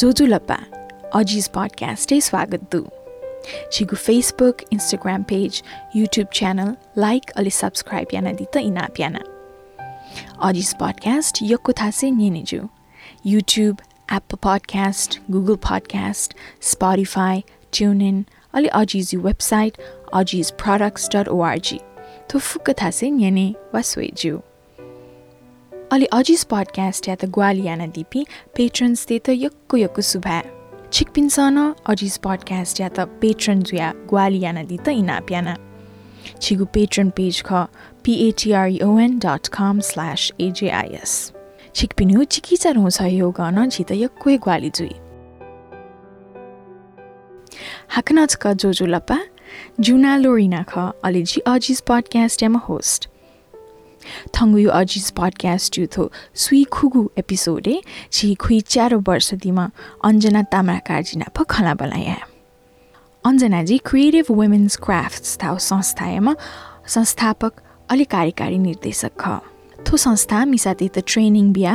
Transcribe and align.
जो 0.00 0.10
जुलप्पा 0.12 0.54
अजिज 1.14 1.46
पडकास्टै 1.54 2.18
स्वागत 2.20 2.62
दु 2.72 2.78
Chigo 3.72 3.96
Facebook 3.96 4.62
Instagram 4.72 5.22
page 5.22 5.62
YouTube 5.96 6.28
channel 6.32 6.70
like 6.98 7.30
अलि 7.36 7.50
सब्सक्राइब 7.50 8.14
याना 8.14 8.32
दि 8.32 8.46
त 8.54 8.62
इनापियन 8.68 9.18
अजिज 10.48 10.72
पडकास्ट 10.80 11.42
योको 11.42 11.72
थाहा 11.72 11.90
चाहिँ 11.90 12.30
यहाँ 12.30 12.44
ज्यू 12.44 12.68
YouTube 13.26 13.82
app 14.12 14.34
podcast 14.46 15.20
Google 15.30 15.56
podcast 15.68 16.36
Spotify 16.70 17.44
TuneIn 17.72 18.24
अलि 18.54 18.68
अजिज 18.80 19.14
यो 19.14 19.20
website 19.20 19.82
Aziz 20.14 20.50
products 20.64 21.08
dot 21.16 21.28
O R G 21.28 21.80
थुप्रका 22.32 22.72
थाहा 22.72 22.90
चाहिँ 22.90 23.12
अलि 25.92 26.06
अजिज 26.12 26.46
या 27.08 27.14
त 27.14 27.24
ग्वालियाना 27.34 27.86
दिपी 27.94 28.20
पेट्रन्स 28.56 29.06
दे 29.06 29.18
त 29.18 29.30
यु 29.34 29.50
यक्क 29.76 30.00
सुभा 30.08 30.36
छिकपिन्छ 30.92 31.36
न 31.40 31.74
अजिज 31.90 32.18
बडकेस्टिया 32.24 32.88
त 32.88 32.98
या 33.74 33.88
ग्वालियाना 34.10 34.62
दि 34.70 34.76
त 34.76 34.88
इनापियाना। 35.00 35.56
छिगु 36.42 36.64
पेट्रन 36.74 37.10
पेज 37.18 37.42
ख 37.42 37.66
P A T R 38.04 38.68
dot 39.18 39.48
com 39.58 39.80
slash 39.90 40.30
ages 40.40 41.12
छिक्पिन 41.74 42.16
हो 42.16 42.24
चिकित 42.24 42.66
हुन्छ 42.78 43.02
यो 43.10 43.30
गर 43.34 43.50
न 43.50 43.68
त 43.82 43.98
यक्कै 44.04 44.38
ग्वाली 44.46 44.70
जुई। 44.70 44.94
हाक 47.90 48.12
नच 48.14 48.34
ख 48.42 48.54
जो 48.54 48.72
जो 48.78 48.86
लप्पा 48.86 49.18
जुना 49.80 50.16
लोरिना 50.16 50.62
ख 50.70 50.90
अलि 51.02 51.22
झी 51.22 51.40
अजिज 51.50 51.82
बडकेस्टियामा 51.88 52.66
होस्ट। 52.70 53.09
Ro 54.00 54.06
सहयोग 54.06 54.66
गर्न 54.66 54.84
झित 54.84 55.06
यक्कुए 55.06 55.46
ग्वाली 55.46 55.46
जुई 55.46 55.46
हाकनाच 55.46 55.50
का 55.50 55.56
जोजो 55.56 55.60
लपा 55.60 55.60
जुना 55.60 55.60
लोरिना 55.60 55.60
ख 55.60 55.60
अले 55.60 55.60
जी 55.60 55.60
अजिस 55.60 55.60
पडकास्ट 55.60 55.78
एम 55.78 55.78
होस्ट 55.78 55.78
थङ्गु 55.78 55.78
अजिस 55.78 55.78
पडकास्ट 55.78 55.78
यु 55.78 55.86
थो 55.86 56.10
सुई 56.34 56.64
खुगु 56.64 57.08
एपिसोडे 57.18 57.80
छि 58.12 58.34
खुइ 58.34 58.60
चारो 58.60 58.98
वर्ष 59.08 59.34
दिमा 59.34 59.70
अञ्जना 60.04 60.42
तामा 60.42 60.78
कार्जिना 60.78 61.26
प 61.34 61.44
खला 61.44 61.74
बलाया 61.74 62.16
अञ्जनाजी 63.24 63.78
क्रिएटिभ 63.84 64.26
वुमेन्स 64.30 64.76
क्राफ्ट्स 64.76 65.38
थाउ 65.42 65.58
संस्थामा 65.58 66.34
संस्थापक 66.86 67.52
अलि 67.90 68.04
कार्यकारी 68.04 68.58
निर्देशक 68.58 69.12
ख 69.20 69.40
थो 69.86 69.96
संस्था 69.96 70.44
मिसाते 70.44 70.88
त 70.88 71.02
ट्रेनिङ 71.06 71.52
बिहा 71.52 71.74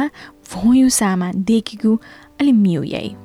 भोयु 0.54 0.90
सामा 0.90 1.32
देखिगु 1.32 1.98
अलि 2.42 2.52
मिउ 2.52 2.84
याइ 2.84 3.16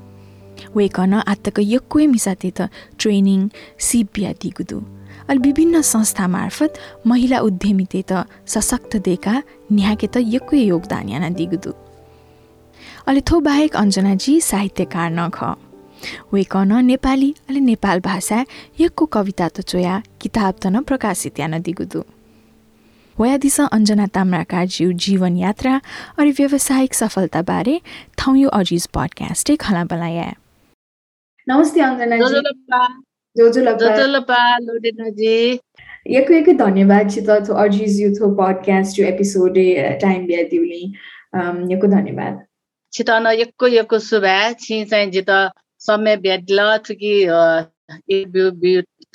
वेकन 0.76 1.14
आत्तक 1.14 1.56
यक्कुए 1.60 2.06
मिसाते 2.06 2.50
त 2.50 2.68
ट्रेनिङ 2.98 3.48
सिप 3.78 4.08
बिहा 4.14 4.32
दिगुदु 4.42 4.99
अलि 5.28 5.38
विभिन्न 5.38 5.80
संस्था 5.82 6.28
मार्फत 6.28 6.74
महिला 7.06 7.38
उद्यमिते 7.38 8.04
त 8.08 8.24
सशक्त 8.46 8.96
देका 8.96 9.42
न्याके 9.72 10.06
त 10.06 10.16
यक्कुए 10.34 10.62
योगदान 10.62 11.08
याना 11.08 11.28
दिगुदु। 11.30 11.72
अलि 13.08 13.20
थो 13.20 13.40
बाहेक 13.40 13.76
अञ्जनाजी 13.76 14.40
साहित्यकार 14.40 15.10
नख। 15.10 15.38
वेकन 16.32 16.72
नेपाली 16.84 17.34
अलि 17.50 17.60
नेपाल 17.60 18.00
भाषा 18.00 18.44
यक्को 18.80 19.06
कविता 19.06 19.48
त 19.48 19.60
चोया 19.60 20.02
किताब 20.20 20.54
त 20.62 20.66
न 20.66 20.82
प्रकाशित 20.82 21.40
यान 21.40 21.60
दिगुदु। 21.60 22.02
वयादिस 23.20 23.60
अञ्जना 23.60 24.06
ताम्राकार 24.06 24.66
ज्यू 24.66 24.92
जीवन 24.96 25.36
यात्रा 25.36 25.80
अनि 26.18 26.30
व्यावसायिक 26.30 26.94
सफलताबारे 26.94 27.80
थौयो 28.18 28.48
अजिज 28.48 28.86
पडकास्टै 28.96 29.56
खला 29.56 29.84
बलाया। 29.84 30.32
नमस्ते 31.48 31.80
अञ्जना 31.80 32.80
यको 36.08 36.34
यको 36.34 36.52
धन्यवाद 36.58 37.10
छित 37.10 37.28
अजिज 37.30 38.00
युथो 38.00 38.30
पडकास्ट 38.34 38.98
यो 38.98 39.06
एपिसोड 39.06 39.58
टाइम 40.00 40.26
बिया 40.26 40.42
दिउली 40.50 40.82
यको 41.74 41.86
धन्यवाद 41.86 42.40
छिटन 42.92 43.26
यक्को 43.40 43.68
यक्को 43.68 43.98
सुभा 43.98 44.36
छि 44.60 44.84
चाहिँ 44.84 45.10
जित 45.10 45.30
समय 45.80 46.16
ब्याडल 46.16 46.76
थुकी 46.88 47.14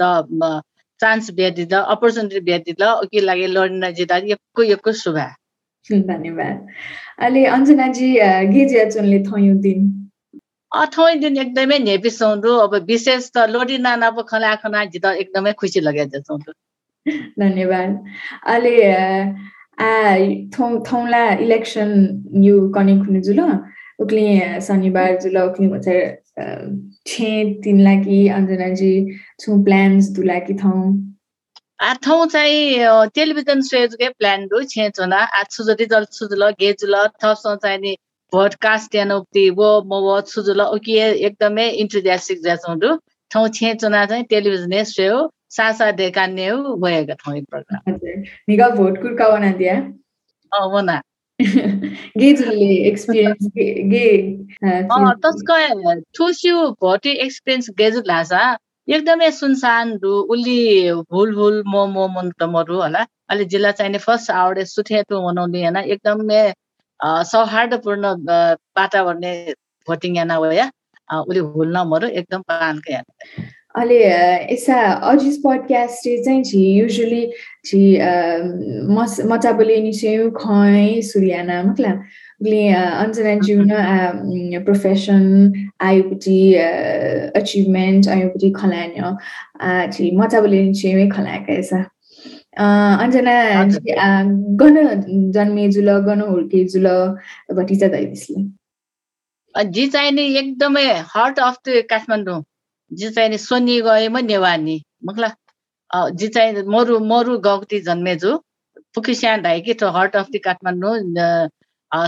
त 0.02 0.62
चान्स 1.00 1.32
ब्यादिद 1.32 1.74
अपर्च्युनिटी 1.74 2.40
ब्यादिद 2.40 2.84
ओके 2.84 3.22
लागि 3.22 3.48
लड्न 3.48 3.92
जिता 3.94 4.18
यक्को 4.26 4.64
यक्को 4.64 4.92
शुभा 5.02 5.28
धन्यवाद 5.86 6.68
अहिले 7.20 7.46
अञ्जनाजी 7.46 8.12
गेजिया 8.54 8.90
चुनले 8.90 9.20
थयौँ 9.24 9.58
दिन 9.60 10.05
अथौँ 10.76 11.10
दिन 11.20 11.38
एकदमै 11.38 11.78
नेपिसौँ 11.80 12.32
अब 12.60 12.74
विशेष 12.88 13.30
त 13.36 13.46
लोडी 13.50 13.78
नाना 13.80 14.10
पो 14.12 14.24
खला 14.32 14.54
खना 14.64 14.84
जित 14.94 15.06
एकदमै 15.06 15.54
खुसी 15.62 15.80
लगे 15.82 16.06
जसौँ 16.16 16.40
धन्यवाद। 17.40 17.90
अहिले 18.46 18.76
आ 19.80 19.90
थौ 20.56 20.68
थौला 20.90 21.24
इलेक्सन 21.46 21.90
यु 22.44 22.56
कने 22.76 22.98
खुने 23.00 23.22
जुल 23.22 23.40
उक्ली 24.04 24.26
शनिबार 24.68 25.18
जुल 25.24 25.38
उक्ली 25.40 25.68
छे 27.08 27.30
तिन 27.64 27.82
लागी 27.84 28.28
अञ्जनाजी 28.38 28.94
छु 29.42 29.64
प्लान्स 29.66 30.10
दुलाकी 30.16 30.54
थौ। 30.64 30.74
आठौँ 31.82 32.26
चाहिँ 32.28 33.10
टेलिभिजन 33.16 33.62
सेजकै 33.70 34.10
प्लान 34.20 34.48
दु 34.48 34.64
छे 34.74 34.90
चना। 34.90 35.22
आज 35.40 35.58
जल 35.92 36.06
सुजुल 36.12 36.50
गे 36.60 36.72
जुल 36.82 36.96
थप 37.24 37.56
चाहिँ 37.64 37.96
नि 38.38 39.14
उक्ति 39.14 39.50
वो 39.50 39.82
म 39.82 39.88
वो 39.88 40.22
सुजुल 40.22 40.62
उकि 40.62 41.00
एकदमै 41.00 41.88
जाछौँ 42.44 42.80
दु 42.80 43.00
ठाउँ 43.32 43.50
छे 43.50 43.74
चना 43.74 44.06
चाहिँ 44.06 44.24
टेलिभिजन 44.24 44.84
सेयो 44.84 45.32
सासा 45.50 45.92
देका 45.92 46.28
नेउ 46.28 46.76
भएका 46.76 47.14
ठाउँ 47.14 47.38
एक 47.38 47.46
प्रोग्राम 47.50 47.98
निगा 48.50 48.70
भोट 48.70 49.02
कुर्का 49.02 49.28
वना 49.28 49.52
दिया? 49.52 49.94
अ 50.54 50.66
वना। 50.66 51.02
एक्सपिरियन्स 51.42 53.50
गे 53.56 54.32
तस्कै। 55.22 56.02
ठुस्यु 56.18 56.76
भोटी 56.82 57.10
एक्सपिरियन्स 57.10 57.70
गेजु 57.78 58.02
लासा। 58.06 58.58
एकदमै 58.88 59.32
सुनसान 59.32 59.98
दु 59.98 60.08
उली 60.08 60.88
हुल 60.88 61.36
हुल 61.36 61.64
मो 61.68 61.88
मो 61.88 62.08
मन 62.08 62.32
तमरु 62.40 62.82
होला। 62.82 63.06
अहिले 63.30 63.46
जिल्ला 63.46 63.72
चाहिने 63.72 63.98
फर्स्ट 63.98 64.32
आवडे 64.32 64.66
सुथे 64.66 65.04
टु 65.10 65.22
मनाउने 65.22 65.64
होइन। 65.64 65.78
एकदमै 65.78 66.54
सौहार्दपूर्ण 67.32 68.14
वातावरण 68.78 69.26
भोटिङ 69.88 70.16
याना 70.18 70.38
वया 70.40 70.70
उली 71.10 71.40
हुल 71.56 71.70
नमरु 71.78 72.08
एकदम 72.22 72.42
पानकै 72.52 72.94
याना। 72.94 73.12
अहिले 73.80 73.98
यसा 74.54 74.76
अजिस 75.12 75.38
पडकास्ट 75.46 76.08
चाहिँ 76.26 76.44
छि 76.50 76.60
युजली 76.80 77.24
छि 77.68 77.80
मस 78.98 79.20
मचाबले 79.32 79.78
निसेउ 79.88 80.30
खै 80.38 81.02
सुरियाना 81.12 81.62
मकला 81.64 81.92
ग्ले 82.44 82.62
अञ्जना 82.76 83.34
जिउन 83.48 83.72
प्रोफेसन 84.66 85.26
आयोपट्टि 85.90 86.40
अचिभमेन्ट 87.42 88.08
आयोपट्टि 88.16 88.50
खलान्यो। 88.60 89.12
छि 89.94 90.12
मचाबले 90.22 90.64
निसेउ 90.70 91.10
खलाएका 91.16 91.60
यसा। 91.60 91.80
अञ्जना 92.58 93.36
गन 94.60 94.76
जन्मे 95.34 95.68
जुल 95.78 95.90
गन 96.06 96.22
हुर्के 96.22 96.64
जुल 96.74 96.88
भटिजा 97.56 97.88
दैदिसले 97.88 98.44
जी 99.56 99.88
चाहिने 99.88 100.24
एकदमै 100.40 100.86
हार्ट 101.14 101.40
अफ 101.40 101.58
द 101.68 101.82
काठमाडौँ 101.90 102.44
जी 102.92 103.10
चाहिँ 103.10 103.38
सोनी 103.44 103.80
गएमा 103.82 104.20
नेवानी। 104.22 104.76
मखला 105.06 105.30
जी 106.20 106.28
चाहिँ 106.28 106.64
मरु 106.74 107.00
मरु 107.12 107.38
गौती 107.46 107.80
जन्मेजु। 107.82 108.32
पुकिस्यान 108.96 109.42
ढाइकी 109.42 109.74
तो 109.82 109.90
heart 109.98 110.16
of 110.16 110.28
the 110.36 110.40
Kathmandu 110.46 110.96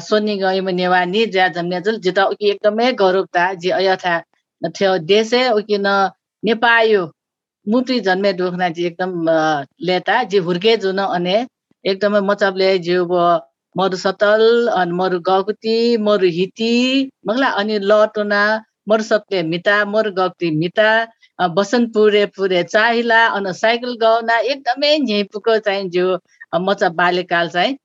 Sony 0.07 0.37
गएमा 0.37 0.71
नेवानी 0.71 1.25
ज्या 1.35 1.47
जन्मेजु 1.57 1.91
जिता 2.05 2.25
उकि 2.33 2.49
एकदमै 2.51 2.91
गौरवता 3.01 3.53
जी 3.63 3.69
अयथा 3.79 4.13
थियो 4.61 4.97
देशे 5.11 5.41
उकि 5.49 5.77
न 5.77 5.87
नेपायो। 6.43 7.03
मुटु 7.67 7.99
जन्मे 8.07 8.31
दुखना 8.33 8.69
जी 8.75 8.85
एकदम 8.85 9.13
लेता 9.87 10.23
जी 10.33 10.37
हुर्के 10.47 10.75
जुन 10.85 10.99
अने 11.05 11.35
एकदमै 11.85 12.21
मचबले 12.27 12.69
जिउ 12.87 13.05
मरु 13.75 13.97
सतल 14.03 14.43
अनि 14.75 14.97
मरु 14.99 15.19
गौकुती 15.29 15.75
मरु 16.05 16.29
हिती 16.37 16.71
मगला 17.27 17.49
अनि 17.61 17.79
लटोना 17.91 18.41
मोर 18.89 19.01
सत्य 19.01 19.41
मिता 19.51 19.75
मोर 19.93 20.09
गक्ति 20.19 20.51
मिता 20.61 20.89
बसन्त 21.57 21.93
पुरे 21.93 22.25
पुरे 22.37 22.63
चाहिला 22.75 23.19
अन 23.39 23.51
साइकल 23.59 23.97
गाउना 24.01 24.37
एकदमै 24.53 24.93
झेपुको 24.99 25.57
चाहिँ 25.67 25.89
जो 25.97 26.07
मचा 26.61 26.89
बाल्यकाल 27.01 27.49
चाहिँ 27.49 27.77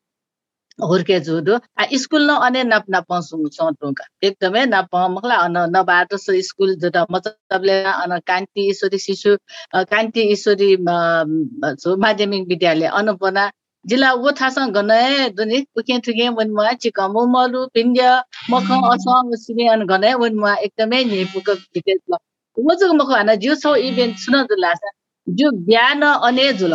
हुर्के 0.82 1.18
जुदो। 1.20 1.58
स्कुल 2.02 2.30
न 2.30 2.34
अने 2.46 2.62
नप 2.64 2.84
नप 2.90 3.12
सटुका 3.22 4.04
एकदमै 4.26 4.64
नप 4.66 4.94
मखला 5.14 5.36
अन 5.44 5.56
नबाटो 5.76 6.16
स्कुल 6.18 6.74
जुदा 6.82 7.06
मतलब 7.10 7.68
अन 7.94 8.18
कान्ति 8.26 8.68
ईश्वरी 8.70 8.98
शिशु 8.98 9.36
कान्ति 9.74 10.20
ईश्वरी 10.32 10.76
माध्यमिक 12.04 12.48
विद्यालय 12.48 12.86
अनुपना। 13.00 13.50
जिल्ला 13.84 14.12
वो 14.14 14.30
थासँग 14.40 14.72
गने 14.74 15.28
दुनि 15.36 15.64
उके 15.78 15.98
थुके 16.06 16.28
वनमा 16.38 16.72
चिकम 16.82 17.14
मलु 17.30 17.66
पिन्ड्य 17.74 18.10
मख 18.50 18.70
असम 18.90 19.34
सिने 19.36 19.68
अन 19.68 19.82
गने 19.86 20.12
वनमा 20.22 20.54
एकदमै 20.66 21.04
नेपुक 21.04 21.50
भिते 21.50 21.94
ल। 21.94 22.16
वो 22.56 22.74
जग 22.74 22.92
मख 22.94 23.10
हाना 23.10 23.34
जिउ 23.42 23.54
छौ 23.56 23.74
इभेन्ट 23.88 24.16
सुन 24.18 24.42
जुला 24.46 24.72
जो 25.26 25.50
बिहान 25.66 26.02
अने 26.02 26.52
जुल। 26.54 26.74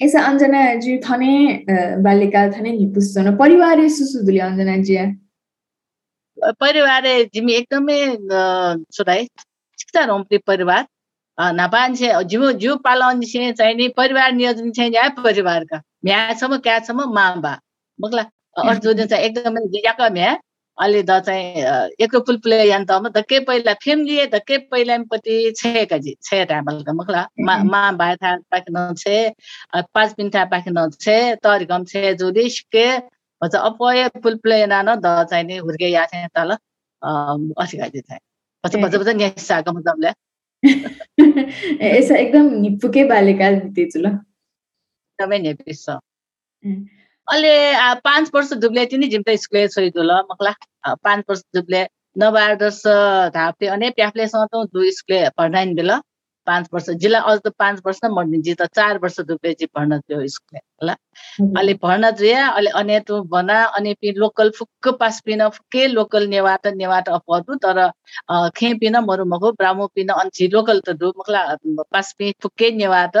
अञ्जना 0.00 0.62
जी 0.82 0.96
थने 0.98 1.32
थने 1.64 2.70
निपुस 2.72 3.14
जन 3.14 3.36
परिवार 3.36 3.88
सुसु 3.88 4.24
दुले 4.26 4.40
अञ्जना 4.40 4.76
जी 4.82 4.96
परिवार 6.60 7.04
जिमी 7.34 7.52
एकदमै 7.52 7.98
छोराइ 8.92 9.24
शिक्षा 9.78 10.04
रोम्पी 10.04 10.38
परिवार। 10.46 10.86
नापान्छे 11.38 12.12
जिउ 12.30 12.50
जिउ 12.62 12.76
पालन 12.84 13.20
छे 13.22 13.52
चाहिने 13.52 13.88
परिवार 13.96 14.32
नियोजन 14.32 14.70
छ 14.72 14.88
या 14.94 15.08
परिवारका। 15.18 15.82
म्यासम्म 16.04 16.56
क्यासम्म 16.66 17.12
मा 17.14 17.26
बा। 17.44 17.52
मगला 17.98 18.22
अर्जुन 18.56 19.06
चाहिँ 19.06 19.24
एकदमै 19.24 19.60
जियाका 19.72 20.08
म्या। 20.18 20.32
अलि 20.78 21.02
द 21.02 21.18
चाहिँ 21.20 21.64
एक 22.00 22.14
पुलपुले 22.26 22.62
यान्तमा 22.64 23.08
धक्कै 23.08 23.38
पहिला 23.40 23.74
फेमिली 23.74 24.26
धक्कै 24.26 24.58
पहिलापट्टि 24.70 25.36
छेका 25.56 25.98
जी 25.98 26.16
छे 26.22 26.44
टाबलका 26.44 26.92
मखला 26.92 27.26
मा 27.40 27.56
मा 27.64 27.82
बाय 27.92 28.16
था 28.16 28.36
पाकिन 28.50 28.94
छे 28.94 29.16
पाँच 29.74 30.12
पिन्था 30.14 30.44
पाकिन 30.44 30.80
छे 31.00 31.18
तरिकम 31.44 31.84
छे 31.84 32.14
जुदिसके 32.14 32.86
भन्छ 33.42 33.54
अपय 33.54 34.08
पुलपुले 34.22 34.64
नानो 34.66 34.96
द 34.96 35.14
चाहिँ 35.30 35.44
नि 35.44 35.56
हुर्के 35.58 35.88
या 35.88 36.04
छे 36.06 36.26
तल 36.34 36.56
असिका 37.62 37.88
जी 37.88 38.00
थाय 38.00 38.18
भन्छ 38.64 38.76
भन्छ 38.76 38.94
भन्छ 38.96 39.16
न्यासाको 39.16 39.72
मतलबले 39.72 40.12
यसो 41.92 42.14
एकदम 42.14 42.48
निपुकै 42.62 43.02
बाल्यकाल 43.04 43.54
बितेछु 43.60 43.98
ल। 43.98 44.06
एकदमै 44.06 45.38
नेपिस 45.38 45.80
छ। 45.84 45.96
अहिले 47.28 47.54
पाँच 48.04 48.30
वर्ष 48.34 48.52
दुब्ले 48.62 48.84
तिनी 48.92 49.06
जिम्ता 49.08 49.34
स्कुले 49.42 49.66
छोइदुल 49.68 50.12
मकला 50.30 50.52
पाँच 51.04 51.24
वर्ष 51.30 51.42
दुब्ले। 51.54 51.82
नबार्दस 52.18 52.82
धापे 53.34 53.66
अने 53.74 53.90
प्याफले 53.96 54.26
सतो 54.28 54.64
दु 54.74 54.90
स्कुले 54.96 55.28
पढ्नाइन 55.38 55.74
बेला। 55.74 56.00
पाँच 56.46 56.68
वर्ष 56.74 56.88
जिल्ला 57.02 57.18
अझ 57.30 57.38
त 57.46 57.48
पाँच 57.58 57.80
वर्ष 57.86 57.98
मर्ने 58.12 58.38
जी 58.42 58.54
त 58.60 58.66
चार 58.76 58.98
वर्ष 59.02 59.20
दुब्ले 59.30 59.52
जी 59.60 59.66
पढ्न 59.74 59.98
थियो 60.00 60.26
स्कुले 60.34 60.60
ल। 60.86 60.94
अहिले 61.56 61.74
पढ्न 61.84 62.10
जुया 62.20 62.46
अहिले 62.48 62.70
अने 62.80 62.98
तु 63.08 63.22
बना 63.34 63.62
अनि 63.78 63.94
पि 64.00 64.12
लोकल 64.18 64.50
फुक्क 64.58 64.88
पास 65.00 65.20
पिन 65.26 65.48
फुक्के 65.48 65.86
लोकल 65.94 66.26
नेवाट 66.28 66.66
नेवाट 66.76 67.08
अपदु 67.08 67.54
तर 67.64 67.80
खे 68.56 68.72
पिन 68.82 68.96
मरु 69.08 69.24
मगो 69.34 69.52
ब्राह्मो 69.62 69.86
पिन 69.94 70.08
अन्ची 70.18 70.48
लोकल 70.56 70.80
त 70.86 70.96
दु 71.00 71.12
मखला 71.18 71.42
पास 71.92 72.12
पि 72.18 72.32
फुक्के 72.42 72.70
नेवाट 72.82 73.16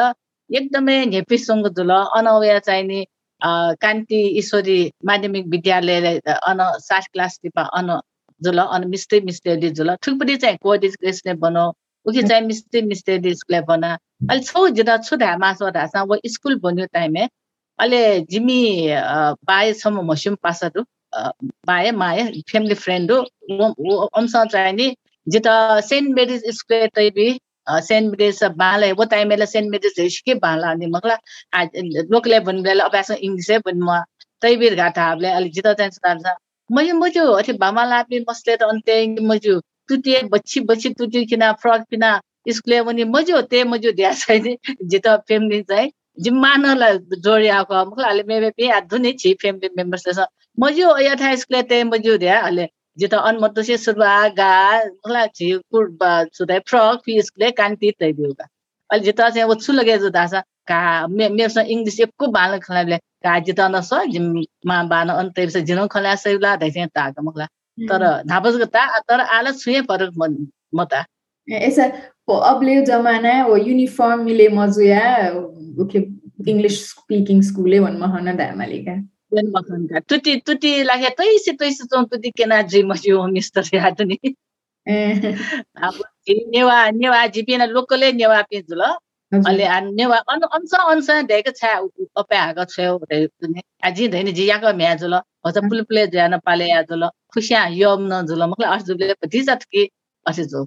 एकदमै 0.50 1.04
नेपिसङ्ग 1.14 1.68
जुल 1.78 1.90
अनवया 1.92 2.58
चाहिने 2.68 3.04
कान्ति 3.44 4.20
ईश्वरी 4.38 4.80
माध्यमिक 5.06 5.46
विद्यालय 5.50 6.18
अन 6.28 6.58
सात 6.80 7.06
क्लास 7.12 7.38
टिपा 7.42 7.62
अन 7.78 7.98
जुल 8.40 8.58
अन 8.58 8.88
मिस्टे 8.88 9.20
मिस्टे 9.20 9.56
जुल 9.70 9.94
थुप्रै 10.06 10.36
चाहिँ 10.36 10.56
कोअर्डिनेसन 10.62 11.38
बनाऊ। 11.38 11.72
उखि 12.06 12.22
चाहिँ 12.22 12.42
मिस्टे 12.46 12.80
मिस्टे 12.82 13.34
स्कुल 13.34 13.60
बना। 13.68 13.92
अहिले 14.30 14.42
छौ 14.44 14.68
जिता 14.78 14.96
छु 15.06 15.16
धा 15.16 15.36
मासो 15.38 15.70
ढासा 15.70 16.02
वो 16.02 16.16
स्कुल 16.26 16.58
बन्यो 16.60 16.86
टाइमे 16.92 17.22
अहिले 17.78 18.02
जिमी 18.30 18.60
बाएसम्म 19.46 20.02
मस्युम 20.10 20.34
पासहरू 20.42 20.84
बाए 21.66 21.90
माए 21.92 22.24
फ्यामिली 22.50 22.74
फ्रेन्ड 22.74 23.12
हो। 23.12 23.20
अंश 24.18 24.32
चाहिँ 24.52 24.72
नि 24.72 24.94
जिता 25.26 25.54
सेन्ट 25.80 26.14
मेरिज 26.16 26.42
स्कुल 26.58 26.86
तैबी 26.94 27.30
सेन्ट 27.66 28.10
मेरिज 28.10 28.42
बाला 28.56 28.92
वो 28.94 29.04
टाइमेला 29.10 29.44
सेन्ट 29.46 29.70
मेरिज 29.70 30.00
हिस्के 30.00 30.34
बाला 30.42 30.70
अनि 30.70 30.86
मगला 30.88 31.16
लोकले 32.12 32.40
भन्नुले 32.40 32.80
अभ्यास 32.82 33.10
इङ्ग्लिसै 33.18 33.58
भन्नु 33.66 33.98
तैबिर 34.42 34.74
घाटा 34.76 35.02
हामीले 35.02 35.30
अलिक 35.32 35.52
जिता 35.52 35.72
चाहिँ 35.74 35.90
सुधार्छ 35.90 36.34
मैले 36.70 36.92
मजु 36.94 37.24
अथि 37.34 37.52
भामा 37.58 37.84
लापे 37.84 38.20
मस्ले 38.28 38.56
त 38.56 38.62
अन्त्य 38.64 39.26
मजु 39.28 39.60
तुते 39.88 40.22
बच्ची 40.28 40.60
बच्ची 40.68 40.90
तुते 40.98 41.24
किन 41.26 41.44
फ्रक 41.62 41.86
पिना 41.90 42.10
स्कुले 42.50 42.82
पनि 42.82 43.04
मजु 43.06 43.40
ते 43.50 43.64
मजु 43.64 43.92
दिया 43.92 44.12
छैन 44.20 44.56
जिता 44.90 45.16
फ्यामिली 45.28 45.62
चाहिँ 45.64 45.90
जिम्मानलाई 46.20 46.98
जोडिआएको 47.20 47.84
मगला 47.86 48.08
अहिले 48.08 48.22
मे 48.30 48.50
पे 48.50 48.70
आधुनिक 48.72 49.18
छि 49.20 49.34
फ्यामिली 49.40 49.68
मेम्बर्स 49.76 50.20
मजु 50.58 50.96
यथा 51.00 51.34
स्कुले 51.36 51.62
ते 51.64 51.82
मजु 51.86 52.16
दिया 52.18 52.40
अहिले 52.40 52.66
जिता 52.98 53.18
अनमतोसे 53.20 53.76
सुरुवा 53.78 54.16
गा 54.36 54.52
मगला 54.78 55.26
छि 55.28 55.50
कुर्बा 55.70 56.12
सुदाय 56.32 56.58
फ्रक 56.66 57.00
फी 57.04 57.20
स्कुले 57.22 57.50
कान्ति 57.52 57.92
तै 58.00 58.12
दिउका 58.12 58.44
अहिले 58.90 59.04
जिता 59.04 59.28
चाहिँ 59.30 59.48
वो 59.48 59.54
छु 59.56 59.72
लगे 59.72 59.96
जो 59.98 60.10
दासा 60.10 60.40
का 60.68 60.80
मे 61.08 61.28
मेसँग 61.30 61.70
इङ्ग्लिस 61.70 62.00
एकको 62.00 62.26
बाल 62.30 62.58
खलाले 62.60 62.96
का 63.24 63.38
जिता 63.40 63.68
न 63.68 63.80
स 63.82 64.04
मा 64.66 64.82
बान 64.86 65.08
अन्त 65.10 65.40
से 65.50 65.62
जिनो 65.62 65.86
खला 65.88 66.14
सैला 66.18 66.54
दैसे 66.56 66.86
ताक 66.92 67.20
मगला 67.20 67.46
तर 67.78 68.04
धापस 68.24 68.56
गता 68.56 68.86
तर 69.00 69.20
आला 69.20 69.50
छुए 69.52 69.80
पर 69.90 70.08
मता 70.74 71.04
ऐसा 71.48 71.84
अबले 72.44 72.80
जमाना 72.86 73.32
वो 73.46 73.56
युनिफर्म 73.58 74.22
मिले 74.24 74.48
मजुया 74.50 75.00
ओके 75.82 75.98
इंग्लिश 76.48 76.78
स्पीकिंग 76.88 77.42
स्कूले 77.42 77.78
वन 77.78 77.96
महना 77.96 78.32
दामालिका 78.34 78.94
महनका 79.34 80.00
तुति 80.00 80.36
तुति 80.36 80.82
लागे 80.82 81.08
तैसे 81.08 81.52
तैसे 81.52 81.84
चों 81.84 82.04
तुति 82.04 82.30
केना 82.30 82.60
जी 82.62 82.82
मजु 82.82 83.26
मिस्टर 83.26 83.62
याद 83.74 84.02
नि 84.02 84.18
अब 84.86 86.02
नेवा 86.50 86.90
नेवा 86.90 87.26
जिपिना 87.26 87.64
लोकले 87.64 88.12
नेवा 88.12 88.42
पिजुल 88.42 88.82
अहिले 88.82 89.68
नेवा 89.90 90.22
ढेक 91.22 91.48
छा 91.56 91.72
अपे 92.16 92.36
आएको 92.36 92.64
छ 92.64 92.80
आजी 93.84 94.08
धैन 94.08 94.32
जियाको 94.32 94.72
म्याजुल 94.76 95.14
हज 95.46 95.58
पुलपुले 95.58 96.06
ज्यान 96.06 96.38
पाले 96.38 96.68
खुसिया 97.34 97.66
यम 97.72 98.08
न 98.12 98.26
जुल 98.26 98.42
मकला 98.44 98.68
अर्स 98.68 98.84
जुले 98.84 99.12
पति 99.14 99.40
जात 99.42 99.62
कि 99.64 99.88
असे 100.26 100.44
जो 100.44 100.66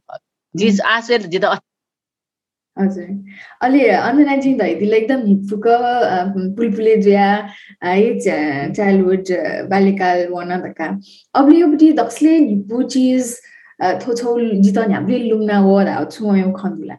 आसेर 0.86 1.22
हजुर। 2.77 3.10
अलि 3.65 3.82
अञ्जनाजी 3.88 4.53
धैदीलाई 4.60 5.00
एकदम 5.00 5.22
हिप्फुक 5.27 5.65
पुलपुले 6.58 6.96
जुया 7.01 7.27
है 7.84 8.20
चाइल्डहुड 8.20 9.32
बाल्यकाल 9.70 10.27
वन 10.32 10.58
धक्का 10.62 10.88
अब 11.36 11.53
योपट्टि 11.53 11.91
दक्सले 12.01 12.38
हिप्पु 12.38 12.82
चिज 12.96 13.34
थोछौ 14.03 14.39
जित 14.39 14.77
हामीले 14.77 15.17
लुङ्ना 15.29 15.58
हो 15.67 15.79
छु 16.12 16.24
खन्दुला। 16.58 16.98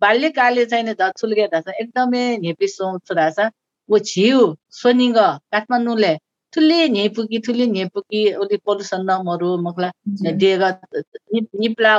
बाल्यकाले 0.00 0.64
चाहिँ 0.66 0.94
धासा 0.94 1.72
एकदमै 1.80 2.24
हेपी 2.44 2.66
सोच 2.68 3.12
रासा 3.16 3.50
वो 3.88 3.98
छिउ 4.06 4.38
सोनिङ 4.74 5.12
काठमाडौँले 5.16 6.12
ठुले 6.52 6.78
नेपुकी 6.88 7.38
ठुले 7.46 7.66
नेपुकी 7.66 8.20
उसले 8.34 8.56
पोल्युसन 8.66 9.04
नमहरू 9.10 9.56
मकला 9.62 9.90
देग 10.42 10.62
निप्ला 11.60 11.92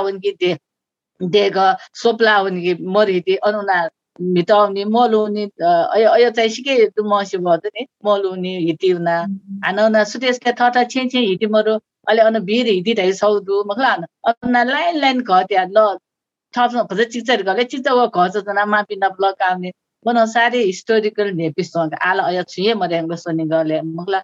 हुन् 1.21 1.29
कि 1.29 1.31
दे 1.31 1.49
देग 1.49 1.57
सोप्ला 1.95 2.35
हुन् 2.37 2.61
कि 2.61 2.73
मरिदी 2.85 3.35
अनुना 3.47 3.89
मिटाउने 4.21 4.85
मलुनी 4.85 5.43
अयो 5.61 6.29
चाहिँ 6.29 6.49
सिके 6.49 6.75
मसी 7.03 7.37
भयो 7.37 7.69
नि 7.75 7.85
मलुनी 8.05 8.57
हिटिउना 8.65 9.17
हानौना 9.65 10.03
सुतेसले 10.03 10.51
थटा 10.51 10.83
छे 10.83 11.07
छे 11.09 11.19
हिटी 11.19 11.45
मरो 11.47 11.75
अहिले 12.07 12.21
अनु 12.21 12.39
भिर 12.41 12.95
ढाइ 12.97 13.13
सौदु 13.13 13.63
मखला 13.67 13.93
अन्ना 14.27 14.63
लाइन 14.63 14.97
लाइन 14.99 15.21
घट्या 15.21 15.63
ल 15.67 15.97
थप्न 16.53 16.83
खोज्छ 16.89 17.07
चिक्चर 17.13 17.43
गले 17.43 17.63
चिक्च 17.63 17.87
घच 17.89 18.37
जना 18.37 18.65
मापिना 18.65 19.09
ब्लक 19.09 19.41
आउने 19.41 19.71
मन 20.05 20.25
साह्रै 20.25 20.63
हिस्टोरिकल 20.63 21.31
नेपिसँग 21.33 21.93
आला 22.01 22.23
अय 22.23 22.43
छुए 22.49 22.73
मर्याङ्ग 22.73 23.15
सोनी 23.15 23.45
गले 23.45 23.81
मगला 23.83 24.21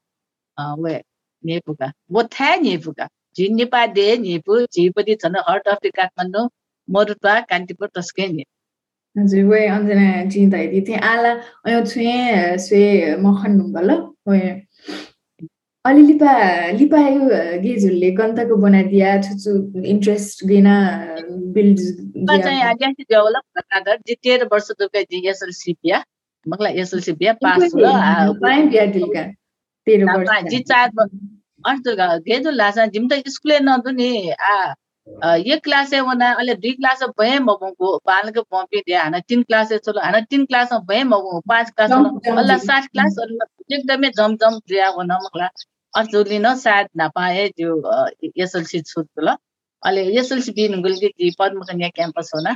वे 0.58 1.02
नेपुका 1.44 1.92
वो 2.12 2.24
था 2.36 2.56
नेपुका 2.58 3.08
झि 3.36 3.48
नेपा 3.50 3.86
दे 3.94 4.08
नेपु 4.18 4.60
झिपति 4.68 5.16
छन् 5.16 5.36
हर्ट 5.50 5.68
अफ 5.68 5.88
काठमाडौँ 5.96 6.48
कान्तिपुर 6.90 7.90
तस्कै 7.96 8.28
ने 8.28 8.44
हजुर 9.16 9.44
वे 9.46 9.66
अन्जना 9.68 10.30
चिन्ताइदि 10.30 10.82
थिएँ 10.88 10.98
आला 10.98 11.32
अयो 11.66 11.86
छुए 11.86 12.58
स्वे 12.58 12.84
मखन 13.22 13.52
नुङ्गल 13.58 13.92
वे। 14.28 14.40
अलि 15.86 16.02
लिपा 16.02 16.34
लिपा 16.72 17.00
यो 17.08 17.22
गेजुलले 17.62 18.10
गन्तको 18.18 18.56
बनाइदिया 18.56 19.10
छुचु 19.22 19.52
इन्ट्रेस्ट 19.94 20.46
गेना 20.48 20.76
बिल्ड 21.56 21.80
जी 24.08 24.16
तेह्र 24.16 24.48
वर्ष 24.52 24.72
दुर्गा 24.72 25.02
जी 25.02 25.28
एसएलसी 25.30 25.74
बिया 25.74 26.04
मगला 26.46 26.70
एसएलसी 26.70 27.12
बिया 27.12 27.34
पास 27.44 27.74
हो 27.74 28.34
पाएँ 28.42 28.68
बिया 28.70 28.86
दिलका 28.96 29.24
तेह्र 29.88 30.06
वर्ष 30.18 30.44
जी 30.50 30.60
चार 30.72 30.90
अर्थ 31.66 31.88
गेजुल 32.28 32.56
लासा 32.56 32.86
जिम 32.96 33.08
त 33.10 33.22
स्कुले 33.28 33.60
नदु 33.60 33.92
नि 33.92 34.10
आ। 34.32 34.74
एक 35.08 35.64
क्लास 35.64 35.94
वना 35.94 36.32
अहिले 36.34 36.54
दुई 36.56 36.72
क्लास 36.74 37.04
भए 37.20 37.38
मगुको 37.40 37.96
बालको 38.08 38.42
पम्पी 38.52 38.80
दिए 38.80 38.96
हाना 38.96 39.20
तिन 39.28 39.44
क्लास 39.44 39.74
चलो 39.86 40.02
हाना 40.02 40.20
तिन 40.32 40.46
क्लासमा 40.46 40.80
भए 40.90 41.04
मगु 41.04 41.40
पाँच 41.50 41.70
क्लास 41.72 41.92
अल्ला 41.92 42.58
सात 42.60 42.88
क्लास 42.88 43.16
एकदमै 43.74 44.10
जमजम 44.18 44.58
दिया 44.68 44.88
हुन 44.98 45.12
मगला। 45.14 45.50
अर्जुली 45.94 46.38
न 46.40 46.54
साथ 46.58 46.86
नपाए 46.98 47.48
त्यो 47.58 47.74
एसएलसी 48.44 48.82
छुट 48.84 49.08
ल 49.20 49.36
अहिले 49.84 50.04
एसएलसी 50.20 50.52
बिन 50.54 50.82
गुल्की 50.82 51.32
पद्म 51.40 51.64
कन्या 51.64 51.90
क्याम्पस 51.96 52.32
हो 52.36 52.42
न 52.42 52.56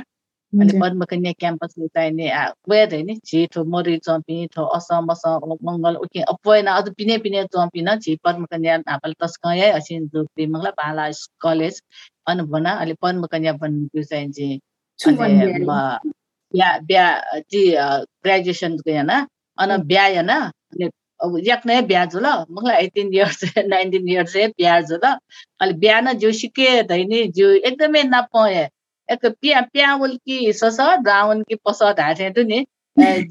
अनि 0.52 0.78
पद्म 0.80 1.04
कन्या 1.04 1.32
क्याम्पस 1.38 1.74
चाहिने 1.78 2.28
वेद 2.70 2.92
होइन 2.94 3.18
छि 3.26 3.46
थो 3.56 3.64
मरि 3.72 3.96
चम्पी 4.04 4.46
थो 4.56 4.64
असम 4.76 5.08
अस 5.12 5.22
मङ्गल 5.64 5.96
उके 6.04 6.20
अपोएन 6.34 6.66
अझ 6.74 6.88
पिने 6.98 7.18
पिने 7.24 7.44
चम्पी 7.54 7.82
न 7.82 7.98
छि 8.00 8.16
पद्म 8.24 8.44
कन्या 8.52 8.76
नापल 8.78 9.12
तस्कय 9.22 9.70
असिन 9.70 10.06
जुक्ति 10.14 10.46
मङ्गला 10.46 10.70
बाला 10.80 11.08
कलेज। 11.40 11.80
अनबना 12.28 12.72
अहिले 12.72 12.94
पन 13.02 13.24
कन्या 13.32 13.52
बन 13.52 13.88
चाहिँ 13.96 14.58
ब्या 16.54 16.76
ब्या 16.80 17.06
ती 17.50 17.60
ग्रेजुएसन 18.24 18.76
गयन 18.86 19.10
अन 19.58 19.76
ब्यायन 19.82 20.28
अनि 20.28 20.90
अब 21.20 21.36
याक्न 21.46 21.80
ब्याज 21.86 22.16
ल 22.16 22.32
मलाई 22.50 22.84
एटिन 22.84 23.14
इयर्स 23.14 23.44
नाइन्टिन 23.58 24.08
इयर्स 24.08 24.36
है 24.36 24.46
ब्याज 24.48 24.92
ल 24.92 25.04
अहिले 25.04 25.72
बिहान 25.78 26.12
जिउ 26.18 26.32
सिके 26.32 26.82
धैनी 26.82 27.22
जिउ 27.28 27.48
एकदमै 27.62 28.02
नपाएँ 28.02 28.66
एक 29.08 29.26
प्या 29.26 29.60
प्यावल 29.72 30.16
कि 30.16 30.52
सस 30.52 30.76
दाउन 31.02 31.42
कि 31.42 31.54
पस 31.66 31.82
ढाँटे 31.98 32.30
त 32.30 32.46
नि 32.46 32.64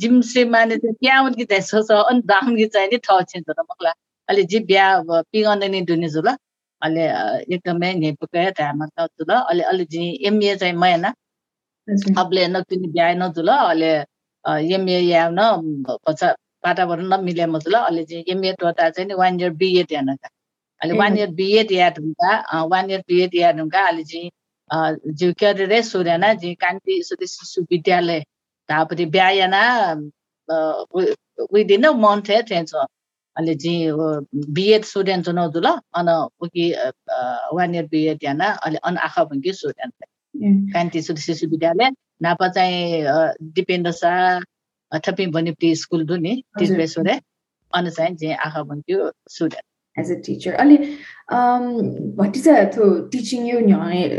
जिम 0.01 0.22
श्रीमाने 0.22 0.77
चाहिँ 0.77 0.96
प्यावल 0.96 1.34
कि 1.34 1.46
चाहिँ 1.46 1.62
सस 1.62 1.92
अनि 1.92 2.22
दाउन 2.25 2.56
कि 2.56 2.66
चाहिँ 2.68 2.89
नि 2.92 2.98
ठाउँ 2.98 3.22
छ 3.30 3.44
त 3.50 3.60
मलाई 3.60 3.94
अहिले 4.30 4.44
जे 4.44 4.60
बिहा 4.60 4.89
पिगन 5.32 5.72
नि 5.72 5.82
ल 5.89 6.36
अहिले 6.81 7.05
एकदमै 7.55 7.93
ढामा 8.60 8.86
त 8.86 9.07
जुल 9.17 9.31
अहिले 9.36 9.63
अहिले 9.63 9.86
जी 9.93 10.03
एमए 10.27 10.55
चाहिँ 10.55 10.74
मैन। 10.84 11.05
अबले 12.22 12.48
न 12.48 12.62
तिनी 12.69 12.88
बिहा 12.93 13.13
न 13.13 13.31
जुल 13.36 13.50
अहिले 13.50 13.91
एमए 14.75 15.00
या 15.01 15.27
न 15.29 15.98
पछा 16.05 16.31
वातावरण 16.65 17.05
नमिले 17.13 17.46
मजल 17.53 17.74
अहिले 17.79 18.03
चाहिँ 18.05 18.24
एमए 18.31 18.51
टोटा 18.60 18.89
चाहिँ 18.89 19.13
वान 19.22 19.39
इयर 19.41 19.51
बिएड 19.62 19.93
हेर्नका 19.93 20.29
अहिले 20.81 20.98
वान 21.00 21.17
इयर 21.17 21.29
बिएड 21.39 21.72
याद 21.72 22.00
हुँदा 22.00 22.31
वान 22.72 22.89
इयर 22.91 23.03
बिएड 23.07 23.36
याद 23.36 23.60
हुँदा 23.60 23.86
अहिले 23.88 24.03
चाहिँ 24.03 24.31
जिउ 25.19 25.34
क्यारियरै 25.39 25.81
सुरेन 25.84 26.25
जी 26.43 26.53
कान्ति 26.63 27.01
शिशु 27.03 27.62
विद्यालय 27.72 28.19
तापति 28.69 29.05
ब्यायना 29.15 29.63
विदिन 31.53 31.84
अ 31.84 31.91
थेन्छ 33.46 33.56
अहिले 33.56 33.56
चाहिँ 33.56 34.53
बिएड 34.53 34.84
स्टुडेन्ट 34.84 35.29
नौजुल 35.29 35.65
अन 35.65 36.29
उकि 36.41 36.74
वान 37.53 37.75
इयर 37.75 37.86
बिएड 37.86 38.24
याना 38.24 38.46
अहिले 38.46 38.77
अन 38.77 38.98
आँखा 38.98 39.24
भङ्गी 39.24 39.53
स्टुडेन्ट 39.53 39.94
कान्ति 40.74 41.01
शिशु 41.01 41.48
विद्यालय 41.48 41.91
नापा 42.22 42.48
चाहिँ 42.48 43.03
दिपेन्द्र 43.41 43.91
शाह 43.91 44.39
थपी 45.00 45.27
बनिप्टी 45.27 45.75
स्कुल 45.75 46.06
दु 46.06 46.15
नि 46.15 46.44
टिचबेसोरे 46.60 47.20
अनि 47.75 47.89
चाहिँ 47.91 48.15
जे 48.15 48.34
आखा 48.34 48.63
भन्थ्यो 48.63 49.12
student 49.29 49.63
ali 50.58 50.98
um 51.29 52.15
what 52.15 52.36
is 52.36 52.44
that 52.44 52.72
to 52.72 53.10
teaching 53.10 53.46
you 53.46 53.60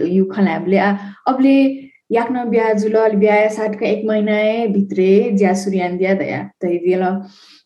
you 0.07 0.35
खलाबले 0.35 0.79
अबले 1.27 1.88
याक्न 2.11 2.45
बिहा 2.51 2.73
जुल 2.83 2.97
बिहा 3.17 3.37
साठका 3.57 3.87
एक 3.87 4.05
महिना 4.09 4.41
भित्रै 4.73 5.13
ज्या 5.39 5.55
सुर्यान 5.63 5.97
दिया 5.99 6.15
दया 6.23 6.43
तै 6.63 6.77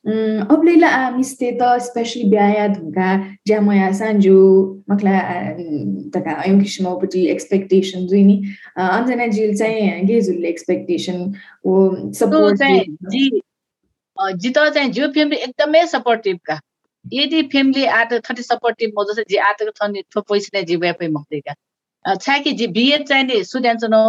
Mm, 0.04 0.48
oblela 0.48 0.86
a 0.86 1.12
misteta 1.16 1.76
especially 1.76 2.24
biaya 2.24 2.66
dhunga 2.74 3.38
jamaya 3.46 3.90
sanju 3.98 4.32
makla 4.88 5.12
taka 6.12 6.32
ayong 6.42 6.58
kishmopati 6.60 7.22
expectation 7.30 8.08
जुइनी 8.08 8.34
Anjana 8.76 9.26
जिल 9.36 9.54
चाहिँ 9.58 10.02
गेजुलले 10.06 10.48
एक्सपेक्टेसन 10.48 11.22
हो 11.66 11.76
सपोर्ट 12.20 12.64
जी 13.14 13.22
जित 14.36 14.58
चाहिँ 14.58 14.90
जो 14.90 15.08
फ्यामिली 15.12 15.36
एकदमै 15.42 15.86
सपोर्टिभ 15.86 16.38
का 16.46 16.60
यदि 17.04 17.42
फ्यामिली 17.52 17.84
आट 18.00 18.12
थर्टी 18.28 18.42
सपोर्टिभ 18.42 18.98
म 18.98 19.04
जस्तो 19.04 19.28
जी 19.30 19.36
आटको 19.50 19.70
छ 19.70 19.90
नि 19.92 20.02
थो 20.16 20.20
पैसा 20.32 20.58
नै 20.58 20.64
जी 20.66 20.76
व्यापै 20.82 21.08
मक्दैका 21.18 21.54
छ 22.04 22.38
कि 22.44 22.52
जी 22.52 22.66
बिए 22.68 22.98
चाहिँ 23.04 23.24
नि 23.24 23.88
नौ 23.88 24.04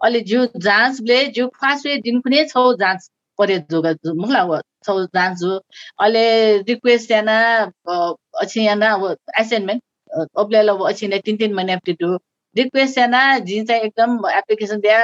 अहिले 0.00 0.20
जो 0.22 0.46
जाँचले 0.58 1.24
जो 1.32 1.46
फास्ट 1.56 1.86
दिन 2.02 2.20
कुनै 2.20 2.44
छौ 2.46 2.72
जाँच 2.76 3.08
परे 3.38 3.58
जोगा 3.70 3.92
मुखला 4.16 4.60
छौ 4.84 4.94
जान्छु 5.06 5.50
अहिले 5.50 6.26
रिक्वेस्ट 6.62 7.10
याना 7.10 7.36
अच्छी 8.38 8.66
याना 8.66 8.92
अब 8.94 9.16
असाइनमेंट 9.38 9.82
ओब्लेला 10.36 10.72
वो 10.72 10.84
अच्छी 10.84 11.08
ने 11.08 11.18
तीन 11.20 11.36
तीन 11.36 11.54
महीने 11.54 11.72
अपडेट 11.74 12.02
रिक्वेस्ट 12.56 12.98
याना 12.98 13.22
जिन 13.40 13.64
चाहिँ 13.66 13.82
एकदम 13.82 14.28
एप्लिकेसन 14.30 14.80
दिया 14.80 15.00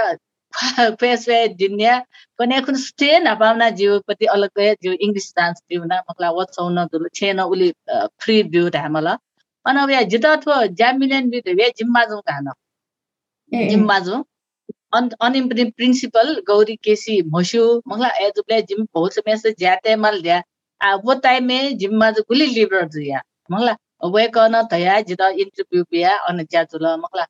फेस 1.01 1.29
वे 1.29 1.47
दिन्या 1.57 1.99
कने 2.39 2.61
कुन 2.61 2.77
स्टे 2.79 3.19
नपाउना 3.21 3.69
जीवपति 3.79 4.27
अलग्गै 4.29 4.73
जिउ 4.83 4.93
इङ्ग्लिस 5.01 5.33
डान्स 5.37 5.63
दिउना 5.71 5.99
मकला 6.11 6.31
वचाउन 6.33 6.85
दुल 6.87 7.09
छेन 7.15 7.41
उली 7.43 7.71
फ्री 7.91 8.43
भ्यू 8.51 8.69
ढामला 8.71 9.17
अन 9.67 9.77
अब 9.83 9.91
जिता 10.11 10.35
थो 10.47 10.65
ज्यामिलेन 10.81 11.29
बि 11.31 11.43
वे 11.61 11.69
जिम्मा 11.79 12.05
जाउँ 12.13 12.21
धान 12.31 12.53
जिम्मा 13.53 13.99
जाउँ 14.09 14.25
अनइम्प्रिम 14.95 15.71
प्रिन्सिपल 15.77 16.35
गौरी 16.47 16.77
केसी 16.85 17.21
मसु 17.35 17.63
मंगला 17.89 18.09
ए 18.25 18.31
जुबले 18.37 18.61
जिम 18.73 18.87
बहुत 18.95 19.15
समय 19.15 19.37
से 19.37 19.55
जाते 19.61 19.97
मल 20.07 20.21
दिया 20.23 20.43
आ 20.81 20.95
वो 21.05 21.15
टाइम 21.25 21.47
में 21.47 21.77
जिम 21.79 21.97
मा 22.01 22.11
गुली 22.21 22.47
लिबर 22.55 22.85
दिया 22.97 23.23
मंगला 23.53 23.77
वे 24.15 24.27
कन 24.37 24.61
तया 24.71 25.01
जिता 25.11 25.29
इन्टरभ्यू 25.45 25.83
बिया 25.93 26.17
अन 26.29 26.43
ज्या 26.51 26.63
जुल 26.73 26.87
मंगला 27.05 27.27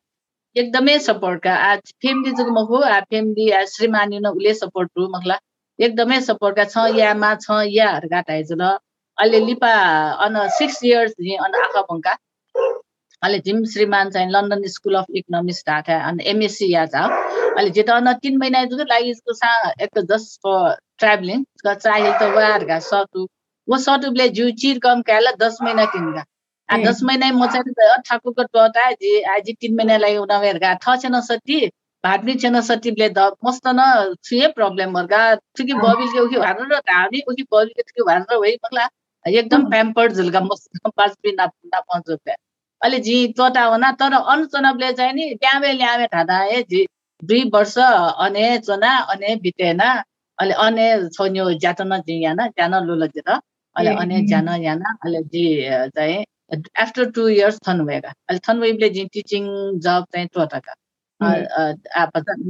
एकदमै 0.56 0.98
सपोर्ट 1.06 1.42
का 1.42 1.54
आज 1.68 1.92
फेमिली 2.02 2.32
जुग 2.40 2.48
मखु 2.58 2.80
आ 2.82 3.00
फेमिली 3.10 3.50
आ 3.50 3.64
श्रीमानी 3.74 4.18
न 4.18 4.26
उले 4.40 4.54
सपोर्ट 4.54 4.90
रु 4.98 5.08
मंगला 5.14 5.38
एकदमै 5.78 6.20
सपोर्ट 6.28 6.56
का 6.56 6.64
छ 6.74 6.84
या 6.98 7.14
मा 7.22 7.34
छ 7.46 7.62
या 7.76 7.88
हरगा 7.94 8.20
ताइ 8.28 8.42
जुल 8.50 8.62
अहिले 8.64 9.40
लिपा 9.46 9.72
अन 10.26 10.36
6 10.60 10.84
इयर्स 10.84 11.12
अन 11.46 11.54
आखा 11.62 11.82
बंका 11.90 12.16
अहिले 13.22 13.38
जिम 13.40 13.64
श्रीमान 13.72 14.10
चाहिँ 14.10 14.30
London 14.30 14.66
School 14.68 14.94
of 14.96 15.06
Economics 15.16 15.62
Dhaka 15.68 15.96
अनि 16.08 16.24
एमएससी 16.30 16.72
या 16.72 16.84
छ। 16.86 16.94
अहिले 16.96 17.70
जेता 17.70 17.98
न 18.00 18.12
तिन 18.22 18.36
महिना 18.38 18.64
जुन 18.72 18.80
लागि 18.88 19.10
इसको 19.10 19.32
सा 19.34 19.50
एक 19.84 19.98
जस्ट 20.12 20.40
फर 20.42 20.74
ट्राभलिङ 20.98 21.44
चाहिए 21.66 22.12
त 22.20 22.66
घा 22.68 22.78
सटु। 22.90 23.26
वो 23.68 23.76
सटुले 23.78 24.28
जिउ 24.30 24.50
चिर 24.62 24.78
कम 24.82 25.02
काला 25.02 25.30
दस 25.40 25.58
महिना 25.62 25.84
तिनका 25.94 26.24
आ 26.68 26.76
दस 26.82 27.02
महिना 27.04 27.30
म 27.34 27.46
चाहिँ 27.52 28.02
ठाकुरको 28.08 28.42
टोटा 28.52 28.90
जे 29.02 29.20
आज 29.34 29.50
तिन 29.60 29.74
महिना 29.76 29.96
लागि 29.98 30.16
उनीहरू 30.18 30.58
घा 30.60 30.74
थ 30.82 30.96
छैन 31.02 31.20
सती 31.22 31.58
भाट्ने 32.04 32.34
छैन 32.36 32.60
सतीले 32.62 33.08
द 33.10 33.30
मस्त 33.44 33.66
न 33.70 34.14
छुए 34.24 34.46
प्रब्लम 34.56 34.96
हर्का 34.98 35.20
छुकी 35.58 35.74
बबिल 35.74 36.08
के 36.12 36.20
उखि 36.20 36.38
भार 36.38 36.62
र 36.72 36.78
धानी 36.90 37.22
उखि 37.28 37.42
बबिल 37.52 37.68
के 37.76 37.82
छुकी 37.82 38.02
भार 38.08 38.24
र 38.32 38.36
वही 38.36 38.54
मगला 38.64 38.88
एकदम 39.24 39.68
प्याम्पर्ड 39.70 40.12
झुल्का 40.14 40.40
मस्त 40.42 40.80
पाँच 40.96 41.12
दिन 41.24 41.36
ना 41.38 41.80
पाँच 41.80 42.10
रुपियाँ 42.10 42.36
अहिले 42.82 42.98
झी 43.00 43.16
तोता 43.38 43.62
हुना 43.64 43.90
तर 44.00 44.12
अनुचनबले 44.14 44.92
चाहिँ 44.92 45.12
नि 45.14 45.24
ल्यामे 45.42 45.72
ल्यामे 45.72 46.06
ठाँदा 46.14 46.42
ए 46.56 46.62
झी 46.70 46.84
दुई 47.22 47.42
वर्ष 47.54 47.76
अने 47.78 48.46
चना 48.66 48.92
अने 49.12 49.34
बितेन 49.44 49.80
अहिले 49.80 50.54
अने 50.66 50.86
छोन्यो 51.08 51.44
ज्यातन 51.64 51.92
यान 52.08 52.40
ज्यान 52.48 52.74
लुल 52.86 53.06
जिर 53.14 53.30
अहिले 53.30 53.90
अने 54.02 54.20
ज्यान 54.28 54.48
यान 54.62 54.82
अहिले 54.84 55.22
जी 55.32 55.44
चाहिँ 55.96 56.24
आफ्टर 56.78 57.10
टु 57.10 57.28
इयर्स 57.28 57.58
थनभएका 57.68 58.08
अहिले 58.08 58.40
थनभएले 58.48 58.88
जी 58.96 59.04
टिचिङ 59.14 59.44
जब 59.80 60.04
चाहिँ 60.12 60.28
तोताका। 60.34 60.74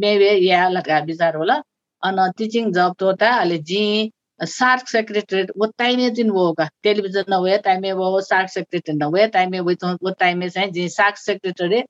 मेवे 0.01 0.31
या 0.47 0.69
लगा 0.69 0.99
विचार 1.07 1.37
होला। 1.37 1.55
अन 2.03 2.17
टिचिङ 2.39 2.73
जब 2.73 2.95
तोता 2.99 3.29
अहिले 3.35 3.59
जी 3.71 4.11
सार्क 4.41 4.89
सेक्रेटरी 4.89 5.43
वो 5.59 5.67
टाइमे 5.79 6.11
दिन 6.11 6.31
वो 6.31 6.47
होगा 6.47 6.69
टेलीविजन 6.83 7.25
न 7.31 7.33
हुए 7.33 7.59
टाइमे 7.59 7.93
वो 7.93 8.21
सार्क 8.21 8.49
सेक्रेटरी 8.51 8.97
न 8.97 9.03
हुए 9.03 9.27
टाइमे 9.29 9.61
वो 9.61 9.73
वो 10.03 10.11
टाइमे 10.21 10.49
चाहिँ 10.51 10.71
जी 10.73 10.89
SAARC 10.89 11.17
secretary 11.17 11.83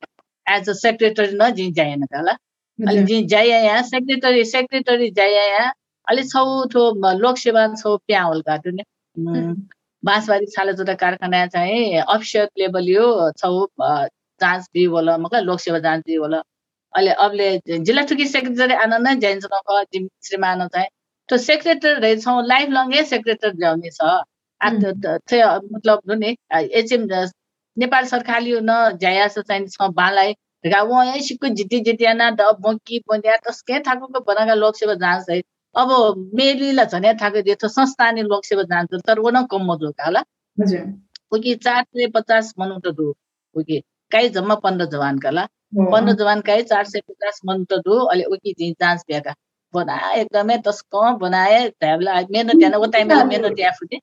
as 0.46 0.68
a 0.68 0.72
secretary 0.72 1.36
न 1.42 1.50
जी 1.54 1.70
जाएन 1.72 2.02
होला 2.16 2.36
अलि 2.78 3.02
जी 3.04 3.22
जाइया 3.26 3.58
यहाँ 3.58 3.82
सेक्रेटरी 3.82 4.44
सेक्रेटरी 4.44 5.10
जाइया 5.10 5.44
यहाँ 5.44 5.72
अलि 6.06 6.22
छौ 6.24 6.44
थो 6.74 6.90
लोकसेवा 7.18 7.66
छौ 7.74 7.96
प्या 8.06 8.22
होलका 8.22 8.56
त्यो 8.58 9.54
बाँसबारी 10.02 10.46
छालाजोटा 10.46 10.94
कारखाना 10.94 11.46
चाहिँ 11.46 11.96
अफिसियल 11.98 12.48
लेभल 12.58 12.88
यो 12.88 13.30
छौ 13.38 13.66
जाँच 13.80 14.68
दियो 14.74 14.90
होला 14.90 15.16
मतलब 15.18 15.44
लोकसेवा 15.44 15.78
जाँच 15.78 16.02
दियो 16.06 16.22
होला 16.22 16.38
अहिले 16.94 17.10
अबले 17.26 17.48
जिल्ला 17.68 18.02
ठुकी 18.02 18.26
सेक्रेटरी 18.26 18.74
आनन्द 18.74 19.20
जाइन्छ 19.20 19.46
जिम 19.92 20.08
श्रीमान 20.24 20.66
चाहिँ 20.68 20.88
त्यो 21.28 21.38
सेक्रेटरी 21.48 21.92
रहेछौँ 22.04 22.42
लाइफ 22.46 22.68
लङ्गै 22.78 23.02
सेक्रेटरी 23.12 23.58
जाउने 23.60 23.90
छ। 23.90 24.14
मतलब 24.60 26.00
नि 26.22 26.36
एचएम 26.80 27.06
नेपाल 27.76 28.04
सरकारले 28.06 28.60
न 28.62 28.74
जायास 29.00 29.38
चाहिँ 29.38 29.66
छ 29.68 29.88
बालाई। 30.00 30.34
वहाँ 30.64 31.18
सिक्को 31.28 31.48
जिति 31.60 31.80
जितियाना 31.88 32.28
ड 32.40 32.42
बङ्की 32.66 32.98
बन्या 33.08 33.36
तस्कै 33.48 33.80
थाको 33.88 34.20
बनाएका 34.20 34.54
लोकसेवा 34.54 34.94
जाँच 35.04 35.30
है। 35.30 35.40
अब 35.74 35.90
मेलीलाई 36.40 36.86
झन् 36.86 37.18
थाको 37.22 37.42
त 37.64 37.70
संस्थानी 37.78 38.22
लोकसेवा 38.32 38.62
जाँच 38.72 38.94
तर 39.06 39.20
वो 39.20 39.30
न 39.36 39.44
कम 39.52 39.70
मजो 39.72 39.90
होला। 40.06 40.22
उकी 41.34 41.54
चार 41.64 41.82
सय 41.84 42.06
पचास 42.14 42.52
मनु 42.58 42.78
त 42.84 42.94
दु 42.96 43.12
उकी 43.56 43.80
काहीँ 44.12 44.28
जम्मा 44.36 44.54
पन्ध्र 44.64 44.86
जवानका 44.92 45.30
ला 45.30 45.44
पन्ध्र 45.92 46.14
जवान 46.20 46.40
काहीँ 46.48 46.62
चार 46.72 46.84
सय 46.92 47.00
पचास 47.08 47.40
मनु 47.46 47.64
त 47.70 47.80
दु 47.86 47.98
अहिले 48.04 48.24
उकी 48.36 48.70
जाँच 48.72 49.00
भ्याएका 49.08 49.34
बनाए 49.74 50.20
एकदमै 50.20 50.56
तस्क 50.66 50.96
बनाए 51.20 51.68
त्यहाँबेला 51.68 52.14
मेहनत 52.30 52.58
त्यहाँ 52.60 52.78
वो 52.78 52.86
टाइममा 52.96 53.24
मेहनत 53.24 53.56
त्यहाँ 53.56 53.72
फुटे 53.72 53.98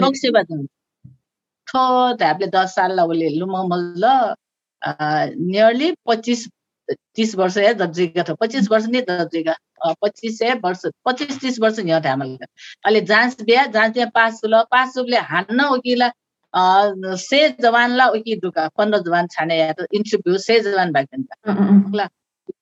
लोक 0.00 0.14
सेवा 0.16 0.42
ठो 1.66 1.82
त्यहाँले 2.14 2.46
दस 2.46 2.74
साल 2.74 3.00
उसले 3.00 3.28
लुमल 3.38 4.04
नियरली 4.82 5.92
पच्चिस 6.06 6.48
तिस 7.16 7.34
वर्ष 7.36 7.56
है 7.58 7.72
दर्जिका 7.74 8.22
थियो 8.22 8.34
पच्चिस 8.40 8.70
वर्ष 8.70 8.86
नि 8.86 9.00
दर्जिका 9.00 9.54
पच्चिस 10.02 10.42
वर्ष 10.64 10.82
पच्चिस 11.04 11.40
तिस 11.40 11.60
वर्ष 11.60 11.78
नि 11.78 11.90
हामीले 11.90 12.46
अहिले 12.84 13.00
जाँच 13.12 13.42
बिहा 13.42 13.66
जाँच 13.76 13.92
बिहा 13.94 14.06
पास 14.14 14.40
ल 14.44 14.62
पास 14.70 14.94
सुले 14.94 15.18
हान्न 15.32 15.64
उकिला 15.76 16.10
से 17.24 17.48
जवानला 17.62 18.06
उकि 18.08 18.36
दुका 18.36 18.68
पन्ध्र 18.78 18.98
जवान 19.02 19.26
छाने 19.26 19.56
इन्टरभ्यू 19.70 20.38
से 20.38 20.60
जवान 20.60 20.92
भएको 20.92 21.96
ल। 21.96 22.08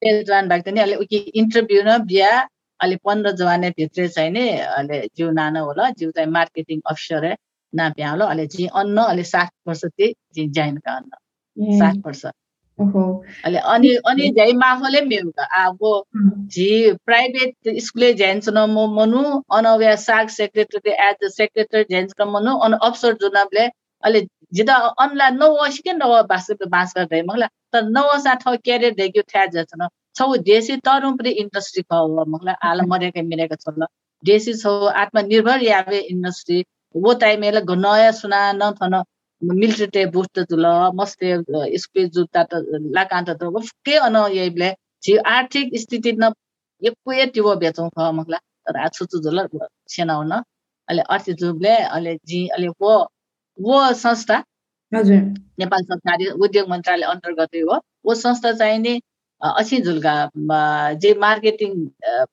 जवान 0.02 0.48
भएको 0.48 0.70
नि 0.70 0.80
अहिले 0.80 0.96
उकि 0.96 1.16
इन्टरभ्यू 1.16 1.82
न 1.82 1.98
बिहा 2.04 2.32
अहिले 2.80 2.96
पन्ध्र 3.04 3.30
जवानेभित्र 3.32 4.08
चाहिँ 4.08 4.30
नि 4.30 4.48
अहिले 4.48 5.00
जिउ 5.16 5.30
नानो 5.30 5.64
होला 5.64 5.90
जिउ 5.90 6.10
चाहिँ 6.10 6.30
मार्केटिङ 6.30 6.80
अफिसर 6.86 7.36
ना 7.72 7.88
प्यालो 7.90 8.24
अहिले 8.26 8.46
जी 8.46 8.66
अन्न 8.66 8.98
अहिले 8.98 9.24
सात 9.24 9.50
वर्ष 9.68 9.84
त्यही 9.84 10.14
जी 10.34 10.48
जाइनका 10.48 10.92
अन्न 10.92 11.78
सात 11.78 12.06
वर्ष। 12.06 12.24
अहिले 13.44 13.58
अनि 13.58 13.94
अनि 14.06 14.30
झै 14.30 14.52
माफले 14.52 15.00
मेउका 15.00 15.44
अब 15.64 16.02
जी 16.54 16.92
प्राइभेट 17.06 17.80
स्कुले 17.80 18.12
झ्यान्स 18.14 18.48
न 18.48 18.58
म 18.58 18.86
मनु 18.94 19.22
अनव्या 19.50 19.96
साग 19.96 20.28
सेक्रेटरी 20.28 20.90
एज 20.90 21.24
अ 21.24 21.28
सेक्रेटरी 21.28 21.84
झ्यान्स 21.84 22.14
न 22.20 22.28
मनु 22.28 22.56
अन 22.58 22.72
अफसर 22.72 23.12
जुनाबले 23.12 23.68
अहिले 24.02 24.20
जिदा 24.54 24.74
अनला 24.98 25.28
नौ 25.32 25.48
के 25.78 25.92
नव 25.94 26.12
बास 26.24 26.50
बाँस 26.66 26.92
गर्दै 26.96 27.22
मगला 27.22 27.46
तर 27.72 27.82
नौ 27.90 28.04
सा 28.18 28.34
ठाउँ 28.42 28.56
क्यारियर 28.58 28.94
देखियो 28.94 29.22
थ्या 29.32 29.46
जछ 29.54 29.72
न 29.76 29.88
छौ 30.16 30.36
देशी 30.44 30.76
तरु 30.86 31.12
पनि 31.16 31.30
इन्डस्ट्री 31.42 31.82
ख 31.84 32.02
मगला 32.28 32.52
आल 32.70 32.80
मरेका 32.86 33.56
छ 33.56 33.74
ल 33.78 33.86
देशी 34.24 34.54
छौ 34.54 34.74
आत्मनिर्भर 34.96 35.62
यावे 35.62 35.98
इंडस्ट्री 36.08 36.64
वो 36.94 37.14
टाइमेला 37.20 37.60
नयाँ 37.76 38.12
सुना 38.14 38.40
न 38.54 38.70
थन 38.80 39.02
मिलिट्री 39.42 40.04
बुस्ट 40.16 40.38
तुल 40.50 40.66
मस्ते 40.94 41.36
स्पेस 41.78 42.08
जुत्ता 42.14 42.42
त 42.44 42.62
लाकान्त 42.96 43.30
त 43.32 43.52
के 43.86 43.96
अन 44.00 44.16
ये 44.32 44.74
छि 45.02 45.16
आर्थिक 45.28 45.78
स्थिति 45.80 46.12
न 46.14 46.32
एकुए 46.82 47.26
त्यो 47.34 47.54
बेचौँ 47.56 47.88
ख 47.90 48.10
मगला 48.14 48.38
तर 48.66 48.76
आ 48.78 48.88
छुचु 48.88 49.18
जुल 49.20 49.38
सेनाउन 49.88 50.32
अहिले 50.32 51.02
अर्थ 51.08 51.30
जुबले 51.40 51.74
अहिले 51.78 52.14
जी 52.26 52.46
अहिले 52.48 52.68
वो 52.80 52.92
वो 53.60 53.92
संस्था 53.94 54.36
हजुर। 54.92 55.16
नेपाल 55.60 55.82
सरकारी 55.84 56.26
उद्योग 56.44 56.68
मन्त्रालय 56.70 57.06
अन्तर्गतै 57.06 57.60
हो। 57.60 57.80
वो 58.06 58.14
संस्था 58.14 58.52
चाहिँ 58.52 58.78
नि 58.78 59.00
अच्छी 59.40 59.80
झुल्का 59.80 60.14
जे 61.02 61.12
मार्केटिङ 61.18 61.72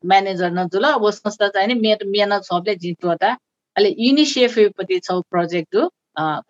म्यानेजर 0.05 0.51
न 0.51 0.67
जुल 0.69 0.85
वो 1.03 1.11
संस्था 1.11 1.47
चाहिँ 1.47 1.67
नि 1.67 1.79
मेर 1.79 2.05
मेहनत 2.07 2.43
सबले 2.43 2.75
जितवटा 2.75 3.31
अहिले 3.75 3.95
युनिसेफपट्टि 3.99 4.99
छ 4.99 5.11
प्रोजेक्ट 5.29 5.75
हो 5.75 5.83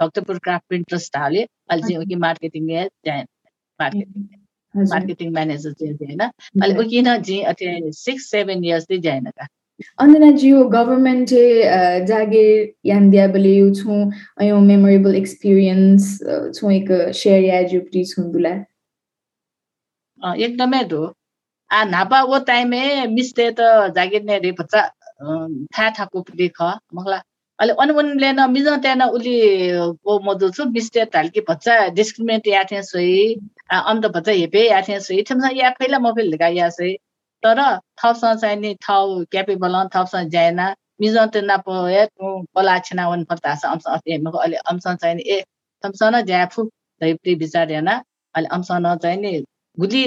भक्तपुर 0.02 0.38
क्राफ्ट 0.40 0.66
प्रिन्टर्स 0.70 1.12
हाले। 1.16 1.42
अहिले 1.44 1.82
चाहिँ 1.84 2.06
कि 2.08 2.16
मार्केटिङ 2.16 2.64
मार्केटिङ 3.80 4.24
मार्केटिङ 4.74 5.32
म्यानेजर 5.34 5.72
चाहिँ 5.74 5.94
होइन 5.94 6.22
अहिले 6.22 6.84
किन 6.90 7.06
चाहिँ 7.06 7.44
अझै 7.44 7.92
सिक्स 7.98 8.30
सेभेन 8.32 8.64
इयर्स 8.66 8.86
चाहिँ 8.86 9.32
जाएन 9.80 9.96
का 9.98 10.04
अन्जनाज्यू 10.04 10.64
गभर्मेन्ट 10.70 11.30
जागिर 12.08 12.74
यान 12.86 13.10
दिया 13.12 13.28
बले 13.34 13.54
यु 13.56 13.74
छु 13.76 14.00
अयो 14.42 14.60
मेमोरेबल 14.62 15.16
एक्सपिरियन्स 15.16 16.18
छु 16.56 16.72
एक 16.72 16.92
शेयर 17.16 17.44
या 17.44 17.62
जुप्री 17.74 18.04
छुन्दुला 18.14 18.50
एकदमै 20.46 20.82
हो 20.94 21.02
आ 21.72 21.84
नापा 21.86 22.22
वो 22.24 22.40
टाइमे 22.48 22.82
मिस्ते 23.16 23.50
त 23.60 23.70
जागिर 23.96 24.24
ने 24.24 24.38
रे 24.40 24.52
बच्चा 24.60 24.82
था 25.78 25.90
थाको 26.00 26.24
देख 26.36 26.62
मगला 26.96 27.18
अहिले 27.60 27.74
अनुमनले 27.84 28.32
न 28.34 28.50
मिज 28.52 28.68
त्यहाँ 28.84 29.08
उसले 29.10 29.36
को 30.06 30.20
मधु 30.26 30.50
छु 30.58 30.66
मिस्टे 30.72 31.06
ताल्की 31.14 31.42
बच्चा 31.50 31.76
डिस्क्रिमिनेट 32.00 32.48
या 32.48 32.64
थिएँ 32.72 32.82
सही 32.84 33.34
अन्त 33.74 34.06
बच्चा 34.18 34.32
हेपे 34.32 34.68
या 34.70 34.82
थिएँ 34.88 35.00
सही 35.00 35.22
ठेम्सा 35.30 35.50
या 35.56 35.70
फैला 35.80 36.00
म 36.00 36.14
गा 36.40 36.48
या 36.60 36.70
सही 36.70 36.98
तर 37.44 37.60
थपसँग 38.04 38.40
चाहिँ 38.42 38.58
नि 38.60 38.74
ठाउँ 38.82 39.24
क्यापेबल 39.32 39.76
थपसँग 39.96 40.30
जाएन। 40.30 40.60
मिज 41.02 41.18
त्यो 41.34 41.42
नाप 41.46 41.64
पला 42.56 42.78
छिना 42.86 43.08
वन 43.10 43.24
पर्दा 43.30 43.52
अंश 43.72 43.84
अहिले 43.88 44.58
अंश 44.58 44.84
चाहिँ 44.88 45.20
ए 45.20 45.42
थम्सन 45.84 46.22
ज्या 46.26 46.46
फु 46.54 46.64
विचार 47.02 47.72
हेर्न। 47.72 47.88
अहिले 47.88 48.48
अंशन 48.56 48.96
चाहिँ 49.04 49.18
नि 49.22 49.32
गुली 49.78 50.04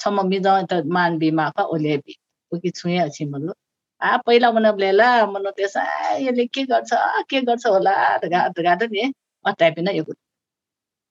छम्म 0.00 0.26
मिज 0.28 0.46
त 0.70 0.82
मान 0.86 1.18
बिमा 1.18 1.48
ख 1.58 1.66
ओले 1.74 1.96
बि। 1.96 2.16
उकि 2.52 2.70
अछि 2.98 3.24
मलो 3.24 3.52
आ 4.00 4.16
पहिला 4.26 4.50
मन 4.52 4.70
ब्लेला 4.76 5.08
मन 5.26 5.50
त्यस 5.56 5.76
यसले 6.20 6.46
के 6.54 6.62
गर्छ 6.64 6.90
के 7.30 7.40
गर्छ 7.42 7.66
होला? 7.66 7.92
गाड 8.24 8.60
गाड 8.64 8.82
नि 8.92 9.12
अटाइपिन 9.44 9.88
यो 9.88 10.04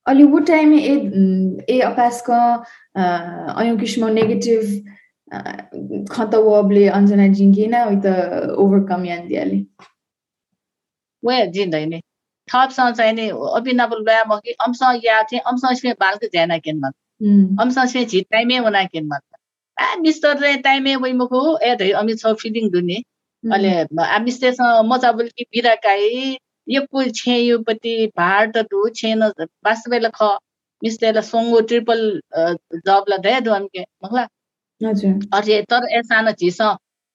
अलि 0.07 0.23
वो 0.23 0.39
टाइम 0.47 0.73
ए 0.73 0.93
ए 1.69 1.79
अपासको 1.85 2.39
अयु 3.61 3.77
किसिम 3.77 4.07
नेगेटिभ 4.07 4.63
खतवबले 5.31 6.87
अञ्जना 6.97 7.27
जिङ्गिन 7.39 7.75
त 8.03 8.13
ओभरकम 8.57 9.05
यान्दियाले 9.05 9.59
वे 11.23 11.35
जिन्दैन 11.57 11.99
थपसँग 12.47 12.95
चाहिँ 12.95 13.13
नि 13.13 13.27
अभिनव 13.57 13.93
लया 13.99 14.23
म 14.27 14.39
कि 14.45 14.51
अंश 14.65 14.79
या 15.05 15.21
थिएँ 15.31 15.41
अंश 15.51 15.61
स्मे 15.79 15.93
बालको 15.99 16.27
ज्याना 16.27 16.57
केन 16.59 16.79
मत 16.85 16.93
अंश 17.61 17.77
स्मे 17.91 18.05
झि 18.05 18.21
टाइमे 18.31 18.59
वना 18.59 18.83
केन 18.93 19.07
मत 19.07 19.21
आ 19.77 19.95
मिस्टर 20.01 20.39
रे 20.39 20.55
टाइमे 20.63 20.95
वइ 21.03 21.13
मको 21.13 21.41
ए 21.59 21.75
धै 21.81 21.91
अमि 22.01 22.15
छ 22.15 22.33
फिलिङ 22.41 22.69
दुने 22.71 22.97
अले 23.43 23.71
आ 24.05 24.19
मिस्टेसँग 24.19 24.91
मजा 24.91 25.11
बोल 25.19 25.27
कि 25.37 25.43
बिराकाई 25.53 26.37
यो 26.67 26.81
पुल 26.91 27.09
छे 27.15 27.37
यो 27.37 27.59
पति 27.67 27.95
भार 28.17 28.51
त 28.55 28.65
दु 28.73 28.87
छेन 28.95 29.23
वास्तवले 29.67 30.09
ख 30.17 30.31
मिस्टेला 30.81 31.21
सोंगो 31.29 31.61
ट्रिपल 31.69 32.01
जब 32.89 33.05
ला 33.09 33.17
दे 33.27 33.39
दु 33.47 33.51
हमके 33.53 33.85
मखला 34.05 34.27
अझै 34.81 35.61
तर 35.71 35.87
सानो 36.03 36.31
चिस 36.33 36.59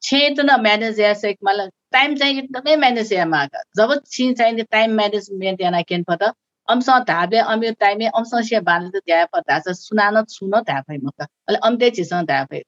छेतना 0.02 0.56
म्यानेज 0.58 1.00
यास 1.00 1.24
मलाई 1.44 1.68
टाइम 1.92 2.14
चाहिँ 2.16 2.38
एकदमै 2.38 2.76
म्यानेज 2.76 3.12
यामा 3.12 3.44
जब 3.76 3.94
छि 4.06 4.32
चाहिँ 4.34 4.64
टाइम 4.70 4.94
म्यानेजमेन्ट 4.96 5.60
याना 5.60 5.80
केन 5.82 6.02
पत 6.02 6.22
अंश 6.68 6.88
धाबे 7.08 7.38
अमि 7.46 7.70
टाइमे 7.80 8.06
अंश 8.14 8.30
से 8.48 8.60
बान्द 8.60 8.96
द्या 8.98 9.24
पता 9.32 9.58
छ 9.58 9.72
सुनान 9.78 10.24
सुन 10.28 10.60
धाफै 10.62 10.96
म 10.98 11.10
त। 11.10 11.22
अहिले 11.22 11.58
अम्ते 11.62 11.90
चिस 11.90 12.12
धाफै 12.28 12.62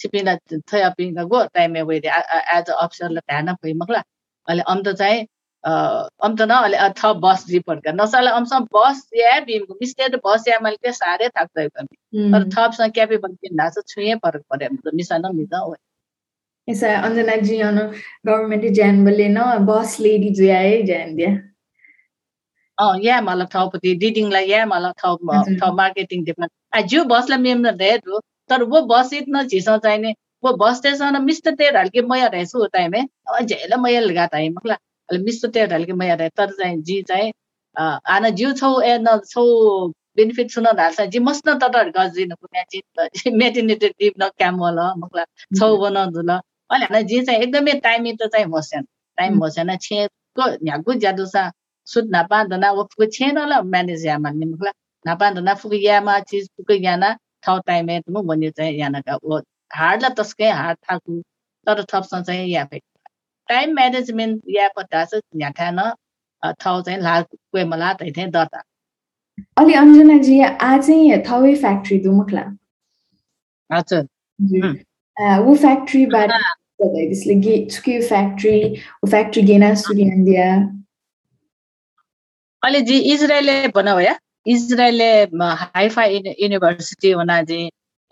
छिपिना 0.00 0.34
थया 0.72 0.88
पिङ 0.90 1.14
गो 1.26 1.44
टाइमे 1.54 1.82
वे 1.82 1.96
एज 1.98 2.70
अ 2.70 2.86
ल 3.02 3.18
ध्यान 3.20 3.54
फै 3.54 3.72
मखला 3.74 4.02
अहिले 4.48 4.62
अन्त 4.68 4.88
चाहिँ 4.96 5.26
अम्तन 5.66 6.50
अहिले 6.56 6.78
थ 6.98 7.12
बस 7.22 7.44
रिपोर्ट 7.50 7.88
नसाले 8.00 8.30
अंश 8.30 8.50
बस 8.74 9.00
या 9.16 9.38
बिमको 9.46 9.74
मिस्टेर 9.80 10.16
बस 10.26 10.44
या 10.48 10.58
मैले 10.62 10.76
त्यो 10.82 10.92
साह्रै 10.98 11.28
थाक्दै 11.38 11.66
पनि 11.68 12.30
तर 12.32 12.44
थपसँग 12.54 12.92
क्यापेबल 12.98 13.32
किन्दा 13.42 13.68
छ? 13.70 13.82
छुए 13.88 14.14
फरक 14.24 14.42
पर्यो 14.50 14.92
मिसा 14.96 15.18
न 15.18 15.34
मिसा 15.36 15.58
हो। 15.58 15.74
जी 16.68 17.58
अन 17.60 17.78
गभर्नमेन्ट 18.26 18.72
ज्यान 18.74 19.04
बले 19.04 19.28
न 19.28 19.66
बस 19.66 19.96
लेडी 20.00 20.30
जो 20.38 20.52
आए 20.54 20.82
ज्यान 20.82 21.14
दिया। 21.16 21.30
अ 22.78 22.86
या 23.02 23.20
मलाई 23.20 23.46
ठाउँपट्टि 23.52 23.94
डिडिङलाई 24.04 24.48
या 24.48 24.64
मलाई 24.66 24.92
ठाउँ 25.02 25.18
मार्केटिङ 25.76 26.24
डिपार्टमेन्ट 26.24 26.86
जो 26.90 27.04
बसलाई 27.14 27.54
धेर 27.82 28.00
हो 28.08 28.20
तर 28.50 28.62
वो 28.72 28.80
बस 28.94 29.12
इतना 29.14 29.42
झिसो 29.42 29.76
चाहिने 29.86 30.14
वो 30.44 30.52
बस 30.56 30.76
स्टेशन 30.78 31.22
मिस्टर 31.24 31.54
तेर 31.60 31.76
हल्के 31.76 32.02
मैया 32.10 32.26
रहेछु 32.34 32.66
टाइम 32.74 32.92
झेल 33.42 33.76
मैया 33.80 34.00
लगा 34.00 34.26
टाइम 34.34 34.52
मतलब 34.52 34.76
मिस 35.08 35.44
त्यो 35.46 35.94
म 35.96 36.02
हेरेँ 36.02 36.28
तर 36.36 36.50
चाहिँ 36.52 36.82
जी 36.82 37.02
चाहिँ 37.02 37.32
आन 37.76 38.30
जिउ 38.30 38.52
छौ 38.52 38.70
ए 38.82 38.98
न 38.98 39.16
छौ 39.30 39.42
बेनिफिट 40.16 40.50
सुन 40.50 40.66
थाल्छ 40.78 41.00
जी 41.12 41.18
मस् 41.18 41.42
न 41.48 41.58
गजिनुको 41.96 42.46
म्याचिन 42.52 43.36
मेटिनेटेड 43.36 43.92
डिप 44.00 44.14
न 44.20 44.28
क्याम 44.38 44.60
ल 44.70 44.92
मकला। 44.98 45.24
छौ 45.58 45.68
बन 45.78 45.96
ल। 46.20 46.40
अहिले 46.70 46.86
होइन 46.86 47.06
जी 47.06 47.20
चाहिँ 47.22 47.40
एकदमै 47.40 47.72
टाइमी 47.80 48.12
त 48.12 48.26
चाहिँ 48.26 48.46
मस्यान 48.46 48.84
टाइम 49.18 49.38
मस्यान 49.38 49.76
छेको 49.78 50.44
न्यागु 50.64 50.94
ज्यादो 50.94 51.26
छ 51.26 51.44
सुत 51.86 52.06
नापा 52.10 52.42
दना 52.44 52.70
वफुको 52.72 53.06
छेन 53.10 53.38
ल 53.40 53.60
म्यानेज 53.64 54.06
या 54.06 54.18
मान्ने 54.18 54.44
निमकला 54.46 54.72
नापा 55.04 55.30
दना 55.30 55.54
फुको 55.54 55.76
यामा 55.76 56.18
चिज 56.30 56.48
फुको 56.56 56.74
याना 56.82 57.12
ठाउँ 57.42 57.60
टाइम 57.66 57.90
म 58.10 58.22
भन्यो 58.26 58.50
चाहिँ 58.50 58.78
यानाका। 58.78 59.18
हार्डलाई 59.70 60.14
तस्कै 60.18 60.50
हार्ड 60.52 60.78
थाकु। 60.84 61.22
तर 61.66 61.82
थप्छ 61.84 62.14
चाहिँ 62.16 62.48
या 62.50 62.64
फेरि। 62.64 62.95
टाइम 63.48 63.74
म्यानेजमेन्ट 63.74 64.42
या 64.48 64.68
पत्ता 64.76 65.04
चाहिँ 65.04 65.38
झ्याठान 65.38 65.78
ठाउँ 66.60 66.82
चाहिँ 66.82 67.00
लाल 67.02 67.22
कुवे 67.22 67.64
मला 67.64 67.92
तै 68.00 68.10
थिएँ 68.16 68.30
दर्ता 68.30 68.62
अलि 69.56 69.74
अञ्जनाजी 69.74 70.40
आज 70.40 70.86
चाहिँ 70.86 71.22
थाउै 71.28 71.54
फ्याक्ट्री 71.56 71.98
दुमुखला 72.04 72.44
हजुर 73.70 74.04
ऊ 75.40 75.54
फ्याक्ट्रीबाट 75.56 76.30
त्यसले 76.78 77.34
गे 77.40 77.56
छुके 77.70 78.00
फ्याक्ट्री 78.08 78.58
ऊ 79.04 79.08
फ्याक्ट्री 79.08 79.42
गेना 79.42 79.74
सुरियान्दिया 79.82 80.48
अहिले 82.62 82.80
जी 82.82 82.98
इजरायलले 83.12 83.56
भन 83.76 83.88
या 84.00 84.14
इजरायलले 84.46 85.10
हाइफाई 85.62 86.22
युनिभर्सिटी 86.40 87.10
हुना 87.12 87.40
जी 87.50 87.58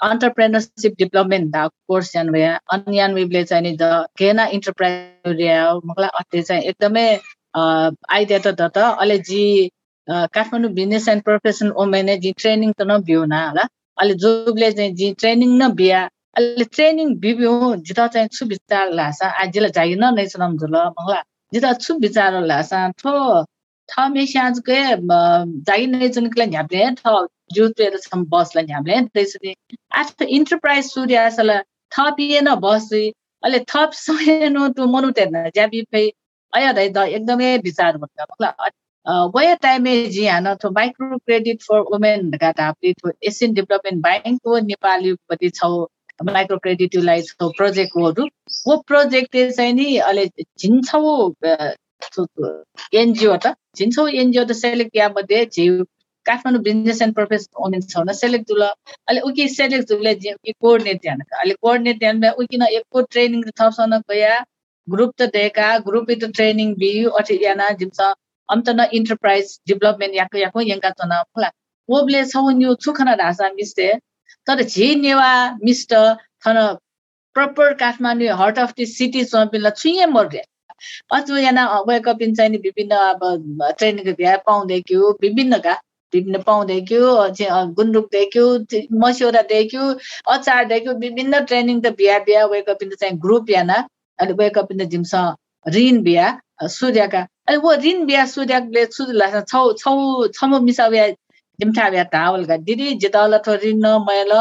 entrepreneurship 0.00 0.96
development 0.96 1.50
da 1.50 1.68
course 1.86 2.14
yan 2.14 2.32
भए 2.32 2.58
अनि 2.68 3.44
चाहिँ 3.44 3.62
नि 3.62 3.76
द 3.76 4.06
केना 4.18 4.46
इन्टरप्राइज 4.46 5.42
मलाई 5.86 6.08
अटे 6.08 6.42
चाहिँ 6.42 6.62
एकदमै 6.62 7.18
आइदिया 7.56 8.38
त 8.38 8.60
त 8.60 8.78
अहिले 8.78 9.18
जी 9.18 9.70
Kathmandu 10.08 10.70
business 10.70 11.08
and 11.08 11.22
professional 11.22 11.70
women 11.76 12.20
G 12.20 12.32
training 12.32 12.72
त 12.72 12.82
न 12.82 12.98
बिउ 13.02 13.24
न 13.24 13.32
होला 13.32 13.62
अहिले 13.98 14.14
जोबले 14.14 14.72
चाहिँ 14.72 14.94
जी 14.94 15.12
ट्रेनिङ 15.12 15.58
न 15.58 15.72
बिहा 15.74 16.02
अहिले 16.36 16.64
ट्रेनिङ 16.64 17.14
बिबिउ 17.16 17.74
जिता 17.76 18.06
चाहिँ 18.06 18.28
छु 18.28 18.46
विचार 18.46 18.92
लासा 18.92 19.28
आजिला 19.28 19.68
जागिर 19.68 19.98
न 19.98 20.14
नै 20.14 20.26
सुनाम 20.26 20.56
झुल 20.56 20.76
मलाई 20.76 21.22
जिता 21.52 21.72
छु 21.72 21.94
विचार 21.94 22.40
लासा 22.42 22.88
थो 23.04 23.14
थ 23.88 24.08
मेसियाजकै 24.10 24.80
जागिर 25.68 25.88
नै 25.88 26.08
जुन 26.08 26.30
क्ला 26.30 26.44
थ 27.50 27.54
जुत्वेर 27.54 27.98
बसलाई 28.28 28.72
हामीले 28.72 29.00
त्यसरी 29.14 29.54
आज 29.94 30.12
इन्टरप्राइज 30.28 30.84
सूर्य 30.84 31.16
असला 31.16 31.60
थपिएन 31.92 32.54
बस 32.54 32.88
अहिले 32.92 33.58
थप 33.68 33.90
समय 33.92 34.48
टु 34.76 34.86
मनुटेन 34.86 35.42
ज्याबी 35.48 35.82
फै 35.82 36.08
अया 36.52 36.72
द 36.72 37.06
एकदमै 37.08 37.56
विचार 37.58 37.96
हुन्छ 37.96 38.70
वया 39.34 39.54
टाइमे 39.54 39.94
जी 40.06 40.26
हान 40.26 40.54
थो 40.54 40.70
माइक्रो 40.70 41.16
क्रेडिट 41.18 41.62
फर 41.62 41.80
वुमेन 41.80 42.30
घाटा 42.30 42.64
हाप्ने 42.64 42.92
थो 42.92 43.12
एसियन 43.22 43.54
डेभलपमेन्ट 43.54 44.02
ब्याङ्कको 44.02 44.58
नेपालीपट्टि 44.58 45.50
छौ 45.50 45.70
माइक्रो 46.22 46.58
क्रेडिटलाई 46.58 47.22
छौ 47.22 47.48
प्रोजेक्टहरू 47.48 48.28
वो 48.66 48.76
प्रोजेक्ट 48.86 49.36
चाहिँ 49.56 49.72
नि 49.72 49.96
अहिले 49.96 50.26
झिन्छौ 50.58 51.32
एनजिओ 52.94 53.36
त 53.36 53.54
झिन्छौ 53.76 54.06
एनजिओ 54.06 54.44
त 54.44 54.52
सेलेक्ट 54.52 54.96
या 54.96 55.08
मध्ये 55.08 55.44
झिउ 55.46 55.84
Kathmandu 56.26 56.62
business 56.68 57.02
and 57.02 57.14
professional 57.14 57.62
women 57.62 57.86
छ 57.92 58.16
सेलेक्ट 58.18 58.48
जुल 58.48 58.62
अहिले 58.62 59.20
उकि 59.30 59.48
सेलेक्ट 59.54 59.88
जुले 59.92 60.14
कोअर्डिनेट 60.50 61.00
ध्यान 61.02 61.20
अहिले 61.20 61.54
कोअर्डिनेट 61.62 61.98
ध्यान 61.98 62.24
उकिन 62.32 62.62
एकको 62.72 63.02
ट्रेनिङ 63.14 63.42
थप्सन 63.60 64.00
गया। 64.10 64.34
ग्रुप 64.88 65.14
त 65.20 65.30
दिएका 65.38 65.68
ग्रुप 65.86 66.10
itu 66.10 66.32
ट्रेनिङ 66.40 66.74
बियु 66.84 67.10
अथवा 67.20 67.38
याना 67.46 67.70
जिम्स। 67.82 68.00
amtana 68.48 68.84
enterprise 68.92 69.52
development 69.66 70.12
yakko 70.14 70.36
yakko 70.40 70.62
yengka 70.70 70.90
tona 70.96 71.20
phla 71.34 71.48
woble 71.88 72.20
sawonyu 72.32 72.74
chukhana 72.86 73.14
rasa 73.18 73.54
miste 73.60 73.86
तर 74.46 74.62
झे 74.62 74.94
नेवा 74.94 75.28
मिस्ट 75.64 75.92
थन 76.44 76.56
proper 77.36 77.72
Kathmandu 77.74 78.34
heart 78.40 78.58
of 78.58 78.72
the 78.78 78.84
city 78.86 79.22
चम्पिनलाई 79.24 79.72
छुइए 79.80 80.06
मर्रे 80.06 80.42
अथवा 81.16 81.38
यहाँ 81.40 81.80
वेकअपिन 81.88 82.34
चाहिँ 82.34 82.58
विभिन्न 82.66 82.92
अब 83.04 83.22
ट्रेनिङको 83.78 84.12
भ्या 84.20 84.36
पाउँदै 84.46 84.80
थियो 84.90 85.10
विभिन्नका 85.22 85.74
विभिन्न 86.14 86.42
पाउँदै 86.42 86.80
थियो 86.90 87.10
गुन्द्रुक 87.74 88.08
देखियो 88.12 88.46
मस्यौरा 88.98 89.42
देखियो 89.48 89.88
अचार 90.28 90.64
देखियो 90.66 90.94
विभिन्न 90.98 91.44
ट्रेनिङ 91.44 91.80
त 91.80 91.92
बिहा 91.98 92.18
बिहा 92.26 92.44
वेकअपिन 92.46 92.94
चाहिँ 92.94 93.18
ग्रुप 93.20 93.50
याना 93.50 93.78
अहिले 94.18 94.34
वेकअपिन 94.38 94.84
जिम्स 94.88 95.14
ऋण 95.66 96.02
बिहा 96.02 96.28
सूर्यका 96.70 97.26
अनि 97.48 97.56
वो 97.58 97.74
ऋण 97.84 98.06
बिहा 98.06 98.24
सूर्यले 98.28 98.84
सुजुला 98.92 99.28
छौ 99.42 99.62
छौ 99.74 99.94
छम 100.34 100.56
मिसा 100.64 100.88
बिहा 100.88 101.08
जिम्ठा 101.58 101.88
बिहा 101.90 102.04
तावलका 102.12 102.56
दिदी 102.68 102.94
जितावला 103.00 103.38
थो 103.46 103.54
ऋण 103.64 103.84
न 103.84 103.96
मैल 104.06 104.32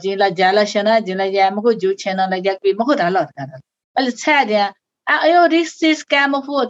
जिला 0.00 0.28
ज्याला 0.40 0.64
सेना 0.66 0.98
जिला 1.08 1.24
यामको 1.32 1.72
जु 1.82 1.92
छेनलाई 1.98 2.40
ज्याक 2.40 2.72
मको 2.80 2.94
धाल 2.96 3.16
अहिले 3.16 4.10
छ्या 4.12 4.72
अयो 5.06 5.44
रिस 5.46 5.72
सिस 5.80 6.02
क्याम 6.10 6.38
फु 6.40 6.64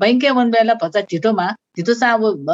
बैंके 0.00 0.30
मन 0.32 0.50
बेला 0.50 0.74
भचा 0.82 1.00
ढिटोमा 1.10 1.46
ढिटो 1.76 1.94
सा 1.94 2.10
अब 2.12 2.50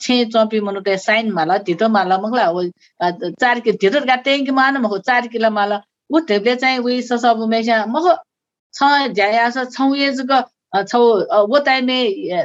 छे 0.00 0.24
चम्पी 0.34 0.60
मनु 0.66 0.82
साइन 1.04 1.30
माला 1.32 1.56
ढिटो 1.66 1.88
माला 1.88 2.18
मगला 2.18 2.44
अब 2.46 3.32
चार 3.40 3.60
कि 3.60 3.72
ढिटो 3.82 4.00
गाते 4.06 4.38
कि 4.44 4.50
मान 4.58 4.76
मखो 4.84 4.98
चार 5.08 5.26
किलो 5.34 5.50
माला 5.50 5.80
उ 6.10 6.20
थेप्ले 6.30 6.54
चाहिँ 6.56 6.78
उयो 6.78 7.16
सब 7.18 7.44
मेसा 7.50 7.84
मखो 7.88 8.14
छ 8.74 8.90
झ्याया 9.08 9.48
छ 9.50 9.64
छौ 9.72 9.94
एजको 10.06 10.40
छौ 10.84 11.00
वो 11.50 11.58
ताइमे 11.66 11.98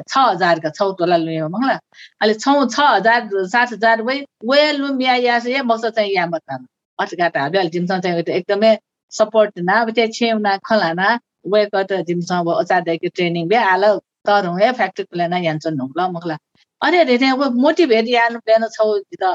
छ 0.10 0.18
हजारका 0.18 0.70
छौ 0.80 0.92
तोला 1.00 1.18
लुयो 1.18 1.48
मंगला 1.50 1.74
अहिले 1.74 2.34
छौ 2.40 2.56
छ 2.66 2.80
हजार 2.96 3.30
सात 3.54 3.74
हजार 3.74 4.02
वै 4.10 4.18
वे 4.52 4.72
लुमिया 4.80 5.16
या 5.28 5.40
से 5.46 5.62
मक्स 5.70 5.86
चाहिँ 5.86 6.14
या 6.16 6.26
मत 6.34 6.58
अटकाटा 7.00 7.42
हाबे 7.42 7.58
अहिले 7.58 7.70
जिमसँग 7.78 8.02
चाहिँ 8.04 8.24
एकदमै 8.42 8.76
सपोर्ट 9.12 9.60
ना 9.70 9.80
अब 9.82 9.92
त्यहाँ 9.96 10.12
छेउना 10.20 10.58
खलाना 10.66 11.18
we 11.44 11.70
got 11.70 11.92
a 11.92 12.04
jim 12.04 12.22
sang 12.22 12.46
wo 12.46 12.64
za 12.64 12.82
de 12.82 12.98
ki 12.98 13.10
training 13.10 13.48
be 13.48 13.56
ala 13.56 14.00
ta 14.26 14.42
ro 14.42 14.56
he 14.56 14.72
practical 14.74 15.28
na 15.30 15.38
yan 15.38 15.60
chon 15.60 15.78
nong 15.78 15.92
la 15.96 16.10
mok 16.10 16.26
la 16.26 16.38
are 16.82 17.06
re 17.10 17.18
re 17.18 17.34
wo 17.34 17.50
motivate 17.66 18.08
yan 18.08 18.40
plan 18.46 18.64
chho 18.78 19.02
da 19.20 19.32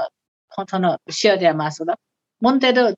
khon 0.56 0.66
chon 0.66 0.96
share 1.10 1.36
de 1.36 1.52
ma 1.52 1.68
so 1.68 1.84
la 1.84 1.94
mon 2.42 2.60
te 2.60 2.72
do 2.72 2.94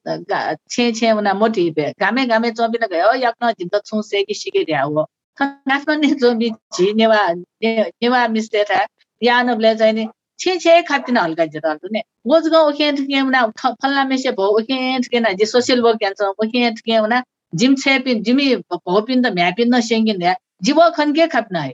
che 0.70 0.92
che 0.92 1.14
na 1.28 1.34
motivate 1.34 1.94
ga 1.98 2.10
me 2.10 2.26
ga 2.26 2.38
me 2.38 2.52
chon 2.52 2.70
bi 2.72 2.78
la 2.80 2.88
ga 2.88 2.96
yo 3.04 3.12
yak 3.26 3.34
na 3.40 3.52
jim 3.58 3.68
da 3.68 3.80
chung 3.88 4.02
se 4.02 4.24
ki 4.24 4.34
shi 4.34 4.50
ge 4.50 4.64
de 4.72 4.74
wo 4.96 5.06
kan 5.38 5.60
na 5.66 5.80
chon 5.84 6.00
ne 6.00 6.18
zo 6.18 6.34
mi 6.34 6.52
ji 6.76 6.92
ne 6.92 7.06
wa 7.14 7.22
ne 7.60 8.08
wa 8.16 8.28
mistake 8.28 8.68
ta 8.68 8.86
yan 9.20 9.56
ble 9.58 9.76
zai 9.76 9.92
ni 9.92 10.10
체체 10.36 10.82
같은 10.82 11.16
알가 11.16 11.46
저도 11.48 11.88
네 11.92 12.02
뭐즈가 12.22 12.66
오케 12.66 12.88
어떻게 12.88 13.16
하면 13.16 13.30
나 13.30 13.50
팔라메시 13.80 14.34
보 14.34 14.56
오케 14.58 14.96
어떻게 14.96 15.20
나 15.20 15.30
이제 15.30 15.44
소셜 15.44 15.80
워크 15.80 15.98
간서 15.98 16.34
오케 16.36 16.66
어떻게 16.66 16.96
하면 16.96 17.22
जिम 17.54 17.74
छेपिन 17.74 18.22
जिमी 18.22 18.54
भाउपिन्ध 18.72 19.26
भ्यापिन्दिन 19.34 20.32
धिब 20.64 20.80
खन् 20.96 21.14
कि 21.14 21.26
खाप्नु 21.34 21.60
है 21.60 21.72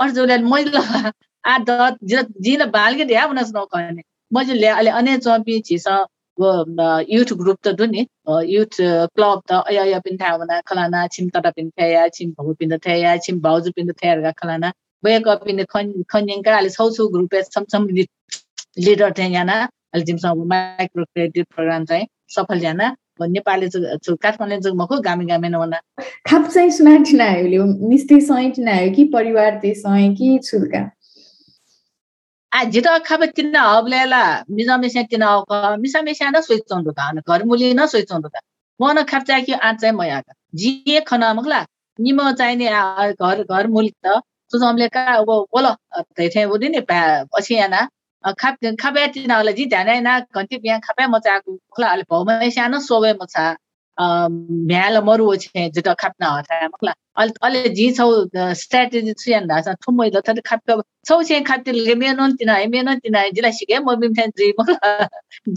भर्जन 0.00 0.44
मैले 0.44 0.78
आधा 1.44 1.90
जिन 2.04 2.64
भालके 2.70 3.04
ध्या 3.04 3.24
हुनाउने 3.24 4.02
मैले 4.32 4.58
चाहिँ 4.60 4.74
अहिले 4.74 4.90
अन्य 4.90 5.18
चम्पी 5.18 5.60
छिस 5.68 5.86
युथ 7.10 7.32
ग्रुप 7.38 7.58
त 7.64 7.68
दु 7.78 7.86
नि 7.92 8.06
युथ 8.54 8.76
क्लब 9.16 9.42
त 9.48 9.62
अयापिन 9.68 10.16
थाहा 10.20 10.32
हुँदा 10.32 10.60
खलाना 10.68 11.06
छिम 11.14 11.28
तटा 11.34 11.50
पनि 11.50 11.70
थ्याया 11.70 12.06
छिम 12.16 12.30
भाउपिँदा 12.38 13.16
छिम 13.24 13.40
भाउजू 13.40 13.70
पिँढ्दा 13.76 14.30
खलाना। 14.42 14.72
भयो 15.04 15.36
किन्दा 15.44 16.56
अहिले 16.56 16.70
छौ 16.70 17.08
ग्रुप 17.16 17.34
लिडर 18.78 19.12
थिएँ 19.18 19.30
यहाँ 19.32 19.66
अहिले 19.66 20.04
जिमसँग 20.04 20.46
माइक्रो 20.46 21.04
क्रेडिट 21.04 21.46
प्रोग्राम 21.54 21.84
चाहिँ 21.84 22.06
सफल 22.36 22.58
जाना 22.60 22.94
नेपाली 23.26 23.68
काठमाडौँ 23.68 24.60
चाहिँ 24.60 24.76
मको 24.76 25.00
गामी 25.00 25.24
गामी 25.26 25.48
नहुना। 25.48 25.80
खाप 26.26 26.48
चाहिँ 26.54 26.70
सुनाइटिना 26.70 27.24
आयो 27.24 27.64
मिस्ते 27.88 28.20
सैटिना 28.20 28.72
आयो 28.72 28.90
कि 28.94 29.04
परिवार 29.14 29.58
ते 29.62 29.74
सै 29.74 30.14
कि 30.14 30.38
छुल्का 30.44 30.90
kaba 33.04 33.26
tina 33.26 33.60
awlela 33.76 34.42
misa 34.48 34.74
misa 34.80 35.02
tina 35.08 35.26
awka 35.26 35.76
misa 35.78 36.02
misa 36.02 36.32
na 36.32 36.40
switch 36.40 36.72
on 36.72 36.82
duta 36.84 37.12
na 37.14 37.20
घर 37.20 37.44
मुली 37.44 37.74
न 37.74 37.86
switch 37.86 38.10
on 38.10 38.22
duta 38.22 38.40
वन 38.80 39.02
खर्चा 39.04 39.38
कि 39.46 39.52
आज 39.52 39.76
चाहिँ 39.80 39.94
मया 39.94 40.22
जिए 40.54 41.00
खना 41.00 41.34
मगला 41.34 41.60
निम 41.98 42.18
चाहिने 42.32 42.66
घर 43.12 43.42
घर 43.44 43.66
मुली 43.66 43.92
त। 44.06 44.20
सुझाउले 44.50 44.88
का 44.88 45.00
अब 45.14 45.26
बोल 45.26 45.66
त्यही 46.16 46.46
बुझि 46.46 46.68
नि 46.68 46.80
पछि 46.90 47.54
याना 47.54 47.80
khap 48.24 48.58
khap 48.78 48.96
ya 48.96 49.08
ti 49.12 49.26
na 49.26 49.42
la 49.42 49.52
ji 49.52 49.66
da 49.66 49.84
na 49.84 50.00
na 50.00 50.20
kon 50.34 50.46
ti 50.46 50.58
bian 50.58 50.80
khap 50.80 51.00
ya 51.00 51.08
mo 51.08 51.18
cha 51.24 51.40
ku 51.40 51.58
khla 51.76 51.88
al 51.94 52.02
bo 52.08 52.24
ma 52.24 52.50
sha 52.50 52.68
na 52.68 52.78
so 52.78 53.00
we 53.00 53.12
mo 53.12 53.26
cha 53.34 53.56
mya 54.70 54.90
la 54.94 55.00
mo 55.00 55.16
ru 55.16 55.36
che 55.36 55.70
ji 55.70 55.82
to 55.82 55.94
khap 55.94 56.12
na 56.20 56.42
ta 56.42 56.68
ma 56.72 56.78
khla 56.82 56.92
al 57.16 57.32
al 57.42 57.54
ji 57.78 57.94
so 57.94 58.28
strategy 58.54 59.14
chu 59.14 59.30
yan 59.30 59.46
da 59.46 59.62
sa 59.62 59.74
thu 59.86 59.92
mo 59.92 60.10
da 60.10 60.20
ta 60.20 60.34
khap 60.50 60.60
ka 60.66 60.80
so 61.08 61.22
chen 61.22 61.44
khap 61.44 61.64
ti 61.64 61.72
le 61.72 61.94
me 61.94 62.12
non 62.12 62.36
ti 62.36 62.44
na 62.44 62.58
me 62.74 62.82
non 62.82 63.00
ti 63.00 63.10
na 63.10 63.28
ji 63.30 63.40
la 63.48 63.50
shi 63.50 63.66
ge 63.70 63.80
mo 63.90 63.96
bim 63.96 64.14
ten 64.14 64.30
ji 64.42 64.52
mo 64.58 64.64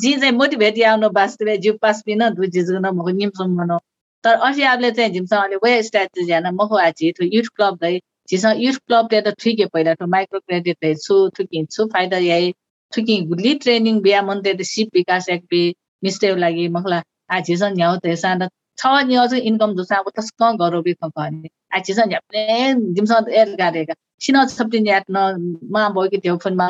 ji 0.01 0.17
ze 0.25 0.31
motivate 0.31 0.77
ya 0.77 0.95
no 0.95 1.09
bas 1.09 1.37
te 1.37 1.57
ji 1.57 1.73
pas 1.87 2.03
pi 2.05 2.15
na 2.15 2.29
du 2.29 2.47
ji 2.47 2.61
zu 2.69 2.79
na 2.79 2.91
mo 2.91 3.09
nim 3.09 3.31
som 3.41 3.57
no 3.73 3.79
tar 4.23 4.37
a 4.49 4.53
shi 4.53 4.63
able 4.75 4.91
te 5.01 5.09
jim 5.17 5.27
sa 5.27 5.43
le 5.51 5.57
we 5.65 5.75
strategy 5.89 6.39
na 6.47 6.51
mo 6.51 6.67
ho 6.73 6.77
a 6.87 6.89
ji 6.93 7.13
to 7.19 7.25
youth 7.35 7.53
club 7.55 7.79
dai 7.79 7.95
थु 8.32 8.36
youth 8.36 8.36
club 8.36 8.36
दै 8.36 8.36
जिसा 8.36 8.52
youth 8.64 8.78
club 8.86 9.08
ते 9.10 9.20
त 9.20 9.34
ठिकै 9.42 9.66
पहिला 9.74 9.94
त 9.94 10.08
micro 10.14 10.40
credit 10.46 10.78
दै 10.86 10.94
छु 11.06 11.16
थुकिन 11.38 11.66
छु 11.76 11.86
फाइदा 11.96 12.18
याइ 12.26 12.52
थुकिन 12.92 13.26
गुली 13.28 13.54
ट्रेनिङ 13.64 14.00
बिया 14.06 14.22
मन 14.30 14.42
ते 14.46 14.56
सिप 14.72 14.88
विकास 15.00 15.28
एक 15.36 15.44
बि 15.50 15.62
मिस्टेक 16.02 16.36
लागि 16.44 16.68
मखला 16.78 17.02
아지선 17.28 17.78
여대사는 17.78 18.48
처원 18.76 19.12
여주 19.12 19.36
인컴 19.36 19.76
조사고 19.76 20.10
터스건 20.10 20.58
거로비 20.58 20.94
건건이 20.94 21.48
아지선 21.70 22.12
옆에 22.12 22.74
dimson 22.96 23.24
ergarega 23.40 23.94
sino 24.20 24.44
sabdin 24.48 24.86
yat 24.86 25.08
no 25.08 25.22
ma 25.70 25.88
boy 25.90 26.08
ki 26.08 26.20
teofun 26.20 26.54
ma 26.56 26.68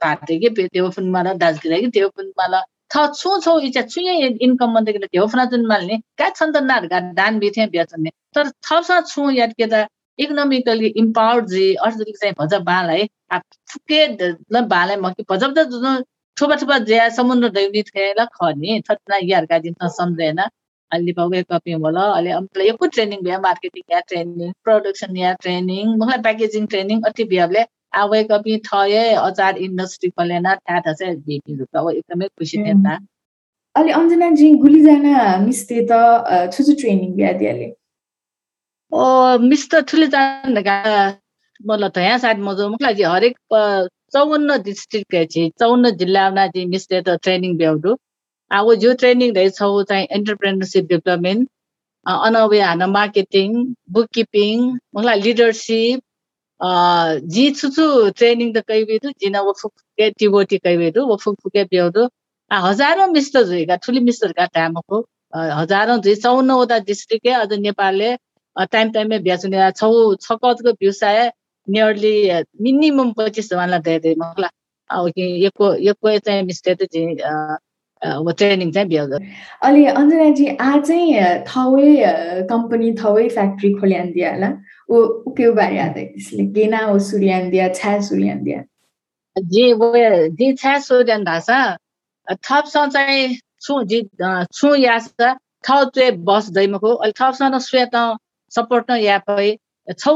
party 0.00 0.38
के 0.38 0.68
तेवफुन 0.68 1.10
माला 1.10 1.32
दाजगिरा 1.34 1.78
कि 1.80 1.88
तेवफुन 1.88 2.32
माला 2.38 2.60
थ 2.92 3.04
छु 3.20 3.30
छौ 3.44 3.58
इचा 3.60 3.82
छुये 3.92 4.28
इन्कम 4.46 4.72
मन्दै 4.74 4.92
के 4.92 5.06
तेवफुना 5.06 5.44
जुन 5.52 5.66
माल्ने 5.66 5.96
का 6.18 6.28
छन् 6.38 6.52
त 6.54 6.62
नार 6.70 6.86
गा 6.92 7.00
दान 7.20 7.38
बिथे 7.38 7.66
बेचने 7.74 8.10
तर 8.34 8.48
थपसा 8.66 9.00
छु 9.12 9.30
यात 9.30 9.52
के 9.60 9.66
त 9.66 9.86
इकोनोमिकली 10.19 10.87
इम्पावर्ड 11.03 11.47
जे 11.49 11.73
अर्थनैतिक 11.75 12.17
चाहिँ 12.17 12.33
भज 12.39 12.53
बालाई 12.63 13.07
फुके 13.73 14.05
ल 14.53 14.97
मकी 15.01 15.23
भजब 15.29 15.53
त 15.57 16.03
छोपा 16.37 16.55
छोपा 16.55 16.77
ज्या 16.89 17.09
समुद्र 17.19 17.49
दैवी 17.59 17.83
थिए 17.83 18.13
ल 18.19 18.25
खने 18.33 18.79
थतना 18.89 19.17
यारका 19.23 19.59
दिन 19.59 19.73
त 19.73 19.89
सम्झेन। 19.99 20.39
अलि 20.91 21.11
पाउँ 21.17 21.41
कपी 21.51 21.71
होला 21.71 22.01
अलि 22.13 22.29
अम्पलाई 22.37 22.67
यो 22.67 22.87
ट्रेनिङ 22.87 23.19
भ्या 23.23 23.39
मार्केटिङ 23.39 23.83
या 23.91 23.99
ट्रेनिङ 24.07 24.51
प्रडक्सन 24.63 25.17
या 25.17 25.33
ट्रेनिङ 25.41 25.93
मलाई 25.97 26.21
प्याकेजिङ 26.21 26.65
ट्रेनिङ 26.73 27.01
अति 27.09 27.23
भ्याबले 27.31 27.63
आवे 28.01 28.23
कपी 28.31 28.57
थये 28.67 29.03
अचार 29.15 29.57
इन्डस्ट्री 29.67 30.09
पलेन 30.17 30.47
थाथ 30.69 30.91
चाहिँ 30.93 31.15
भेटी 31.15 31.57
अब 31.75 31.89
एकदमै 31.91 32.27
खुसी 32.27 32.57
थिएन 32.57 33.07
अलि 33.75 33.91
अञ्जनाजी 33.99 34.51
गुलीजना 34.63 35.37
मिस्ते 35.45 35.87
त 35.91 36.51
छोचो 36.53 36.73
ट्रेनिङ 36.81 37.15
भ्या 37.15 37.31
ओ 38.91 39.03
मिस 39.41 39.61
त 39.71 39.79
ठुले 39.89 40.07
त 40.11 41.97
यहाँ 41.97 42.17
सायद 42.19 42.39
मजो 42.47 42.67
मुखलाई 42.69 43.03
हरेक 43.05 43.35
चौवन्न 44.13 44.57
डिस्ट्रिक्ट 44.63 45.15
चाहिँ 45.15 45.49
चौवन्न 45.59 45.91
जिल्लामा 45.97 46.45
चाहिँ 46.47 46.67
मिस्टे 46.69 47.01
त 47.01 47.15
ट्रेनिङ 47.23 47.57
भ्याउडु 47.57 47.95
अब 48.51 48.73
जो 48.81 48.93
ट्रेनिङ 49.01 49.33
छौ 49.51 49.69
चाहिँ 49.91 50.07
एन्टरप्रेनरसिप 50.17 50.85
डेभलपमेन्ट 50.89 51.49
अनवे 52.05 52.59
हान 52.61 52.83
मार्केटिङ 52.91 53.53
बुक 53.91 54.09
किपिङ 54.13 54.65
मलाई 54.95 55.21
लिडरसिप 55.21 56.01
जी 57.35 57.45
छुछु 57.59 57.85
ट्रेनिङ 58.17 58.49
त 58.53 58.63
कही 58.67 58.83
बेदु 58.89 59.13
जिन 59.21 59.37
वो 59.47 59.53
फुके 59.61 60.09
टिबोटी 60.19 60.57
कही 60.65 60.77
बेदु 60.77 61.05
वो 61.07 61.15
फुक 61.23 61.37
फुके 61.43 61.63
ब्याउदु 61.71 62.09
हजारौँ 62.51 63.07
मिस्टर 63.13 63.47
जुइगा 63.53 63.75
ठुली 63.85 63.99
मिस्टरका 64.09 64.45
टामको 64.59 65.01
हजारौँ 65.61 65.97
चौन्नवटा 66.07 66.79
डिस्ट्रिक्टै 66.91 67.33
अझ 67.39 67.59
नेपालले 67.67 68.11
टाइम 68.55 68.91
टाइममै 68.91 69.19
बेच्ने 69.19 69.71
छौ 69.71 70.15
छकतको 70.15 70.71
व्यवसाय 70.71 71.31
नियरली 71.67 72.15
मिनिमम 72.61 73.11
पच्चिस 73.11 73.49
जनालाई 73.49 73.99
दिए 73.99 74.15
मलाई 74.15 74.49
अब 74.89 75.11
यो 75.17 75.73
यो 75.75 76.17
चाहिँ 76.19 76.43
मिस्टेक 76.43 76.83
चाहिँ 76.83 78.33
ट्रेनिङ 78.33 78.71
चाहिँ 78.71 78.97
अहिले 78.97 79.85
अञ्जनाजी 79.85 80.47
आज 80.47 80.87
चाहिँ 80.87 81.43
थवै 81.47 82.45
कम्पनी 82.49 82.93
थवै 82.93 83.27
फ्याक्ट्री 83.29 83.73
खोल्यान 83.73 84.11
दिया 84.11 84.33
होला 84.33 84.49
ऊ 84.89 85.31
के 85.31 85.51
बारे 85.51 85.77
आदै 85.79 86.05
त्यसले 86.05 86.45
गेना 86.45 86.79
हो 86.85 86.99
सूर्यान 86.99 87.49
दिया 87.49 87.67
छ्या 87.73 87.99
सूर्यान 88.01 88.43
दिया 88.43 88.63
जे 89.35 89.73
वो 89.73 89.93
जे 90.35 90.53
छ्या 90.53 90.79
सूर्यान 90.79 91.23
धासा 91.23 91.77
थपसँग 92.27 92.91
चाहिँ 92.91 93.37
छु 93.61 93.83
जी 93.83 94.01
छु 94.53 94.75
या 94.75 94.99
छ 94.99 95.35
थौ 95.69 95.83
चाहिँ 95.85 96.11
बस 96.11 96.49
दैमको 96.49 96.95
सपोर्ट 98.55 98.91
न 98.91 98.97
या 99.01 99.17
पै 99.29 99.49
छौ 99.99 100.13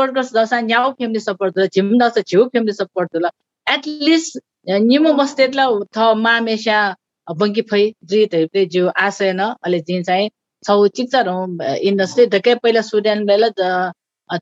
वर्कर्स 0.00 0.32
दसा 0.34 0.60
न्याउ 0.60 0.90
फ्यामिली 0.98 1.20
सपोर्ट 1.20 1.58
दसा 1.98 2.20
झिउ 2.30 2.44
फ्यामिली 2.48 2.72
सपोर्ट 2.72 3.30
एटलिस्ट 3.66 4.38
निमो 4.88 5.12
बस्तेला 5.14 5.66
थ 5.96 6.12
मामेस्या 6.22 6.80
बङ्की 7.26 7.62
फै 7.70 7.82
जी 8.12 8.24
धैप्ले 8.32 8.64
जो 8.76 8.86
आशयन 9.08 9.40
अहिले 9.40 9.80
जी 9.90 10.02
चाहिँ 10.10 10.28
छौ 10.64 10.76
चिक्चर 10.98 11.28
इन्डस्ट्री 11.90 12.26
धकै 12.34 12.54
पहिला 12.64 12.82
सुड्यान 12.90 13.24
बेला 13.26 13.48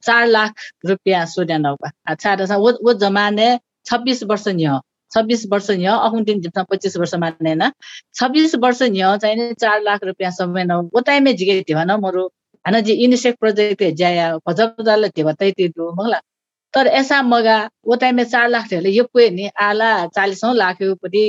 चार 0.06 0.26
लाख 0.26 0.60
रुपियाँ 0.86 1.24
हो 1.26 2.56
वो 2.64 2.72
वो 2.86 2.92
जमाने 3.04 3.48
छब्बिस 3.86 4.22
वर्ष 4.24 4.48
निह। 4.60 4.78
छब्बिस 5.14 5.46
वर्ष 5.52 5.70
निह 5.72 5.92
अकुन 5.92 6.24
दिन 6.24 6.40
जिप्सा 6.40 6.62
पच्चिस 6.70 6.96
वर्ष 6.96 7.14
माने 7.24 7.54
न 7.54 7.70
छब्बिस 8.14 8.54
वर्ष 8.64 8.82
निह 8.96 9.16
चाहिँ 9.24 9.52
चार 9.60 9.82
लाख 9.82 10.04
रुपियाँ 10.04 10.30
समय 10.32 10.64
न 10.64 10.80
वो 10.94 11.00
टाइमे 11.06 11.32
जिगे 11.42 11.60
थियो 11.68 11.84
न 11.84 12.00
मरो 12.04 12.26
हाना 12.64 12.80
जी 12.86 12.92
इनिसेक 13.04 13.36
प्रोजेक्ट 13.40 13.82
ज्याया 13.96 14.36
भजब 14.48 14.82
जाल 14.86 15.08
थियो 15.16 15.32
तै 15.40 15.50
त्यो 15.60 15.90
मगला 16.00 16.20
तर 16.74 16.86
ऐसा 16.98 17.20
मगा 17.22 17.56
वो 17.86 17.96
टाइम 18.02 18.16
में 18.16 18.24
चार 18.24 18.48
लाख 18.48 18.70
थियो 18.70 18.80
यो 18.90 19.04
पुगे 19.04 19.28
नि 19.30 19.48
आला 19.60 19.88
चालिसौँ 20.16 20.54
लाख 20.56 20.78
पट्टि 21.02 21.22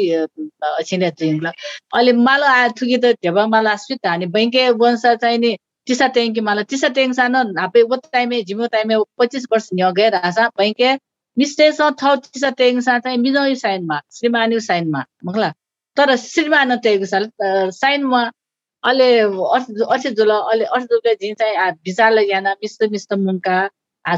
छिने 0.88 1.10
ट्रेनला 1.12 1.50
अहिले 1.94 2.14
माला 2.28 2.52
आ 2.52 2.68
थुकी 2.80 2.98
त 2.98 3.14
ढेबा 3.24 3.46
माला 3.48 3.76
स्वित 3.86 4.08
हाने। 4.08 4.26
बैंके 4.36 4.70
वंशा 4.84 5.14
चाहिँ 5.24 5.38
नि 5.38 5.56
टिसा 5.88 6.08
ट्याङ्की 6.16 6.42
माला 6.48 6.62
टिसा 6.72 6.88
ट्याङ्क 6.96 7.16
सानो 7.16 7.44
नापे 7.52 7.82
वो 7.92 7.96
टाइमे 8.14 8.42
झिमो 8.44 8.68
टाइमे 8.76 8.98
पच्चिस 9.20 9.46
वर्ष 9.52 9.70
न्य 9.74 9.92
गएर 9.98 10.16
आसा 11.38 11.42
बैंके 11.42 11.62
मिस्टेस 11.66 11.82
थौ 11.82 12.16
टिसा 12.16 12.50
ट्याङ्क 12.50 12.84
सा 12.84 13.00
चाहिँ 13.00 13.18
मिजौ 13.18 13.56
साइनमा 13.56 14.02
श्रीमानी 14.12 14.60
साइनमा 14.60 15.06
मखला 15.26 15.54
तर 15.98 16.16
श्रीमान 16.16 16.80
साल 17.06 17.30
साइनमा 17.72 18.32
अहिले 18.86 19.20
अर्थ 19.20 20.08
जुल 20.08 20.30
अहिले 20.30 20.66
अर्थ 20.66 20.86
जुल 20.86 21.14
झिन 21.14 21.34
चाहिँ 21.34 21.72
विचार 21.72 22.18
याना 22.18 22.52
मिस्त 22.52 22.84
मिस्त 22.84 23.14
मुङ्का 23.14 23.70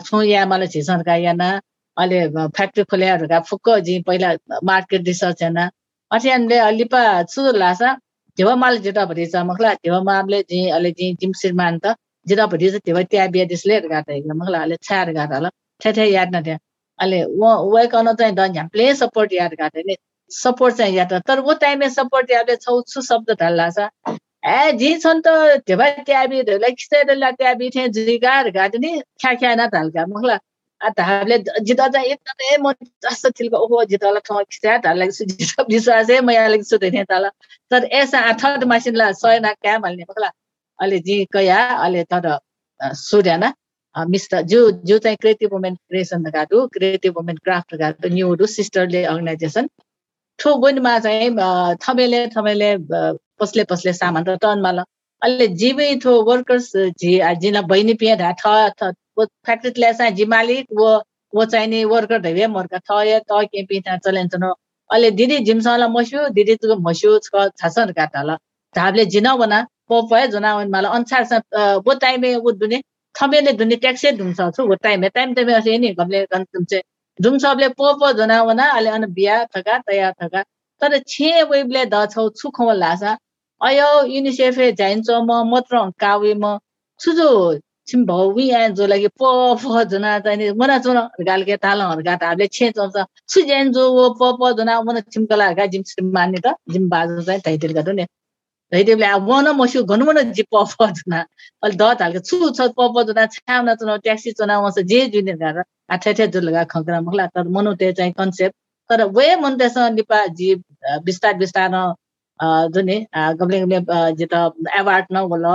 छौँ 0.06 0.25
या 0.25 0.45
मलाई 0.45 0.67
छिसर्का 0.67 1.15
याना 1.15 1.62
अहिले 1.97 2.28
फ्याक्ट्री 2.30 2.84
खोलेहरूका 2.84 3.39
फुक्क 3.39 3.69
जी 3.69 4.01
पहिला 4.01 4.34
मार्केट 4.63 5.01
रिसर्च 5.08 5.41
याना 5.41 5.69
अठ्यानले 6.12 6.58
अलिपा 6.58 7.23
छु 7.23 7.51
लासा 7.51 7.97
जेवा 8.38 8.56
माल 8.56 8.78
जेटा 8.78 9.06
छ 9.13 9.36
मखला 9.36 9.73
जेवा 9.73 10.01
माले 10.04 10.41
जी 10.41 10.69
अहिले 10.69 10.91
जी 10.91 11.13
जिम 11.13 11.32
श्रीमान 11.34 11.80
त 11.80 11.95
जेटा 12.28 12.47
छ 12.47 12.82
तेवा 12.86 13.01
त्या 13.01 13.28
बिया 13.28 13.45
दिसले 13.45 13.75
एकदम 13.75 14.43
मखला 14.43 14.60
अहिले 14.60 14.78
छार 14.84 15.12
गाता 15.12 15.39
ल 15.39 15.49
ठे 15.82 15.91
ठे 15.91 16.06
याद 16.06 16.36
न 16.36 16.43
त्यहाँ 16.43 16.60
अहिले 16.99 17.88
कन 17.88 18.13
चाहिँ 18.15 18.36
द 18.36 18.47
झ्याम्प्ले 18.53 18.93
सपोर्ट 18.95 19.34
याद 19.34 19.53
नि 19.77 19.95
सपोर्ट 20.31 20.75
चाहिँ 20.75 20.95
याद 20.95 21.13
तर 21.27 21.39
वो 21.39 21.53
टाइममा 21.62 21.88
सपोर्ट 21.95 22.31
यादले 22.31 22.55
छौ 22.55 22.81
छु 22.88 23.01
शब्द 23.01 23.31
ढल्ला 23.41 23.69
छ। 23.69 23.89
ए 24.45 24.71
जी 24.79 24.89
छन् 25.03 25.21
त 25.25 25.27
धेरै 25.67 25.91
ट्याबीहरूलाई 26.05 26.71
खिचाइरहेला 26.71 27.29
ट्याबी 27.39 27.69
थिएँ 27.75 27.88
जिगार 27.95 28.51
नि। 28.77 28.91
ख्या 29.21 29.34
ख्या 29.41 29.53
न 29.55 29.67
धाल्का 29.73 30.05
मखला 30.08 30.38
धारले 30.97 31.38
जिता 31.65 31.88
चाहिँ 31.88 32.08
एकदमै 32.13 32.58
म 32.62 32.71
जस्तो 33.03 33.29
थिल्को 33.39 33.58
ओहो 33.58 33.84
जितालाई 33.91 34.21
ठाउँ 34.27 34.43
खिचा 34.51 34.77
जिता 35.12 35.63
विश्वास 35.69 36.10
है 36.10 36.19
म 36.21 36.29
यहाँ 36.31 36.62
सुते 36.62 36.91
थिएँ 36.91 37.05
तल 37.10 37.29
तर 37.71 37.84
एसा 38.01 38.21
थर्ड 38.43 38.63
मासिनलाई 38.69 39.13
सय 39.17 39.39
ना 39.41 39.53
क्या 39.62 39.77
भन्ने 39.79 40.03
मखला 40.10 40.29
अहिले 40.79 40.99
जी 40.99 41.25
कया 41.34 41.60
अहिले 41.84 42.03
तर 42.13 42.38
सुर्याना। 42.79 43.53
मिस्टर 43.95 44.41
जो 44.43 44.60
जो 44.84 44.97
चाहिँ 44.97 45.17
क्रिएटिभ 45.21 45.53
वुमेन 45.53 45.75
क्रिएसन 45.75 46.23
गाडु 46.29 46.65
क्रिएटिभ 46.73 47.13
वुमेन 47.17 47.38
क्राफ्ट 47.43 47.75
गाडु 47.75 48.10
न्युडु 48.10 48.45
सिस्टरले 48.47 49.03
अर्गनाइजेसन 49.05 49.69
ठो 50.39 50.55
गुणमा 50.58 50.97
चाहिँ 50.99 51.29
थमेले 51.84 52.25
थमेले 52.27 52.75
पसले 53.39 53.63
पसले 53.63 53.93
सामान 53.93 54.23
त 54.23 54.38
टनमा 54.41 54.71
अहिले 55.21 55.47
जिबै 55.55 55.89
थो 56.05 56.13
वर्कर्स 56.23 56.71
झि 56.75 57.12
जिना 57.41 57.62
बहिनी 57.63 57.93
पिया 58.01 58.15
ढा 58.15 58.31
ठ 58.41 58.91
फ्याक्ट्री 59.19 59.71
ल्यासा 59.77 60.10
झि 60.12 60.25
मालिक 60.27 60.65
वो 60.79 60.89
वो 61.34 61.45
चाहिने 61.45 61.84
वर्कर 61.86 62.19
ढैवे 62.21 62.47
मर्का 62.49 62.79
थ 62.81 63.19
त 63.29 63.43
के 63.53 63.63
पिता 63.65 63.97
चलेन्छ 63.99 64.36
न 64.36 64.51
अहिले 64.89 65.12
दिदी 65.12 65.38
जिमसाला 65.45 65.88
मस्यो 65.89 66.27
दिदी 66.31 66.55
तुको 66.58 66.75
मस्यो 66.81 67.17
छ 67.19 67.47
छासन 67.62 67.91
काटाला 67.93 68.36
धाबले 68.75 69.05
जिना 69.08 69.36
बना 69.36 69.62
पोपय 69.89 70.27
जुनावन 70.27 70.69
माला 70.69 70.89
अनुसार 70.89 71.23
वो 71.88 71.93
टाइमे 71.99 72.36
वो 72.38 72.51
दुने 72.53 72.81
थमेले 73.15 73.51
दुने 73.60 73.75
ट्याक्से 73.84 74.12
धुम्छ 74.19 74.49
छु 74.58 74.73
टाइमे 74.84 75.10
टाइम 75.15 75.34
टाइमे 75.34 75.54
असे 75.54 75.78
नि 75.78 75.89
गमले 75.99 76.23
गन 76.34 76.43
तुमचे 76.54 76.82
धुम 77.19 77.38
सबले 77.38 77.67
पोप 77.80 78.06
जुनावना 78.17 78.65
अहिले 78.71 78.89
अन 78.89 79.06
बिया 79.13 79.43
थका 79.56 79.78
तया 79.88 80.12
थका। 80.21 80.41
तर 80.82 80.97
छे 81.08 81.32
वेबले 81.51 81.86
छौ 82.13 82.30
छुखौ 82.39 82.71
लासा। 82.73 83.17
अयो 83.62 83.88
युनिसेफे 84.13 84.71
जाइन्छ 84.80 85.10
म 85.10 85.43
मात्र 85.51 85.89
कावे 85.99 86.34
म। 86.34 86.58
सुजो 86.99 87.28
छिम 87.88 88.04
आए 88.12 88.69
जो 88.78 88.86
लागि 88.88 89.08
प 89.21 89.84
जना 89.91 90.17
चाहिँ 90.19 90.51
मना 90.60 90.78
गालके 91.30 91.56
ताल 91.63 91.82
हर्का 91.82 92.15
ताले 92.23 92.47
छे 92.47 92.69
चल्छ। 92.71 93.06
सुजेन 93.34 93.71
जो 93.73 93.84
वो 93.93 94.10
प 94.19 94.36
प 94.41 94.51
जना 94.58 94.82
मन 94.82 94.99
छिमकला 95.12 95.51
गा 95.60 95.65
जिम 95.73 95.84
मान्ने 96.13 96.39
त 96.45 96.56
जिम 96.69 96.89
बाजु 96.89 97.21
गर्नु 97.73 97.93
नि। 97.93 98.06
मन 99.29 99.47
मसु 99.57 99.83
घनु 99.83 100.05
मन 100.05 100.31
जि 100.33 100.43
प 100.53 100.63
फ 100.71 100.89
जना 100.97 101.19
अहिले 101.63 101.77
द 101.77 101.81
हाल्के 102.01 102.19
छु 102.19 102.49
छ 102.57 102.69
प 102.77 102.89
प 102.95 103.03
जना 103.07 103.25
छाउना 103.35 103.75
चुन 103.81 103.97
ट्याक्सी 104.05 104.31
चुना 104.39 104.61
मस 104.61 104.79
जे 104.91 105.05
जुने 105.15 105.33
गार 105.43 105.63
आठे 105.93 106.13
ठे 106.13 106.27
जुल 106.35 106.49
गा 106.51 106.63
खगरा 106.73 107.01
मखला 107.01 107.25
तर 107.35 107.47
मनु 107.57 107.73
ते 107.81 107.91
चाहिँ 107.93 108.13
कन्सेप्ट। 108.19 108.55
तर 108.89 109.03
वे 109.17 109.35
मन 109.41 109.57
त्यसमा 109.57 109.89
निपा 109.89 110.25
जी 110.39 110.55
बिस्तार 111.05 111.33
बिस्तार 111.43 111.69
जुनि 112.73 112.97
गम्ले 113.39 113.59
गम्ले 113.61 113.79
जिता 114.15 114.39
एवार्ड 114.79 115.05
न 115.13 115.25
बोल 115.31 115.45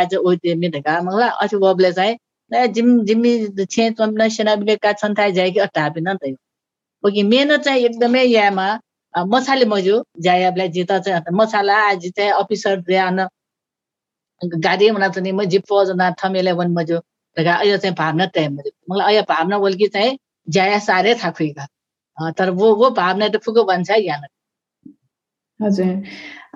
एज 0.00 0.14
ओ 0.16 0.34
देमी 0.44 0.68
ढका 0.76 1.00
मंगला 1.02 1.28
अथि 1.44 1.56
वबले 1.64 1.92
चाहिँ 1.92 2.66
जिम 2.74 2.88
जिम्मी 3.06 3.32
छे 3.64 3.90
चम्न 3.98 4.28
सेना 4.36 4.54
का 4.84 4.92
छन् 4.92 5.14
थाइ 5.18 5.32
जाय 5.32 5.50
कि 5.50 5.60
अटाबिन 5.60 6.14
त 6.22 6.34
ओके 7.04 7.22
मेहनत 7.22 7.60
चाहिँ 7.64 7.84
एकदमै 7.84 8.24
यामा 8.24 8.68
मछाले 9.14 9.64
मजु 9.66 10.02
जायाबलाई 10.22 10.68
जिता 10.70 10.98
चाहिँ 10.98 11.34
मछाला 11.34 11.76
आज 11.90 12.06
चाहिँ 12.16 12.30
अफिसर 12.32 12.80
ध्यान। 12.80 13.18
गाडी 14.40 14.90
मना 14.90 15.08
चाहिँ 15.08 15.32
म 15.32 15.44
जिप 15.44 15.72
जना 15.86 16.10
थमेले 16.22 16.52
वन 16.52 16.72
मजु 16.72 16.96
अयो 17.36 17.76
चाहिँ 17.76 17.94
भावना 17.96 18.26
तय 18.34 18.48
मजु। 18.48 18.70
मलाई 18.90 19.14
अयो 19.14 19.22
भावना 19.28 19.58
बोलकी 19.58 19.86
चाहिँ 19.88 20.18
जाया 20.48 20.78
सारे 20.78 21.14
थाखुइका 21.24 21.66
तर 22.38 22.50
वो 22.50 22.74
वो 22.76 22.90
भावना 22.90 23.28
त 23.28 23.36
फुको 23.44 23.64
भन्छ 23.64 23.90
यहाँ 23.90 24.28
हजुर। 25.60 25.86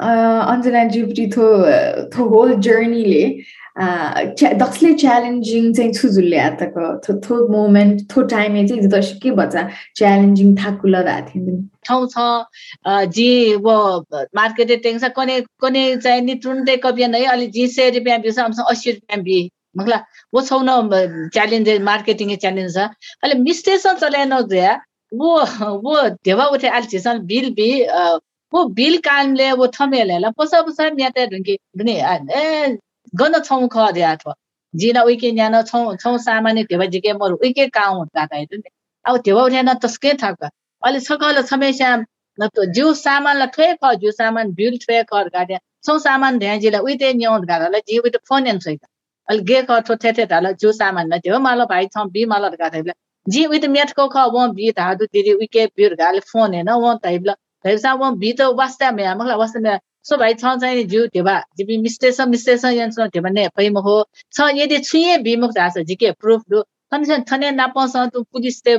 अञ्जना 0.00 0.84
जुप्टी 0.94 1.26
थो 1.36 1.44
थो 2.14 2.24
होल 2.28 2.54
जर्नीले 2.66 3.24
दसले 3.76 4.92
च्यालेन्जिङ 4.94 5.72
चाहिँ 5.74 5.92
छुजुल्ले 5.94 6.38
आताको 6.38 7.16
थो 7.18 7.36
मोमेन्ट 7.48 8.02
थो 8.10 8.22
टाइममा 8.28 8.66
चाहिँ 8.66 8.88
दस 8.88 9.12
के 9.22 9.30
भन्छ 9.32 9.64
च्यालेन्जिङ 9.96 10.54
थाकुला 10.56 11.02
थियो 11.22 11.56
ठाउँ 11.84 12.06
छ 12.08 13.06
जी 13.10 13.28
वो 13.58 13.74
मार्केटे 14.34 14.76
टेंसा 14.78 15.08
कने 15.10 15.40
कने 15.60 15.84
चाहिँ 15.98 16.22
नि 16.22 16.34
टुन्टे 16.44 16.76
कपियन 16.78 17.14
है 17.14 17.24
अलि 17.28 17.46
जी 17.48 17.66
सय 17.68 17.90
रुपियाँ 17.90 18.20
बिस 18.20 18.38
हमसँग 18.38 18.66
अस्सी 18.66 18.90
रुपियाँ 18.92 19.22
बि 19.22 19.50
मतलब 19.76 20.04
वो 20.32 20.40
छौ 20.42 20.60
न 20.62 21.28
च्यालेन्ज 21.34 21.70
मार्केटिङ 21.82 22.36
च्यालेन्ज 22.36 22.74
छ 22.74 22.88
अहिले 23.22 23.40
मिस्टेसन 23.40 23.96
चलाएन 23.98 24.32
वो 25.12 25.34
वो 25.80 26.08
देवा 26.24 26.44
उठे 26.52 26.68
आल्छिसन 26.70 27.18
बिल 27.26 27.50
बि 27.54 27.70
वो 28.52 28.64
बिल 28.72 28.96
कामले 29.02 29.52
वो 29.58 29.66
थमेलेला 29.74 30.30
पोसा 30.32 30.60
पोसा 30.62 30.88
न्याते 30.92 31.26
ढुङ्की 31.28 31.56
धुने 31.78 32.00
ए 32.34 32.76
గొనొచ్చం 33.20 33.60
కోది 33.74 34.02
అథవా 34.12 34.34
జీన 34.74 34.98
ఉయికే 35.08 35.28
छौ 35.38 35.60
ఛౌ 35.70 35.82
ఛౌ 36.02 36.14
సామాన్య 36.28 36.62
తెవ 36.70 36.82
జికే 36.94 37.12
మరు 37.20 37.34
ఉయికే 37.42 37.66
కావు 37.76 38.00
దాకా 38.18 38.36
ఇదండి 38.44 38.70
अब 39.04 39.16
त्यो 39.24 39.40
उठेन 39.40 39.68
तस्के 39.82 40.12
थाक 40.14 40.42
अहिले 40.82 41.00
सकल 41.00 41.40
समस्या 41.44 41.88
जिउ 42.76 42.92
ल 43.40 43.46
थुए 43.56 43.66
ख 43.82 43.92
जिउ 43.96 44.10
सामान 44.12 44.52
बिल 44.52 44.78
थुए 44.84 45.02
कर 45.10 45.28
गाड्या 45.28 45.58
सौ 45.86 45.98
सामान 45.98 46.38
ध्याजीलाई 46.38 46.80
उइते 46.80 47.12
न्याउँ 47.14 47.40
गाडा 47.46 47.78
जिउ 47.80 48.02
उइते 48.02 48.18
फोन 48.28 48.46
एन 48.46 48.58
छैन 48.58 48.78
अहिले 49.28 49.42
गे 49.44 49.60
ख 49.62 49.78
थो 49.88 49.96
थे 50.04 50.12
थे 50.12 50.24
धाल 50.26 50.52
जिउ 50.54 50.72
सामान 50.74 51.12
न 51.12 51.18
थियो 51.20 51.38
मालो 51.40 51.66
भाइ 51.66 51.86
छ 51.88 52.06
बि 52.14 52.24
मालो 52.26 52.50
गाथाइब्ला 52.56 52.94
जी 53.26 53.44
उइते 53.46 53.68
मेटको 53.68 54.08
ख 54.08 54.24
व 54.34 54.46
बि 54.54 54.70
धादु 54.78 55.06
दिदी 55.12 55.32
उइके 55.34 55.66
बिर 55.76 55.94
गाले 55.96 56.20
फोन 56.32 56.54
हेन 56.54 56.70
व 56.78 56.94
ताइब्ला 57.04 57.34
धैसा 57.64 57.94
व 57.96 58.10
बि 58.16 58.32
त 58.32 58.48
वास्ता 58.54 58.90
मे 58.92 59.04
आमला 59.06 59.36
वास्ता 59.36 59.60
मे 59.60 59.76
सो 60.04 60.16
भाइ 60.16 60.34
छ 60.34 60.54
चाहिँ 60.56 60.84
ज्यू 60.86 61.04
ढेबा 61.08 61.38
जिपी 61.58 61.76
मिस्टेस 61.78 62.20
मिस्टेस 62.28 62.62
छ 62.62 63.06
ढेबा 63.08 63.28
ने 63.30 63.48
पैम 63.56 63.78
हो 63.80 63.96
छ 64.34 64.48
यदि 64.54 64.78
छुएँ 64.80 65.18
बिमुख 65.22 65.52
दास 65.52 65.78
झिके 65.80 66.10
प्रुफ 66.20 66.42
डु 66.50 66.62
कन्सन 66.92 67.22
थने 67.30 67.50
नापाउँछ 67.52 67.96
तु 68.12 68.22
पुलिस 68.32 68.62
ते 68.62 68.76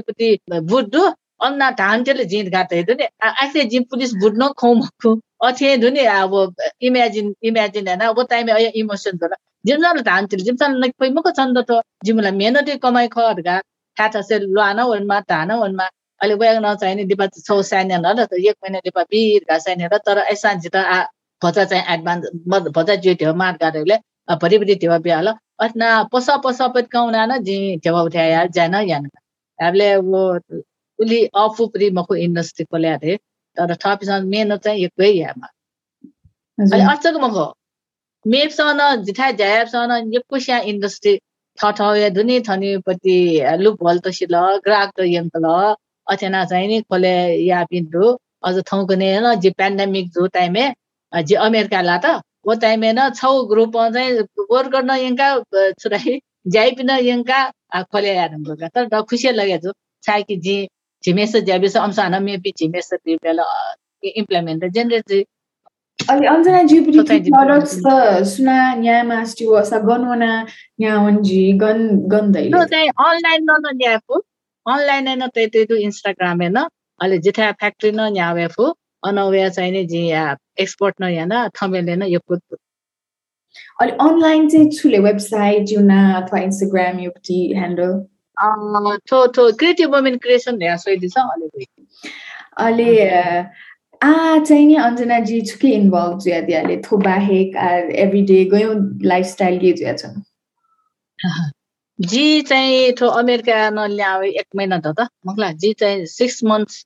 बुट 0.65 0.89
दु 0.89 1.05
अन्ना 1.41 1.69
धानतेले 1.73 2.25
जिन्द 2.25 2.49
गाते 2.51 2.83
दु 2.83 2.93
नि 2.93 3.07
आखले 3.23 3.63
जिम 3.71 3.83
पुलिस 3.85 4.13
बुट 4.15 4.33
न 4.37 4.47
खौ 4.57 4.73
मखु 4.75 5.15
अथे 5.45 5.75
दु 5.77 5.89
नि 5.89 6.05
अब 6.11 6.35
इमेजिन 6.83 7.33
इमेजिन 7.43 7.87
होइन 7.87 8.05
अब 8.07 8.21
टाइम 8.29 8.49
इमोसन 8.75 9.17
दु 9.17 9.33
जिमजल 9.65 10.01
धानतेले 10.03 10.43
जिमजल 10.43 10.77
न 10.77 10.91
पैमको 10.99 11.31
चन्द 11.33 11.59
त 11.69 11.81
जिमला 12.05 12.31
मेहनतै 12.39 12.77
कमाइ 12.79 13.07
खर्गा 13.09 13.59
थाहा 13.97 14.21
छ 14.21 14.41
लुहान 14.45 14.79
वनमा 14.85 15.19
धान 15.27 15.51
वनमा 15.57 15.89
अहिले 16.21 16.35
वेग 16.35 16.57
नचाहिने 16.65 17.03
डिपा 17.05 17.27
छौ 17.37 17.61
साइन 17.63 17.93
न 17.95 18.15
त 18.21 18.33
एक 18.41 18.55
महिना 18.63 18.79
डिपा 18.85 19.03
बिर 19.09 19.45
घा 19.49 19.57
साइन 19.59 19.87
तर 19.99 20.23
एसान्जी 20.27 20.69
त 20.69 20.75
आ 20.77 21.03
भजा 21.41 21.63
चाहिँ 21.65 21.83
एडभान्स 21.93 22.69
भजा 22.71 22.95
जो 22.97 23.15
थियो 23.15 23.33
मार 23.35 23.57
गाडीले 23.61 23.97
भरिभरि 24.35 24.75
थियो 24.75 24.99
बिहाल 24.99 25.27
अथना 25.59 25.91
पस 26.13 26.27
पस 26.43 26.61
पत्काउना 26.75 27.25
न 27.25 27.37
जी 27.43 27.57
उठ्या 27.91 28.23
यार 28.25 28.47
जान 28.51 28.75
यान 28.85 29.09
हामीले 29.59 29.95
वो 30.05 30.23
उली 30.99 31.23
अफुप्री 31.35 31.89
मको 31.91 32.15
इन्डस्ट्री 32.17 32.65
खोल्या 32.65 32.97
थिए 32.97 33.17
तर 33.57 33.75
थपिसँग 33.75 34.27
मेहनत 34.27 34.63
चाहिँ 34.63 34.83
एकै 34.85 35.11
यामा 35.11 35.47
अहिले 36.57 36.83
अचक 36.91 37.19
मको 37.21 37.45
मेपसँग 38.25 38.81
जिठा 39.03 39.31
जायबसँग 39.33 40.15
यकुस्या 40.15 40.59
इन्डस्ट्री 40.65 41.17
ठ 41.57 41.71
ठ 41.71 41.81
धुनी 42.13 42.39
थनीपट्टि 42.41 43.17
लुप 43.59 43.83
भल 43.83 43.99
तसिल 43.99 44.35
ग्राहक 44.65 44.91
त 44.97 45.07
यङ्कल 45.07 45.45
अथेना 46.07 46.43
चाहिँ 46.45 46.67
नि 46.67 46.79
खोले 46.83 47.15
या 47.43 47.63
पिन्टु 47.65 48.17
अझ 48.43 48.55
ठाउँको 48.61 48.95
नै 48.95 49.11
न 49.19 49.35
जे 49.39 49.49
पेन्डेमिक 49.57 50.09
जो 50.09 50.27
टाइमे 50.29 50.65
जे 51.21 51.35
अमेरिकाला 51.47 51.97
त 52.05 52.21
वो 52.47 52.53
टाइमे 52.61 52.91
न 52.93 53.09
छौ 53.19 53.31
ग्रुप 53.51 53.77
चाहिँ 53.93 54.45
वर्क 54.51 54.71
गर्न 54.71 54.91
यङ्का 55.03 55.29
छुराई 55.81 56.19
जाइ 56.55 56.71
पिन 56.79 56.89
यङ्का 57.09 57.39
खोले 57.91 58.15
यारको 58.15 58.55
तर 58.67 58.85
ड 58.93 59.01
खुसी 59.09 59.31
लगे 59.31 59.57
जो 59.67 59.73
कि 60.03 60.35
जी 60.47 60.57
झिमेस 61.03 61.35
ज्याबिस 61.45 61.77
अंशान 61.77 62.23
मेपी 62.23 62.51
झिमेस 62.59 62.93
तिबेला 62.93 63.47
implement 64.03 64.65
generate 64.73 65.25
stu 69.25 69.45
sa 69.65 69.79
gonwana 69.79 70.47
nyawanji 70.79 71.57
gun 71.57 72.07
gun 72.07 72.31
dai. 72.31 72.49
No 72.49 72.65
चाहिँ 72.65 72.89
अनलाइन 72.89 73.43
न 73.43 73.55
न 73.65 73.75
न्याफु 73.77 74.15
अनलाइन 74.65 75.09
न 75.23 75.27
ते 75.35 75.47
ते 75.47 75.59
है 75.61 76.49
न 76.49 76.57
अहिले 76.99 77.17
जिथा 77.19 77.51
फ्याक्ट्री 77.51 77.91
न 77.91 78.11
न्यावेफु 78.13 78.65
अनवे 79.05 79.49
चाहिँ 79.49 79.71
नि 79.71 79.85
जी 79.85 80.01
एक्सपोर्ट 80.59 80.95
न 81.01 81.09
याना 81.09 81.47
थमेले 81.61 81.95
न 81.95 82.03
यो 82.07 82.19
पुत 82.27 82.57
अनि 83.81 83.91
अनलाइन 84.01 84.49
चाहिँ 84.49 84.71
छुले 84.71 84.99
वेबसाइट 84.99 85.63
जुना 85.67 86.01
अथवा 86.17 86.39
इन्स्टाग्राम 86.39 86.99
युक्ति 86.99 87.39
ह्यान्डल 87.57 87.93
थो 89.11 89.25
थो 89.27 89.51
क्रिएटिभ 89.57 89.95
वुमेन 89.95 90.17
क्रिएसन 90.17 90.57
ल्या 90.57 90.75
सोइदि 90.77 91.09
छ 91.09 91.17
अहिले 91.17 91.65
अहिले 92.57 92.89
आ 94.01 94.39
चाहिँ 94.39 94.65
नि 94.65 94.75
अञ्जनाजी 94.75 95.41
छुके 95.41 95.67
इन्भल्भ 95.67 96.19
जुया 96.19 96.39
दियाले 96.41 96.77
थो 96.77 96.97
बाहेक 96.97 97.55
एभ्री 97.95 98.21
डे 98.21 98.43
गयौँ 98.45 98.75
लाइफस्टाइल 99.03 99.59
के 99.59 99.71
जुया 99.73 99.93
छन्? 99.93 100.21
जी 102.01 102.41
चाहिँ 102.41 102.91
थो 103.01 103.07
अमेरिका 103.19 103.69
न 103.69 103.87
ल्यावे 103.91 104.29
एक 104.29 104.45
महिना 104.55 104.79
त 104.79 104.93
त 104.99 105.07
मखला 105.27 105.51
जी 105.63 105.73
चाहिँ 105.73 106.05
सिक्स 106.05 106.43
मन्थ्स 106.43 106.83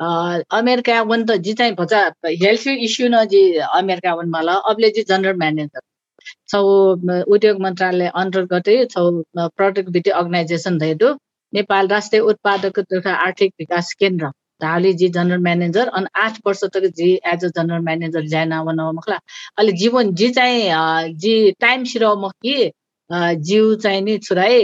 अमेरिका 0.00 1.00
वन 1.10 1.24
त 1.26 1.36
जी 1.46 1.52
चाहिँ 1.54 1.74
भचा 1.78 2.00
हेल्थ 2.26 2.66
इस्यु 2.88 3.08
न 3.08 3.24
जी 3.32 3.42
अमेरिका 3.80 4.14
वन 4.14 4.28
माला 4.30 4.54
अबले 4.72 4.90
जी 4.96 5.02
जनरल 5.08 5.36
म्यानेजर। 5.38 5.80
छौ 6.50 6.60
उद्योग 7.34 7.60
मन्त्रालय 7.62 8.10
अन्तर्गतै 8.22 8.76
छौ 8.94 9.04
प्रोडक्टिभिटी 9.36 10.10
अर्गनाइजेसन 10.20 10.78
धैदो 10.78 11.12
नेपाल 11.52 11.88
राष्ट्रिय 11.88 12.20
उत्पादक 12.32 12.78
तथा 12.92 13.14
आर्थिक 13.26 13.52
विकास 13.60 13.92
केन्द्र। 14.00 14.30
धाली 14.62 14.92
जी 15.00 15.08
जनरल 15.14 15.40
म्यानेजर 15.42 15.88
अनि 15.98 16.06
आठ 16.24 16.38
वर्ष 16.46 16.60
तक 16.74 16.84
जी 16.98 17.08
एज 17.32 17.44
अ 17.44 17.48
जनरल 17.56 17.80
म्यानेजर 17.84 18.26
जान 18.34 18.52
वन 18.68 18.80
मखला। 18.98 19.16
अहिले 19.58 19.72
जीवन 19.82 20.12
जी 20.20 20.28
चाहिँ 20.38 21.14
जी 21.24 21.34
टाइम 21.60 21.84
सिरो 21.92 22.14
मखी 22.26 22.54
जिउ 23.48 23.74
चाहिँ 23.84 24.00
नि 24.02 24.16
छुराई 24.28 24.62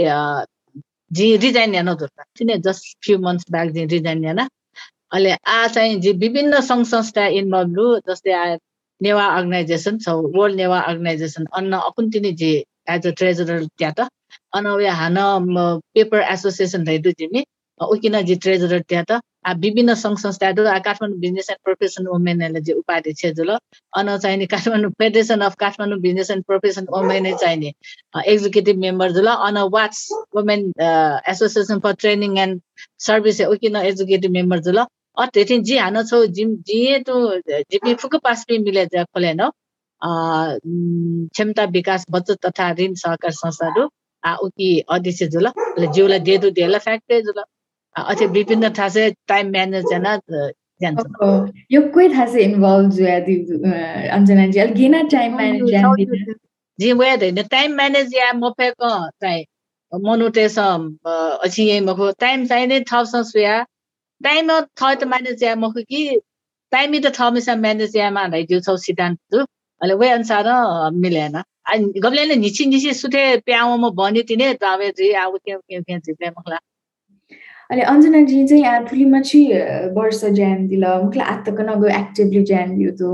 जी 1.18 1.36
रिजाइन 1.46 1.74
यान 1.74 1.94
तिनी 2.04 2.56
जस्ट 2.68 2.96
फ्यु 3.04 3.18
मन्थ्स 3.26 3.50
ब्याक 3.52 3.70
जी 3.76 3.84
रिजाइन 3.96 4.24
याना? 4.24 4.48
अहिले 5.12 5.30
आ 5.48 5.66
चाहिँ 5.68 6.00
जी 6.00 6.12
विभिन्न 6.18 6.60
सङ्घ 6.62 6.84
संस्था 6.86 7.26
इन्भल्भ 7.34 7.78
जस्तै 8.08 8.32
नेवा 9.00 9.24
अर्गनाइजेसन 9.34 9.98
छ 9.98 10.14
वर्ल्ड 10.34 10.56
नेवा 10.56 10.80
अर्गनाइजेसन 10.88 11.46
अन्न 11.54 11.78
अकुन्तिनी 11.82 12.32
जी 12.34 12.50
एज 12.90 13.06
अ 13.06 13.10
ट्रेजरर 13.18 13.64
त्यहाँ 13.68 13.94
त 13.98 14.08
अन 14.54 14.66
हान 14.94 15.16
पेपर 15.94 16.20
एसोसिएसन 16.26 16.84
धैदु 16.84 17.10
जिमी 17.18 17.44
उकिन 17.80 18.20
जी 18.24 18.34
ट्रेजरर 18.36 18.80
त्यहाँ 18.82 19.04
त 19.10 19.20
आ 19.44 19.52
विभिन्न 19.56 19.94
सङ्घ 19.94 20.18
संस्थाहरू 20.18 20.64
काठमाडौँ 20.84 21.18
बिजनेस 21.18 21.50
एन्ड 21.50 21.60
प्रोफेसन 21.64 22.06
वुमेनहरूले 22.08 22.60
चाहिँ 22.60 22.78
उपाध्यक्ष 22.78 23.26
जुल 23.36 23.50
अन 23.92 24.16
चाहिने 24.18 24.46
Kathmandu 24.46 24.90
federation 24.98 25.40
of 25.40 25.54
Kathmandu 25.60 25.98
business 26.00 26.30
and 26.30 26.44
profession 26.46 26.86
women 26.90 27.30
चाहिने 27.36 27.72
एक्जिक्युटिभ 28.26 28.78
मेम्बर 28.78 29.12
जुल 29.12 29.28
अन 29.28 29.58
what's 29.72 30.04
women 30.36 30.68
association 31.28 31.78
for 31.80 31.94
training 32.00 32.38
and 32.38 32.60
service 33.06 33.40
उकिन 33.48 33.76
executive 33.84 34.30
member 34.32 34.60
जुल 34.60 34.84
अत्यथिन 35.18 35.62
जी 35.62 35.76
हानो 35.78 36.02
छौ 36.10 36.24
जिम 36.38 36.54
जिए 36.66 36.98
तो 37.06 37.14
जिपी 37.40 37.94
फुक 38.02 38.16
पास 38.24 38.44
भी 38.48 38.58
मिले 38.58 38.84
जा 38.86 39.04
खोले 39.04 39.32
न। 39.34 39.50
क्षमता 40.02 41.64
विकास 41.76 42.04
बचत 42.10 42.46
तथा 42.46 42.70
ऋण 42.80 42.94
सहकार 42.94 43.30
संस्थाहरू 43.32 43.88
आ 44.22 44.34
उकी 44.46 44.68
अध्यक्ष 44.88 45.22
जुल 45.34 45.48
जिउलाई 45.94 46.18
देदु 46.28 46.50
देला 46.58 46.78
फ्याक्ट्री 46.78 47.20
जुल 47.22 47.42
अझै 47.96 48.26
विभिन्न 48.36 48.70
थाहा 48.78 48.88
छ 48.88 49.10
टाइम 49.28 49.50
म्यानेज 49.50 49.84
जना 49.90 50.12
यो 51.72 51.80
कोही 51.94 52.08
थाहा 52.08 52.26
छ 52.26 52.36
इन्भल्भ 52.46 52.90
जुयादी 52.96 53.36
अञ्जनाजी 54.16 54.60
अलिक 54.60 54.74
गेना 54.74 55.02
टाइम 55.14 55.34
म्यानेज 55.36 56.34
जी 56.78 56.92
वे 56.92 57.16
दैन 57.16 57.42
टाइम 57.50 57.74
म्यानेज 57.76 58.14
या 58.14 58.32
मफेक 58.42 58.74
चाहिँ 59.22 59.44
मनोटेस 59.92 60.58
अछि 60.58 61.62
यही 61.62 61.80
मखो 61.80 62.10
टाइम 62.20 62.46
चाहिँ 62.46 62.66
नै 62.66 62.80
थप 62.92 63.04
सुया 63.32 63.58
थ 64.20 64.94
त 65.00 65.04
म्यानेज 65.04 65.42
या 65.44 65.54
मखो 65.56 65.82
कि 65.90 66.00
टाइम 66.72 66.94
त 67.04 67.12
थमिसा 67.18 67.54
म्यानेज 67.56 67.96
यामा 67.96 68.22
हाइ 68.34 68.42
दिउ 68.50 68.60
छौ 68.66 68.76
सिद्धान्त 68.86 69.18
जु 69.32 69.40
अहिले 69.40 69.94
वे 69.94 70.08
अनुसार 70.10 70.46
मिलेन 71.04 71.36
गब्ले 72.04 72.24
निची 72.36 72.66
निची 72.66 72.92
सुथे 72.94 73.24
प्याउमा 73.46 73.88
बनि 74.00 74.22
तिने 74.28 74.52
दावे 74.64 74.88
जी 74.98 75.12
आउ 75.24 75.36
के 75.36 75.54
के 75.54 75.80
के 75.80 75.98
जिते 75.98 76.30
मखला 76.30 76.58
अहिले 77.70 77.84
अञ्जनाजी 77.92 78.46
चाहिँ 78.48 78.62
यहाँ 78.62 78.84
ठुली 78.88 79.04
माछी 79.14 79.40
वर्ष 79.96 80.24
ज्यान 80.38 80.66
दिल 80.68 80.84
मुखलाई 81.04 81.26
आत्तक 81.34 81.60
नगयो 81.70 81.88
एक्टिभली 82.00 82.42
ज्यान 82.50 82.76
दियो 82.76 82.90
तो 83.00 83.10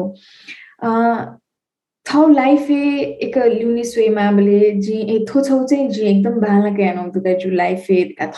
थौ 2.07 2.27
लाइफ 2.29 2.71
एक 2.71 3.37
लुनी 3.39 3.85
स्वेमा 3.85 4.31
बोले 4.33 4.71
जी 4.87 4.99
ए 5.15 5.19
थो 5.29 5.41
छौ 5.45 5.63
चाहिँ 5.67 5.89
जी 5.91 6.03
एकदम 6.11 6.41
के 6.77 6.89
आनो 6.89 7.09
तो 7.13 7.21
दैट 7.21 7.45
यू 7.47 7.51
लाइफ 7.53 7.87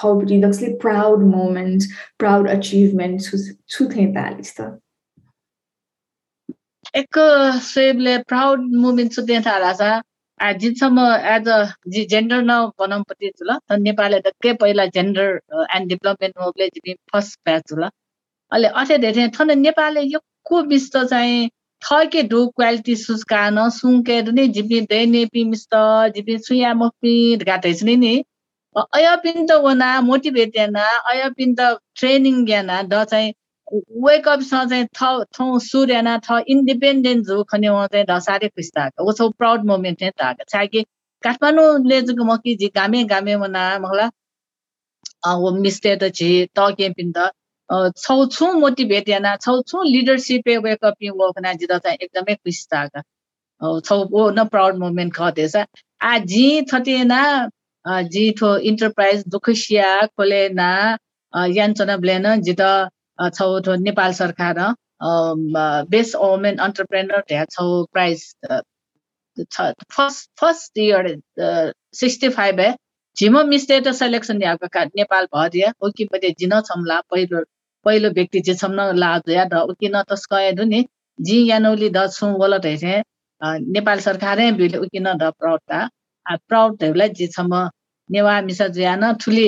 थौ 0.03 0.15
बिटी 0.21 0.41
दक्सले 0.43 0.69
प्राउड 0.83 1.23
मोमेन्ट 1.35 1.85
प्राउड 2.19 2.49
अचिभमेन्ट 2.51 3.23
छु 3.23 3.39
छु 3.69 3.87
थे 3.97 4.07
तालिस 4.15 4.55
त। 4.61 4.69
एक 6.97 7.19
स्वेबले 7.63 8.17
प्राउड 8.29 8.61
मोमेन्ट 8.85 9.13
छु 9.15 9.23
थे 9.29 9.41
ताला 9.49 9.73
जिनसम्म 10.63 11.01
एज 11.35 11.49
अ 11.49 11.59
जी 11.93 12.05
जेन्डर 12.15 12.43
न 12.43 12.57
बनाउपट्टि 12.79 13.31
ल 13.43 13.59
त 13.69 13.79
नेपालले 13.83 14.19
धक्कै 14.27 14.53
पहिला 14.63 14.87
जेन्डर 14.97 15.29
एन्ड 15.77 15.89
डेभलपमेन्ट 15.89 16.63
जिबी 16.75 16.95
फर्स्ट 17.13 17.39
ब्याच 17.45 17.73
ल। 17.73 17.89
अहिले 18.53 18.69
अथे 18.83 18.99
धेरै 19.05 19.29
थन 19.39 19.59
नेपालले 19.59 20.03
यो 20.15 20.21
को 20.49 20.63
बिस्त 20.73 20.97
चाहिँ 21.13 21.49
थके 21.87 22.23
ढु 22.29 22.47
क्वालिटी 22.57 22.97
सुस्का 22.97 23.49
न 23.51 23.69
सुङ्के 23.71 24.21
नि 24.31 24.47
जिबी 24.51 24.81
दैने 24.93 25.25
पिमिस्त 25.33 25.77
जिबी 26.17 26.39
सुया 26.41 26.73
मपी 26.75 27.15
घाटै 27.47 27.73
छ 27.75 27.97
नि 27.97 28.15
अय 28.77 29.07
पिन 29.23 29.47
त 29.47 29.59
वना 29.65 29.91
मोटिभेट 30.03 30.57
याना 30.57 30.87
अय 31.11 31.29
पिन 31.37 31.55
त 31.55 31.69
ट्रेनिङ 31.97 32.49
याना 32.49 32.83
द 32.85 33.05
चाहिँ 33.05 33.33
वेक 34.03 34.29
अपसँग 34.29 34.71
चाहिँ 34.71 34.87
थ 34.95 35.13
थौ 35.39 35.47
सूर्यना 35.61 36.17
थ 36.21 36.41
इन्डिपेन्डेन्ट 36.49 37.27
जो 37.27 37.43
खने 37.45 37.69
वहाँ 37.69 37.87
चाहिँ 37.89 38.07
ढसारे 38.07 38.49
खुस्ता 38.49 38.87
वो 39.01 39.13
छौ 39.13 39.29
प्राउड 39.39 39.65
मोमेन्ट 39.67 39.99
चाहिँ 40.01 40.13
ताक 40.19 40.45
छाके 40.49 40.83
काठमाडौँले 41.23 42.01
जो 42.03 42.25
म 42.25 42.37
कि 42.39 42.55
जी 42.57 42.69
गामे 42.77 43.05
गामे 43.07 43.37
मना 43.37 43.65
मलाई 43.81 44.09
मिस्टे 45.61 45.97
त 45.97 46.11
छि 46.15 46.31
त 46.59 46.71
के 46.79 46.91
पिन 46.91 47.13
त 47.13 47.31
छौ 47.71 48.27
छु 48.27 48.53
मोटिभेट 48.61 49.09
याना 49.09 49.37
छौ 49.37 49.83
लिडरसिप 49.83 50.49
त 50.49 51.79
चाहिँ 51.79 51.99
एकदमै 52.01 52.35
खुस्ता 52.35 52.87
छौ 53.61 53.97
वो 54.11 54.31
न 54.31 54.45
प्राउड 54.49 54.79
मोमेन्ट 54.79 55.15
खतेछ 55.15 55.57
आ 56.01 56.19
जी 56.33 56.63
थतेना 56.73 57.21
जी 58.15 58.31
थो 58.43 58.57
इन्टरप्राइज 58.71 59.25
दुखसिया 59.29 59.91
खोलेना 60.07 60.71
यान 61.57 61.73
चना 61.75 61.97
ब्लेन 61.97 62.41
जी 62.41 62.55
त 62.61 62.91
छौँ 63.35 63.77
नेपाल 63.79 64.13
सरकार 64.13 64.61
बेस्ट 65.91 66.17
वुमेन 66.17 66.57
अन्टरप्रेनर 66.67 67.21
त्यहाँ 67.29 67.47
छौ 67.51 67.67
prize 67.93 68.25
first 69.37 70.31
first 70.41 70.79
year 70.79 71.09
sixty 71.95 72.29
five 72.29 72.61
है 72.61 72.75
झिमो 73.17 73.45
मिस्टे 73.45 73.81
त 73.81 73.93
सेलेक्सन 73.99 74.41
का 74.73 74.85
नेपाल 74.85 75.27
भरिया 75.35 75.73
ओके 75.87 76.05
पहिले 76.05 76.31
जिन 76.39 76.61
छम्ला 76.71 77.01
पहिलो 77.11 77.45
पहिलो 77.87 78.09
व्यक्ति 78.19 78.41
जे 78.47 78.55
छम्न 78.55 78.91
ला 78.99 79.11
या 79.29 79.45
न 79.55 80.03
त 80.11 80.15
स्कयदु 80.25 80.65
नि। 80.73 80.85
जी 81.19 81.37
यानौली 81.51 81.89
द 81.91 82.07
छु 82.13 82.27
गलत 82.41 82.65
है 82.85 83.03
नेपाल 83.77 84.01
सरकारै 84.07 84.51
बिल 84.59 84.77
उकि 84.79 85.01
न 85.01 85.15
द 85.23 85.33
प्राउड 85.39 86.83
आ 86.83 87.07
जे 87.21 87.27
छम 87.37 87.55
नेवा 88.11 88.41
मिसा 88.49 88.67
जुयान 88.77 89.13
ठुली 89.23 89.47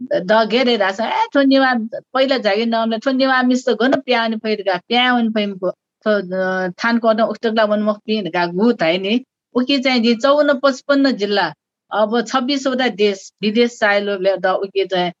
द 0.00 0.32
घेरे 0.50 0.76
रासा 0.82 1.06
ए 1.20 1.26
थो 1.34 1.42
नेवा 1.52 1.72
पहिला 2.14 2.36
जागे 2.46 2.64
नमले 2.66 2.98
थो 3.06 3.10
नेवा 3.12 3.40
मिस 3.50 3.64
त 3.68 3.74
गन 3.80 4.00
प्याउने 4.06 4.36
पहिरका 4.44 4.76
प्याउने 4.88 5.30
पहिमको 5.36 5.70
थो 6.06 6.12
थान 6.82 6.98
कन 7.04 7.20
उक्तला 7.22 7.64
वन 7.72 7.82
मख 7.88 7.98
पिन 8.06 8.30
गु 8.58 8.72
थाइ 8.82 8.98
नि। 9.06 9.14
उकि 9.54 9.78
चाहिँ 9.86 10.02
जे 10.02 10.14
चौन्न 10.22 10.58
पचपन्न 10.62 11.10
जिल्ला 11.22 11.46
अब 11.90 12.20
छब्बिसवटा 12.28 12.88
देश 13.02 13.30
विदेश 13.42 13.78
चाहेलोले 13.80 14.36
द 14.36 14.46
उकि 14.66 14.84
चाहिँ 14.86 15.12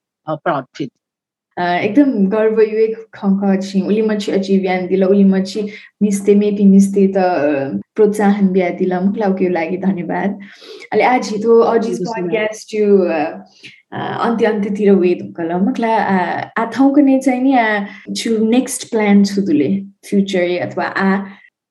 प्राउड 0.44 0.66
फिट। 0.76 0.90
एकदम 1.58 2.10
गर्व 2.30 2.60
यो 2.60 2.78
एक 2.78 2.96
खङ्ख 3.14 3.40
छि 3.62 3.80
उली 3.82 4.02
मछि 4.08 4.32
अचिव्यान 4.32 4.86
दिल 4.86 5.04
मछि 5.30 5.62
मिस्ते 6.02 6.34
मेपी 6.42 6.64
मिस्ते 6.66 7.06
त 7.16 7.24
प्रोत्साहन 7.96 8.52
बिहा 8.52 8.68
दिल। 8.78 8.92
मुखला 9.06 9.26
उके 9.28 9.48
लागि 9.48 9.76
धन्यवाद। 9.86 10.38
अहिले 10.92 11.04
आज 11.04 11.28
हितो 11.32 11.58
अजिज 11.72 11.98
पडकास्ट 12.08 12.74
यो 12.74 12.86
अन्त्य 13.88 14.46
अन्त्यतिर 14.46 14.92
वेद 15.02 15.20
कल 15.36 15.52
मुखला 15.66 15.92
आ 15.98 16.64
ठाउँको 16.70 17.00
नै 17.00 17.18
चाहिँ 17.26 17.42
नि 17.42 18.14
छु 18.14 18.36
नेक्स्ट 18.46 18.90
प्लान 18.90 19.24
छु 19.24 19.42
दुले 19.42 19.70
फ्युचर 20.08 20.46
अथवा 20.68 20.84
आ। 20.84 21.10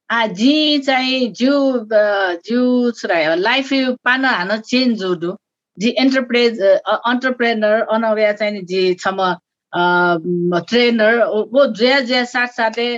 आ 0.10 0.26
जी 0.36 0.78
चाहिँ 0.84 1.34
जु 1.40 1.52
जु 2.48 2.60
लाइफ 3.40 3.70
पान 4.06 4.26
हान 4.26 4.58
चेन्ज 4.68 5.04
हुडु 5.04 5.36
जी 5.78 5.90
एन्टरप्रेज 6.00 6.62
अन्टरप्रेनर 6.62 7.82
अनव्या 7.96 8.32
चाहिँ 8.40 8.62
जी 8.66 8.94
छम 9.02 9.20
ट्रेनर 9.74 11.24
वो 11.53 11.65
जे 11.76 12.01
जे 12.05 12.26
साथ 12.26 12.47
साथै 12.57 12.89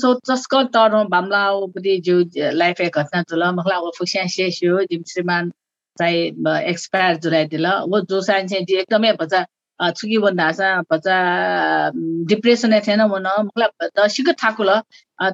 सो 0.00 0.12
चस्क 0.26 0.54
तर 0.74 0.92
बामला 1.10 1.48
उपदि 1.50 1.96
जु 2.06 2.14
लाइफ 2.54 2.80
एक 2.80 2.98
घटना 2.98 3.22
जुल 3.30 3.44
मखला 3.54 3.78
फुसिया 3.98 4.26
शेष्यो 4.34 4.82
जिम 4.90 5.02
श्रीमान 5.12 5.50
चाहिँ 5.98 6.22
एक्सपायर 6.70 7.16
जुराइदिल 7.18 7.66
वो 7.90 8.00
जो 8.10 8.20
साइन 8.22 8.46
चाहिँ 8.48 8.78
एकदमै 8.80 9.12
भचा 9.20 9.44
छुकी 9.80 10.18
भन्दा 10.18 10.50
छ 10.52 10.60
भचा 10.92 11.16
डिप्रेसन 12.28 12.78
थिएन 12.86 13.02
मन 13.10 13.26
मखला 13.46 14.06
सिक 14.08 14.28
थाकुल 14.44 14.70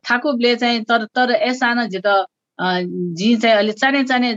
थाकुले 0.08 0.54
चाहिँ 0.56 0.82
तर 0.84 1.04
तर 1.14 1.30
एसान 1.50 1.86
जित 1.88 2.06
जी 3.18 3.36
चाहिँ 3.36 3.56
अहिले 3.56 3.72
चाने 3.72 4.02
चाने 4.04 4.34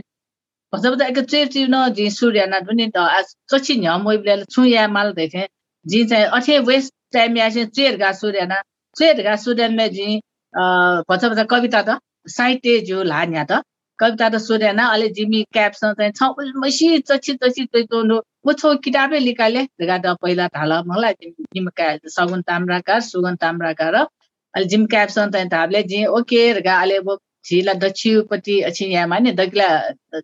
भचा 0.72 0.90
भचा 0.90 1.06
एक 1.06 1.18
चेर 1.30 1.46
चिर्न 1.48 1.88
जी 1.94 2.10
सूर्य 2.10 2.46
ना 2.46 2.60
पनि 2.68 2.90
आज 3.00 3.34
चछि 3.52 3.76
न्य 3.80 3.96
मैले 4.04 4.44
छु 4.44 4.64
या 4.64 4.86
माल 4.88 5.12
देखे। 5.14 5.46
जी 5.86 6.04
चाहिँ 6.04 6.24
अठे 6.36 6.58
वेस्ट 6.68 6.94
टाइम 7.12 7.36
या 7.36 7.48
चाहिँ 7.48 7.66
चेर 7.68 7.96
गा 7.96 8.12
सूर्य 8.12 8.46
ना 8.46 8.60
चेर 8.96 9.22
गा 9.22 9.36
सूर्य 9.36 9.68
में 9.68 9.88
जी 9.90 10.16
भचा 10.54 11.28
भचा 11.28 11.44
कविता 11.50 11.82
त 11.88 11.98
साहित्य 12.28 12.78
जो 12.86 13.02
लान्या 13.04 13.44
त 13.50 13.62
कविता 13.98 14.28
त 14.28 14.36
सोध्यान 14.38 14.78
अहिले 14.78 15.08
जिमी 15.08 15.42
क्याप्सन 15.52 15.92
चाहिँ 15.98 16.12
छ 16.12 16.52
मैसी 16.56 16.98
चछि 17.00 17.34
चछि 17.34 17.64
तैतोनो 17.72 18.16
वो 18.46 18.52
छौ 18.52 18.74
किताबै 18.84 19.18
लिकाले 19.20 19.62
गाडा 19.82 20.12
पहिला 20.22 20.48
थाल 20.48 20.72
मलाई 20.86 21.30
जिम 21.54 21.68
सगुन 22.08 22.42
ताम्राकार 22.42 23.00
सुगन 23.00 23.36
ताम्राकार 23.36 23.94
अहिले 23.94 24.68
जिम 24.68 24.86
क्याप्सन 24.86 25.30
चाहिँ 25.30 25.48
थाले 25.48 25.82
जि 25.82 26.04
ओके 26.18 26.42
गा 26.60 26.76
अहिले 26.76 26.98
वो 27.08 27.18
झिला 27.46 27.72
दक्षिणपट्टि 27.80 28.60
अछि 28.68 28.84
यहाँ 28.86 29.06
माने 29.08 29.32
दगिला 29.32 29.68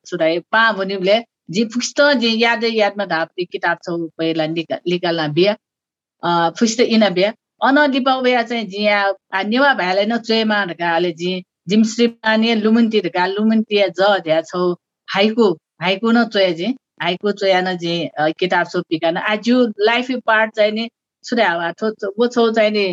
छुराए 0.06 0.38
पा 0.52 0.70
भनिले 0.72 1.18
जे 1.48 1.64
फुस्त 1.74 2.00
जे 2.20 2.28
याद 2.30 2.64
यादमा 2.64 3.04
धाप्ती 3.06 3.44
किताब 3.46 3.78
छ 3.84 3.96
पहिला 4.18 4.46
निका 4.48 4.76
निकाल्न 4.88 5.28
बिहा 5.32 6.50
फुस्त 6.58 6.80
इन 6.88 7.08
बिहा 7.14 7.32
अन 7.62 7.86
दिपा 7.92 8.20
बिहा 8.20 8.42
चाहिँ 8.42 8.66
जिया 8.68 8.98
नेवा 9.46 9.72
भाइलाई 9.74 10.06
न 10.06 10.18
चोयमा 10.20 10.64
ढकाले 10.66 11.12
जी 11.14 11.32
जिमश्री 11.68 12.06
पानी 12.20 12.54
लुमुन्ती 12.56 13.00
ढका 13.00 13.26
लुमुन्ती 13.28 13.82
ज 13.90 14.08
ध्या 14.24 14.40
छौ 14.42 14.62
हाइको 15.08 15.50
हाइको 15.82 16.10
न 16.12 16.24
चोया 16.28 16.50
जे 16.60 16.66
हाइको 17.02 17.32
चोया 17.32 17.60
न 17.60 17.76
जे 17.78 17.94
किताब 18.38 18.66
छौ 18.72 18.80
पिकान 18.88 19.16
आज 19.18 19.48
यो 19.48 19.62
लाइफ 19.80 20.10
पार्ट 20.26 20.54
चाहिँ 20.56 20.72
नि 20.72 20.88
छुरा 21.24 21.48
हावा 21.48 21.70
छौ 21.80 21.90
वो 22.18 22.26
छौ 22.28 22.50
चाहिँ 22.52 22.70
नि 22.70 22.86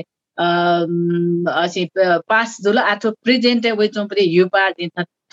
असी 1.56 1.86
पास 1.98 2.58
झुलो 2.64 2.82
आठो 2.92 3.12
प्रेजेन्ट 3.24 3.66
वै 3.80 3.88
चौपरे 3.96 4.24
यु 4.24 4.46
पार 4.56 4.74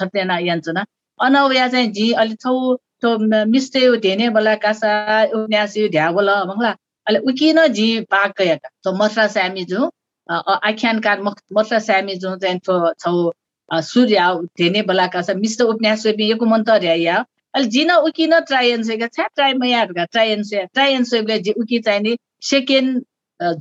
थत्तेना 0.01 0.39
यान्छ 0.49 0.69
न 0.69 0.85
अनवया 1.21 1.69
चाहिँ 1.69 1.91
जी 1.93 2.11
अलि 2.23 2.35
छौ 2.41 2.55
तो 3.03 3.17
मिस्टे 3.47 3.81
धेने 3.99 4.29
बला 4.31 4.55
कासा 4.57 4.93
उन्यासी 5.35 5.89
ढ्यावला 5.89 6.43
मंगला 6.45 6.75
अले 7.07 7.19
उकिन 7.31 7.67
जी 7.73 7.89
पाक 8.11 8.39
गया 8.39 8.57
तो 8.85 8.93
मसरा 8.97 9.27
सामी 9.29 9.65
जो 9.65 9.91
आख्यानकार 10.29 11.21
मत्र 11.23 11.79
स्यामी 11.81 12.15
जो 12.17 12.37
चाहिँ 12.37 12.59
छौ 12.99 13.31
सूर्य 13.71 14.23
धेने 14.59 14.83
बलाका 14.85 15.23
छ 15.23 15.37
मिश्र 15.37 15.65
उपन्यास 15.67 16.07
यो 16.07 16.47
मन्त्र 16.47 16.85
या 16.85 17.17
अहिले 17.55 17.69
जिन 17.69 17.91
उकिन 17.93 18.39
ट्रायन 18.49 18.83
सेका 18.83 19.07
छ्या 19.09 19.27
ट्राई 19.35 19.53
मैयाहरूका 19.61 20.05
ट्रायन 20.13 20.43
से 20.43 20.65
ट्रायन 20.75 21.05
सेबले 21.05 21.39
जी 21.41 21.53
उकि 21.59 21.79
चाहिने 21.81 22.17
सेकेन्ड 22.45 23.03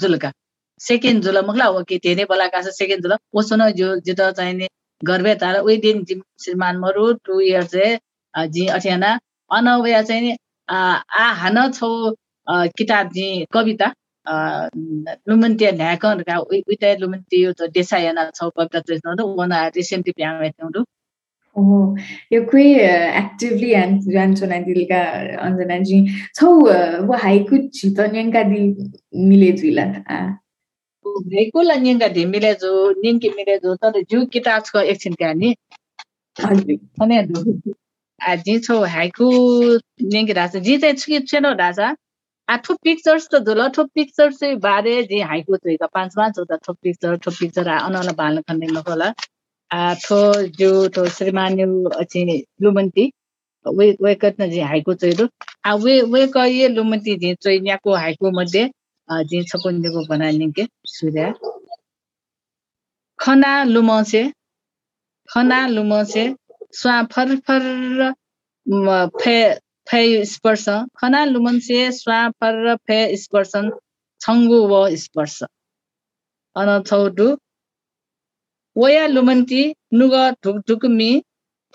जुलका 0.02 0.32
सेकेन्ड 0.80 1.24
जुल 1.24 1.38
मखला 1.48 1.66
हो 1.68 1.84
कि 1.84 1.98
धेने 2.04 2.26
बलाका 2.30 2.62
छ 2.62 2.74
सेकेन्ड 2.74 3.04
जुल 3.04 3.16
ओसन 3.34 3.70
जो 3.74 3.96
जित 4.08 4.22
चाहिने 4.22 4.68
गर्वे 5.02 5.36
तार 5.36 5.60
उही 5.60 5.78
दिन 5.86 6.04
श्रीमान 6.44 6.78
मरु 6.80 7.12
टु 7.26 7.40
इयर 7.42 7.64
चाहिँ 7.68 8.48
जी 8.50 8.68
अठ्याना 8.70 9.18
अनवया 9.52 10.02
चाहिँ 10.02 10.38
आ 10.70 11.28
हान 11.42 11.72
छौ 11.72 11.90
किताब 12.78 13.10
जी 13.14 13.46
कविता 13.54 13.94
uite 16.68 17.00
lumuntia 17.00 17.54
to 17.56 17.68
desa 17.68 17.98
yana 18.00 18.32
chau 18.34 18.52
pagta 18.52 18.82
tresno 18.82 19.16
do 19.16 19.26
wana 19.36 19.72
recently 19.76 20.14
pyame 20.14 20.52
tendo 20.58 20.86
Oh, 21.56 21.96
यो 22.34 22.42
कोही 22.52 22.72
एक्टिभली 23.20 23.70
जान्छन् 24.14 24.66
दिलका 24.66 25.00
अञ्जनाजी 25.46 26.00
छौ 26.36 26.48
वो 27.08 27.18
हाइकु 27.24 27.58
छित 27.78 28.00
न्याङ्का 28.16 28.42
दिल 28.50 28.66
मिले 29.30 29.52
जुइला 29.62 29.84
हाइकु 31.06 31.62
ला 31.62 31.76
न्याङ्का 31.86 32.08
दि 32.18 32.26
मिले 32.34 32.54
जो 32.64 32.72
निङ्की 33.04 33.30
मिले 33.38 33.58
जो 33.64 33.76
तर 33.84 34.02
जु 34.12 34.26
किताबको 34.36 34.80
एकछिन 34.94 35.14
का 35.24 35.34
नि। 35.34 35.56
हजुर। 36.38 37.85
अनि 38.22 38.32
आ 38.32 38.36
जी 38.46 38.58
छौ 38.60 38.84
हाइकु 38.86 39.30
न्याङ्की 40.04 40.34
रासा 40.34 40.60
जी 40.60 40.78
चाहिँ 40.78 40.96
छु 40.98 41.20
छेनो 41.32 41.52
रासा 41.62 41.96
आठो 42.48 42.74
पिक्चर्स 42.84 43.28
त 43.32 43.40
धुलो 43.46 43.68
ठो 43.76 43.84
पिक्चर 43.96 44.32
चाहिँ 44.34 44.56
बारे 44.66 44.94
जे 45.12 45.22
हाइको 45.32 45.58
चाहिँ 45.58 45.78
पाँच 45.94 46.14
पाँचवटा 46.18 46.56
ठो 46.66 46.74
पिक्चर 46.84 47.16
ठो 47.26 47.32
पिक्चर 47.40 47.68
अनला 47.68 48.12
बाल्न 48.22 48.42
खन्ने 48.50 48.68
होला 48.90 49.12
ठो 50.06 50.20
जो 50.60 50.72
ठो 50.96 51.08
श्रीमान 51.10 51.60
अछि 52.00 52.44
लुमन्ती 52.64 53.12
वे 53.66 53.90
वे 54.02 54.14
कतना 54.16 54.48
जे 54.48 54.62
हाइको 54.62 54.94
चाहिँ 54.94 55.28
आ 55.66 55.74
वे 55.84 56.02
वे 56.14 56.26
कहिए 56.34 56.68
लुमन्ती 56.70 57.16
जे 57.18 57.34
चाहिँ 57.42 57.60
यहाँको 57.68 57.96
हाइको 57.96 58.32
मध्ये 58.32 58.70
जे 59.32 59.42
बनाइने 60.10 60.52
के 60.52 60.68
सूर्य। 60.88 61.34
खना 63.20 63.64
लुमसे 63.64 64.24
खना 65.30 65.66
लुमसे 65.68 66.28
स्वा 66.80 66.96
फर 67.14 67.36
फर 67.48 67.64
फे 69.22 69.38
फे 69.90 70.02
स्पर्श 70.26 70.66
खना 71.00 71.24
लुमन्से 71.26 71.80
स्वा 71.98 72.20
फर 72.42 72.76
फे 72.88 73.00
स्पर्शन 73.24 73.72
छङ्गु 74.22 74.60
व 74.72 74.80
स्पर्श 75.04 75.36
अन 76.56 76.72
छौटु 76.90 77.28
वया 78.76 79.06
लुमन्ती 79.08 79.62
नुग 80.00 80.16
ढुक 80.44 80.58
ढुकमी 80.70 81.10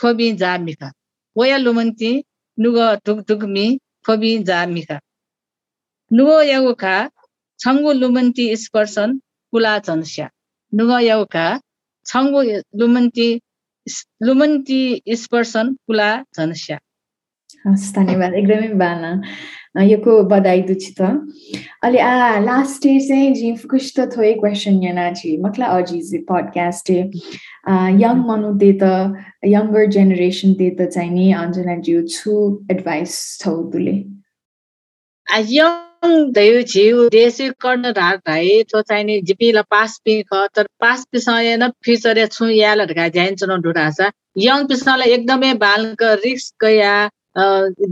खोबी 0.01 0.33
जा 0.43 0.57
मिखा 0.65 0.91
वया 1.37 1.57
लुमन्ती 1.67 2.11
नुग 2.59 2.79
ढुक 3.07 3.21
ढुकमी 3.29 3.67
खोबी 4.07 4.33
जा 4.51 4.59
मिखा 4.75 4.99
नुग 6.11 6.31
याउका 6.49 6.95
छङ्गु 7.61 7.93
लुमन्ती 8.03 8.47
स्पर्शन 8.65 9.19
कुला 9.53 9.79
चन्स्या 9.87 10.29
नुग 10.73 10.93
याउका 11.03 11.47
छङ्गु 12.07 12.43
लुमन्ती 12.81 13.29
लुमन्ती 14.27 14.83
स्पर्शन 15.17 15.73
कुला 15.87 16.11
झन्स्या 16.37 16.79
हस् 17.67 17.93
धन्यवाद 17.95 18.35
एकदमै 18.35 18.69
बाना 18.81 19.11
यको 19.85 20.13
बधाई 20.29 20.63
दुचित 20.63 21.01
अलि 21.83 21.99
आ 22.01 22.39
लास्ट 22.41 22.83
डे 22.83 22.99
चाहिँ 23.09 23.35
जी 23.35 23.53
कुछ 23.71 23.93
त 23.99 24.07
थोरै 24.15 24.33
क्वेसन 24.41 24.83
यहाँ 24.83 25.13
छि 25.15 25.37
मखला 25.43 25.67
अजी 25.77 26.01
जी 26.09 26.19
पडकास्ट 26.31 26.91
यङ 28.01 28.25
मनु 28.31 28.55
दे 28.63 28.73
त 28.83 28.91
यङ्गर 29.49 29.87
जेनेरेसन 29.97 30.55
दे 30.63 30.71
त 30.71 30.89
चाहिँ 30.95 31.11
नि 31.11 31.31
अञ्जना 31.43 31.77
ज्यू 31.87 32.03
छु 32.09 32.35
एडभाइस 32.71 33.21
छौ 33.43 33.57
तुले 33.73 33.97
यङ 35.53 35.90
दयु 36.03 36.61
झिउ 36.63 37.09
देश 37.09 37.39
कर्ण 37.61 37.91
ढार 37.93 38.17
ढाए 38.27 38.63
तो 38.71 38.81
चाहिने 38.83 39.21
जिपी 39.23 39.51
ल 39.53 39.63
पास 39.71 39.99
पि 40.05 40.23
ख 40.33 40.47
तर 40.57 40.67
पास 40.81 41.05
पिसय 41.13 41.57
न 41.61 41.69
फ्युचर 41.85 42.19
या 42.19 42.27
छु 42.27 42.49
याल 42.49 42.85
ढका 42.87 43.09
जाइन 43.17 43.35
चुन 43.37 43.61
ढुढासा 43.63 44.11
यङ 44.39 44.67
पिसनलाई 44.69 45.11
एकदमै 45.17 45.53
बालक 45.65 46.03
रिस्क 46.25 46.65
या 46.73 46.95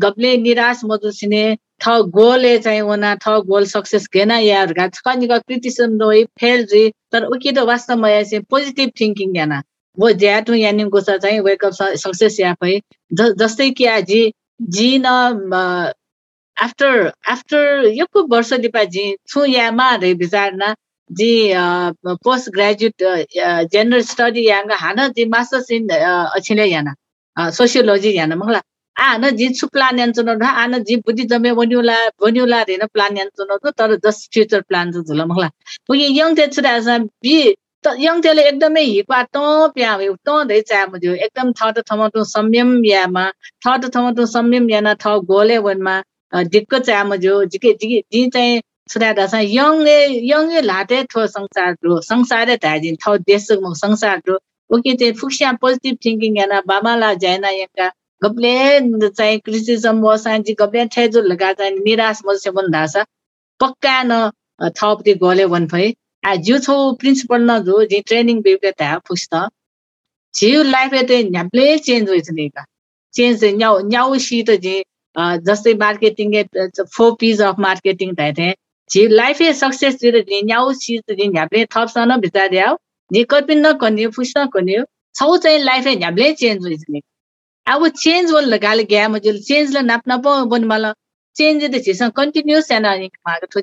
गबले 0.05 0.37
निराश 0.39 0.81
मजुसिने 0.85 1.45
थ 1.83 1.99
गोलले 2.17 2.57
चाहिँ 2.59 2.81
वना 2.83 3.15
थ 3.17 3.37
गोल 3.47 3.65
सक्सेस 3.75 4.09
घेन 4.15 4.31
याहरूका 4.33 4.87
कनिक 5.05 5.33
क्रिटिसम 5.43 6.01
नोइ 6.01 6.25
फेल 6.41 6.67
तर 7.13 7.25
उके 7.27 7.53
त 7.53 7.59
वास्तवमा 7.69 8.09
या 8.11 8.23
चाहिँ 8.23 8.45
पोजिटिभ 8.51 8.91
थिङ्किङ 9.01 9.37
याना। 9.37 9.63
वो 9.99 10.11
ज्याटु 10.23 10.55
यानि 10.55 10.85
गोसा 10.95 11.17
चाहिँ 11.19 11.41
वेकअप 11.41 11.73
सक्सेस 12.03 12.41
या 12.41 12.53
फै 12.61 12.81
जस्तै 13.13 13.71
कि 13.79 13.87
जी 14.11 14.21
जी 14.75 14.91
न 14.99 15.93
आफ्टर 16.59 17.13
आफ्टर 17.31 17.85
यको 17.95 18.23
वर्ष 18.29 18.53
दिपा 18.65 18.85
जी 18.95 19.05
छु 19.29 19.45
यामा 19.47 19.95
रे 19.97 20.13
बिजारना 20.23 20.75
जी 21.11 21.31
पोस्ट 22.25 22.51
ग्रेजुएट 22.55 23.03
जेनरल 23.73 24.03
स्टडी 24.09 24.47
याङ 24.49 24.73
हाना 24.81 25.07
जी 25.19 25.25
मास्टर्स 25.35 25.71
इन 25.73 25.89
अछिले 25.91 26.67
याना 26.67 26.95
यहाँ 27.37 27.51
सोसियोलोजी 27.53 28.17
याना 28.17 28.37
मङला 28.37 28.61
आ 28.97 29.17
न 29.19 29.31
जी 29.37 29.49
छु 29.55 29.67
प्लान 29.69 29.99
यान 29.99 30.13
सुनाउनु 30.13 30.47
आन 30.63 30.83
जी 30.85 30.97
बुद्धि 31.07 31.25
जमे 31.33 31.53
बन्युला 31.61 31.97
बन्यूला 32.23 32.63
धेरै 32.65 32.87
प्लान 32.93 33.17
यहाँ 33.17 33.31
चुनाउ 33.39 33.71
तर 33.79 33.95
जस्ट 34.07 34.33
फ्युचर 34.35 34.61
प्लान 34.69 34.91
जस्तो 34.93 35.15
झुला 35.15 35.25
मङ्गला 35.25 35.49
पुगे 35.87 36.09
यङ 36.19 36.35
त्यहाँ 36.37 36.81
छु 36.81 36.99
बी 37.23 37.37
त 37.85 37.95
यङ 37.99 38.21
त्यसले 38.23 38.43
एकदमै 38.51 38.85
हिपा 38.85 39.23
त 39.35 39.47
प्या 39.75 39.97
धेरै 39.99 40.61
चियामा 40.71 40.99
दियो 40.99 41.15
एकदम 41.27 41.53
थ 41.53 41.71
त 41.79 42.27
संयम 42.35 42.71
यामा 42.85 43.25
यामा 43.25 43.25
थ 43.63 43.95
त 44.17 44.27
संयम 44.35 44.71
याना 44.71 44.95
थ 45.03 45.19
गोले 45.31 45.59
वनमा 45.67 45.95
चाहिँ 46.33 46.93
आमा 46.99 47.17
जो 47.17 47.45
जिके 47.45 47.73
जिके 47.73 48.01
जी 48.13 48.27
चाहिँ 48.31 48.61
सुनादा 48.93 49.27
छ 49.27 49.35
यङले 49.45 49.97
यङले 50.31 50.61
लाटे 50.63 51.03
ठो 51.13 51.27
संसार 51.27 51.77
रो 51.85 52.01
संसार 52.03 52.55
धाजिन 52.65 52.97
ठो 53.05 53.17
देश 53.29 53.47
संसार 53.53 54.23
रो। 54.29 54.39
ओके 54.71 54.95
चाहिँ 54.97 55.13
फुक्सिया 55.21 55.53
पोजिटिभ 55.61 55.97
थिङ्किङ 56.05 56.37
याना 56.39 56.61
बाबाला 56.67 57.13
जायना 57.25 57.49
यङ्का 57.51 57.89
गब्ले 58.23 59.09
चाहिँ 59.09 59.39
क्रिटिसिजम 59.41 60.01
वसांजी 60.05 60.55
गब्ले 60.61 60.85
ठेजो 60.95 61.21
लगा 61.23 61.53
चाहिँ 61.53 61.73
निराश 61.79 62.21
मसे 62.27 62.51
धासा 62.73 63.05
पक्का 63.61 64.03
न 64.07 64.31
थपति 64.79 65.15
गले 65.23 65.45
वन 65.55 65.67
भए 65.67 65.93
आ 66.27 66.35
जिउ 66.47 66.59
छौ 66.59 66.77
प्रिन्सिपल 67.01 67.51
न 67.51 67.59
जो 67.65 67.85
जी 67.93 68.01
ट्रेनिङ 68.07 68.41
बेबे 68.43 68.71
ता 68.79 68.99
फुस्ता 69.09 69.49
जिउ 70.35 70.63
लाइफ 70.63 70.95
ते 71.09 71.23
न्याप्ले 71.31 71.67
चेन्ज 71.89 72.09
होइछ 72.09 72.31
नि 72.31 72.51
चेन्ज 73.15 73.45
न्याउ 73.45 73.79
न्याउ 73.89 74.17
त 74.49 74.59
जे 74.67 74.77
जस्तै 75.47 75.75
marketing 75.83 76.35
four 76.97 77.13
Ps 77.21 77.43
of 77.43 77.65
marketing 77.67 78.15
थाहे 78.21 78.53
जी 78.91 79.07
लाइफ 79.21 79.41
ए 79.43 79.53
सक्सेस 79.63 79.99
जिरो 80.03 80.21
दिन 80.29 80.55
सिज 80.83 81.17
दिन 81.17 81.33
झ्याप्ले 81.33 81.65
थप्स 81.77 81.99
न 81.99 82.21
भित्र 82.21 82.55
याउ 82.55 82.77
कति 83.35 83.55
न 83.55 83.73
कन्यो 83.83 84.11
फुस 84.17 84.33
न 84.39 84.85
छौ 85.15 85.37
चाहिँ 85.45 85.59
लाइफ 85.65 85.87
ए 85.87 85.95
झ्याप्ले 85.97 86.33
चेन्ज 86.43 86.67
होइसने 86.67 87.01
अब 87.67 87.87
चेन्ज 88.03 88.31
बोल्नु 88.33 88.59
गाले 88.59 88.85
ग्या 88.93 89.09
मजुल 89.09 89.39
चेन्ज 89.49 89.77
ल 89.77 89.85
नाप 89.85 90.09
नाप 90.09 90.29
बन 90.55 90.93
चेन्ज 91.37 91.65
त 91.65 91.83
छिस 91.87 92.01
कन्टिन्युस 92.17 92.71
याना 92.73 92.95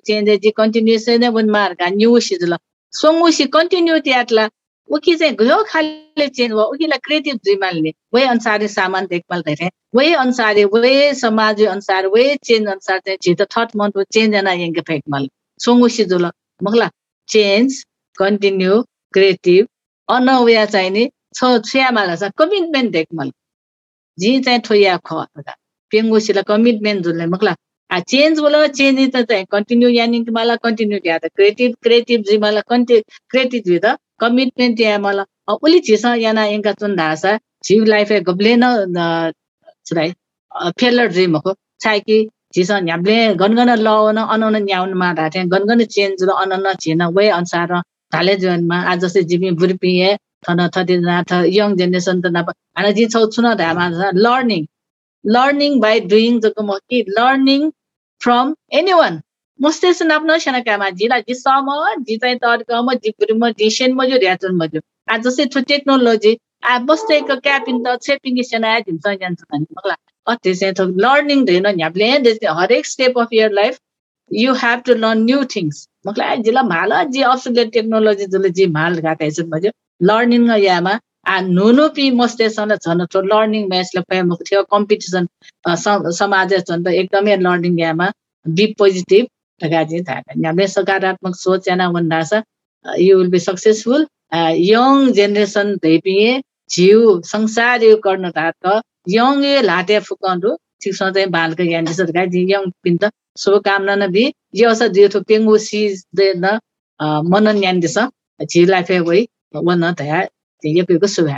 चेन्ज 0.10 0.30
जी 0.43 0.51
कन्टिन्युस 0.60 1.08
नै 1.24 1.30
बन 1.38 1.49
न्यु 1.56 1.89
न्यू 1.95 2.20
सिज 2.28 2.43
ल 2.43 2.60
सोंगु 2.93 3.32
सि 3.38 3.45
कन्टिन्युटी 3.56 4.12
आटला 4.20 4.47
उकी 4.89 5.15
चाहिँ 5.15 5.33
गयो 5.36 5.57
खाले 5.63 6.27
चेन्ज 6.27 6.51
भयो 6.53 6.65
उकीलाई 6.73 6.99
क्रिएटिभ 7.03 7.39
जिमाल्ने 7.45 7.91
वही 8.13 8.23
अनुसार 8.25 8.65
सामान 8.69 9.05
देखभाल 9.05 9.41
धेरै 9.41 9.69
वही 9.95 10.13
अनुसार 10.15 10.59
वही 10.73 11.13
समाज 11.15 11.63
अनुसार 11.65 12.07
वही 12.07 12.36
चेन्ज 12.43 12.67
अनुसार 12.69 12.99
चाहिँ 12.99 13.17
छिटो 13.23 13.45
थर्ड 13.55 13.69
मन्थ 13.75 14.03
चेन्ज 14.13 14.36
एना 14.36 14.53
यङ्के 14.55 14.81
फेक्मल 14.89 15.27
सोङ्गु 15.59 15.89
सिजुल 15.97 16.29
मगला 16.61 16.89
चेन्ज 17.29 17.83
कन्टिन्यू 18.17 18.81
क्रिएटिभ 19.13 19.67
अनवया 20.09 20.65
चाहिने 20.67 21.09
छ 21.36 21.51
छुयामाला 21.65 22.15
छ 22.15 22.31
कमिटमेन्ट 22.38 22.91
देखमल 22.91 23.31
जी 24.17 24.39
चाहिँ 24.39 24.61
ठोया 24.61 24.97
ख 25.07 25.25
पेङ्गुसीलाई 25.91 26.43
कमिटमेन्ट 26.47 27.03
जुल्ने 27.03 27.25
मगला 27.27 27.55
आ 27.89 27.99
चेन्ज 28.11 28.39
बोला 28.39 28.65
चेन्ज 28.79 28.99
त 29.15 29.21
चाहिँ 29.29 29.45
कन्टिन्यू 29.51 29.89
यानि 29.89 30.19
मलाई 30.38 30.57
कन्टिन्यू 30.63 30.99
दिया 31.05 31.17
त 31.17 31.31
क्रिएटिभ 31.36 31.75
क्रिएटिभ 31.83 32.21
जी 32.29 32.38
कन्टि 32.69 32.99
क्रिएटिभ 33.31 33.71
त 33.86 33.95
कमिटमेन्ट 34.19 34.81
या 34.81 34.97
मलाई 34.99 35.55
उली 35.63 35.79
झिस 35.79 36.05
याना 36.25 36.45
चुन 36.73 36.95
धासा 36.95 37.38
झिउ 37.65 37.83
लाइफ 37.86 38.11
गब्ले 38.29 38.55
न 38.59 39.33
failure 40.77 41.09
dream 41.09 41.33
ko 41.41 41.55
chai 41.79 41.99
ki 42.01 42.17
jisa 42.53 42.81
nyable 42.81 43.36
गनगन 43.38 43.71
लवन 43.79 44.17
अनन 44.25 44.55
न्याउनमा 44.63 45.11
ढाटे 45.19 45.43
गनगन 45.53 45.83
चेन्ज 45.95 46.23
र 46.23 46.29
अनन 46.43 46.73
छिन 46.81 47.01
वे 47.17 47.27
अनुसार 47.29 47.73
ढाले 48.13 48.36
जीवनमा 48.43 48.77
आज 48.91 48.99
जस्तै 49.01 49.23
जिमी 49.31 49.51
बुर्पिए 49.61 50.09
थन 50.47 50.59
थति 50.75 50.95
यङ 51.57 51.75
जेनेरेसन 51.79 52.21
त 52.21 52.25
नप 52.36 52.49
हाना 52.77 52.91
जी 52.97 53.05
छौ 53.13 53.25
छुन 53.36 53.47
धामा 53.55 53.86
लर्निङ 54.17 54.61
लर्निङ 55.26 55.80
बाई 55.80 55.99
डुइङ 56.13 56.39
जो 56.41 56.51
म 56.61 56.78
कि 56.89 57.03
लर्निङ 57.17 57.69
फ्रम 58.21 58.55
एनी 58.71 58.80
एनिवान 58.80 59.21
मस्तै 59.59 59.93
सुन 59.99 60.11
आफ्नो 60.11 60.38
छैन 60.45 60.59
जी 60.63 60.91
झिला 60.91 61.19
जी 61.28 61.36
झिताइ 61.36 62.36
त 62.36 62.51
अर्कोमा 62.55 62.93
झिक 62.95 63.32
म 63.32 63.49
झिसेन्ट 63.51 63.95
मज्यो 64.01 64.17
झ्याचन 64.17 64.55
मज्यो 64.63 64.82
आज 65.15 65.23
जस्तै 65.28 65.45
थ्रु 65.53 65.61
टेक्नोलोजी 65.71 66.36
आ 66.65 66.78
बस्तैको 66.89 67.36
क्यापिङ 67.47 67.82
त 67.86 67.95
छेपिङ 68.07 68.43
सेना 68.51 68.76
झिन्छ 68.80 69.07
आइदिन्छ 69.07 69.41
भने 69.55 69.95
अति 70.28 70.53
चाहिँ 70.61 70.73
थोर 70.80 70.93
लर्निङ 71.05 71.43
धेरै 71.45 71.71
नि 71.71 71.84
हामीले 71.84 72.53
हरेक 72.61 72.86
step 72.86 73.19
of 73.26 73.34
your 73.39 73.51
life 73.59 73.78
you 74.32 74.53
have 74.61 74.80
to 74.86 74.93
learn 75.01 75.23
new 75.23 75.43
things 75.55 75.82
मलाई 76.07 76.38
जिल्ला 76.45 76.63
माल 76.69 76.93
जी 77.15 77.21
असुले 77.32 77.65
टेक्नोलोजी 77.76 78.26
जसले 78.36 78.49
जी 78.59 78.65
हाल 78.78 78.99
घातेछन् 79.01 79.51
भन्छ 79.51 79.73
लर्निङ 80.09 80.49
यहाँमा 80.53 80.93
आ 81.26 81.39
नुनु 81.41 81.88
पि 81.95 82.09
मस्तेसँग 82.21 82.73
झन् 82.76 83.05
लर्निङ 83.32 83.67
म्याचले 83.69 84.01
पाएको 84.09 84.36
थियो 84.47 84.63
कम्पिटिसन 84.71 85.28
समाज 86.19 86.53
झन् 86.57 86.84
त 86.86 86.93
एकदमै 87.01 87.38
लर्निङ 87.45 87.80
यामा 87.80 88.09
बी 88.45 88.65
पोजिटिभ 88.80 89.26
गाजी 89.61 89.99
हामीले 90.09 90.67
सकारात्मक 90.67 91.36
सोच 91.36 91.67
याना 91.67 91.89
भन्दा 91.95 92.21
छ 92.32 92.41
you 93.01 93.17
will 93.17 93.30
be 93.36 93.39
successful 93.39 94.05
young 94.65 95.11
generation 95.19 95.73
धैपिए 95.84 96.30
झिउ 96.69 97.21
संसार 97.32 97.84
यो 97.84 97.97
गर्न 98.05 98.30
ताक 98.38 98.82
यङ 99.15 99.43
ये 99.45 99.61
लाटे 99.61 99.99
फुकन्डु 100.07 100.55
छिउ 100.82 100.93
सधैँ 100.99 101.28
बालक 101.38 101.61
ज्ञान 101.69 101.86
जस्तो 101.86 102.13
गाई 102.17 102.45
यङ 102.53 102.69
पिन 102.84 102.97
त 103.03 103.11
शुभकामना 103.43 103.95
न 103.95 104.11
बि 104.15 104.26
यो 104.61 104.69
असा 104.69 104.88
दियो 104.97 105.09
थो 105.15 105.21
पेंगु 105.30 105.57
सी 105.67 105.82
दे 106.21 106.34
न 106.38 106.57
मनन 107.32 107.59
ज्ञान 107.59 107.80
दिस 107.86 107.97
झिउ 108.49 108.65
लाइफे 108.73 108.99
वइ 109.09 109.26
वन 109.69 109.91
तया 109.99 110.21
ये 110.70 110.84
पेको 110.84 111.07
शुभ 111.07 111.30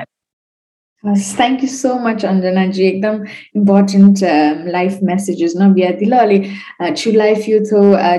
थ्याङ्क 1.03 1.63
यू 1.63 1.67
सो 1.69 1.93
मच 1.99 2.23
अञ्जनाजी 2.25 2.83
एकदम 2.83 3.17
इम्पोर्टेन्ट 3.55 4.23
लाइफ 4.67 4.99
मेसेजेस 5.03 5.53
न 5.57 5.71
बिहा 5.73 5.89
दिल 5.99 6.11
अलि 6.13 6.39
छु 6.95 7.11
लाइफ 7.11 7.47
युथ 7.49 7.73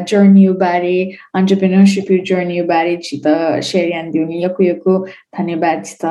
जर्नी 0.08 0.48
बारे 0.60 0.92
अन्टरप्रिनरसिप 1.34 2.12
जर्नी 2.26 2.60
बारे 2.70 2.96
छित 3.04 3.26
सेयर 3.64 4.10
दिउने 4.10 4.42
यको 4.44 4.64
यको 4.64 4.98
धन्यवाद 5.38 5.84
छित 5.86 6.06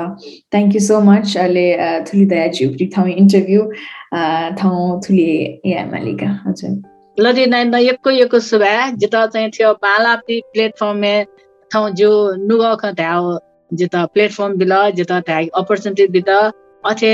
थ्याङ्क 0.51 0.75
यू 0.75 0.81
सो 0.81 0.99
मच 1.03 1.37
अहिले 1.37 1.65
थुली 2.11 2.25
दया 2.25 2.47
झिउप्री 2.49 2.85
ठाउँ 2.95 3.09
इन्टरभ्यू 3.15 3.63
ठाउँ 4.59 5.01
थुली 5.01 5.31
या 5.65 5.85
मालिका 5.85 6.29
हजुर 6.45 6.77
लडी 7.17 7.45
नाइन 7.47 7.75
यको 7.75 8.11
यको 8.11 8.39
सुबा 8.41 8.73
जिता 8.97 9.25
चाहिँ 9.27 9.49
थियो 9.51 9.73
बाला 9.81 10.15
प्लेटफर्म 10.27 11.01
ठाउँ 11.71 11.89
जो 11.95 12.09
नुगा 12.47 12.75
खा 12.75 12.91
जिता 13.71 14.05
प्लेटफर्म 14.05 14.53
बिला 14.57 14.89
जिता 14.89 15.19
ट्याग 15.19 15.47
अपर्च्युनिटी 15.55 16.07
बिता। 16.07 16.39
अथे 16.83 17.13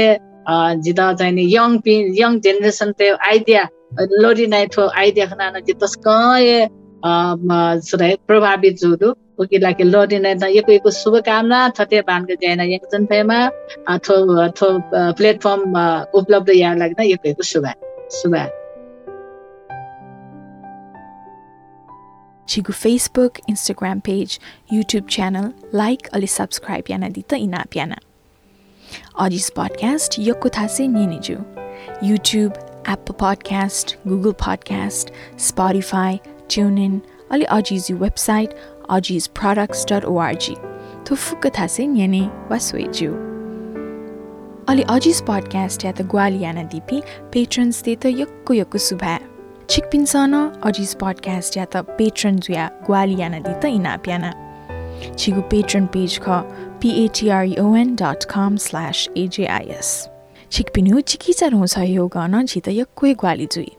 जिता 0.83 1.13
चाहिँ 1.13 1.47
यङ 1.55 1.77
पि 1.79 1.93
यङ 2.21 2.39
जेनेरेसन 2.39 2.91
ते 2.99 3.09
आइडिया 3.09 3.67
लोरी 4.11 4.47
नाइ 4.47 4.67
थो 4.67 4.87
आइडिया 4.87 5.25
खना 5.25 5.49
न 5.49 5.61
जिता 5.67 5.87
प्रभावित 8.27 8.77
जुदु 8.79 9.13
उकी 9.39 9.57
लाके 9.57 9.83
लोरी 9.83 10.19
नाइ 10.19 10.35
त 10.35 10.43
यको 10.55 10.71
यको 10.71 10.91
शुभकामना 10.91 11.59
थते 11.79 12.01
के 12.09 12.35
जैना 12.35 12.63
यङ 12.63 12.81
थो 14.07 14.15
थो 14.59 14.67
प्लेटफर्म 14.91 15.61
उपलब्ध 16.13 16.49
या 16.55 16.73
लाग्दा 16.73 17.03
यको 17.03 17.29
यको 17.29 17.43
शुभ 17.43 17.65
शुभ। 18.11 18.35
Chigu 22.45 22.73
Facebook, 22.73 23.39
Instagram 23.49 24.03
page, 24.03 24.39
YouTube 24.71 25.07
channel, 25.07 25.53
like 25.71 26.09
ali 26.13 26.27
subscribe 26.27 26.85
yana 26.85 27.09
dita 27.09 27.37
ina 27.37 27.65
piana. 27.69 27.97
Audis 29.15 29.51
podcast 29.51 30.17
yokko 30.17 30.49
thase 30.49 30.87
niniju. 30.87 31.43
YouTube, 32.01 32.57
Apple 32.85 33.15
Podcast, 33.15 33.95
Google 34.05 34.33
Podcast, 34.33 35.11
Spotify, 35.37 36.19
TuneIn, 36.47 37.01
ali 37.29 37.45
Audis 37.45 37.89
website 37.89 38.53
छिपिन्छ 49.69 50.15
न 50.15 50.61
अजिज 50.65 50.95
पडकास्ट 51.01 51.53
ज्या 51.53 51.65
त 51.65 51.77
पेट्रोन 51.97 52.35
जुया 52.45 52.65
ग्वाली 52.87 53.15
याना 53.19 53.39
दि 53.45 53.53
त 53.61 53.65
इनाप 53.77 54.07
पेट्रन 55.51 55.85
पेज 55.93 56.19
ख 56.23 56.39
पिएटिआर 56.81 57.45
dot 58.01 58.23
com 58.29 58.55
slash 58.65 59.07
एजेस 59.17 59.91
छिक्पिन 60.51 60.91
हो 60.93 60.99
चिकित 61.11 61.43
हुन्छ 61.53 61.79
गर्न 62.15 62.45
झित 62.45 62.67
यक्कै 62.69 63.13
ग्वाली 63.23 63.47
जुई 63.51 63.71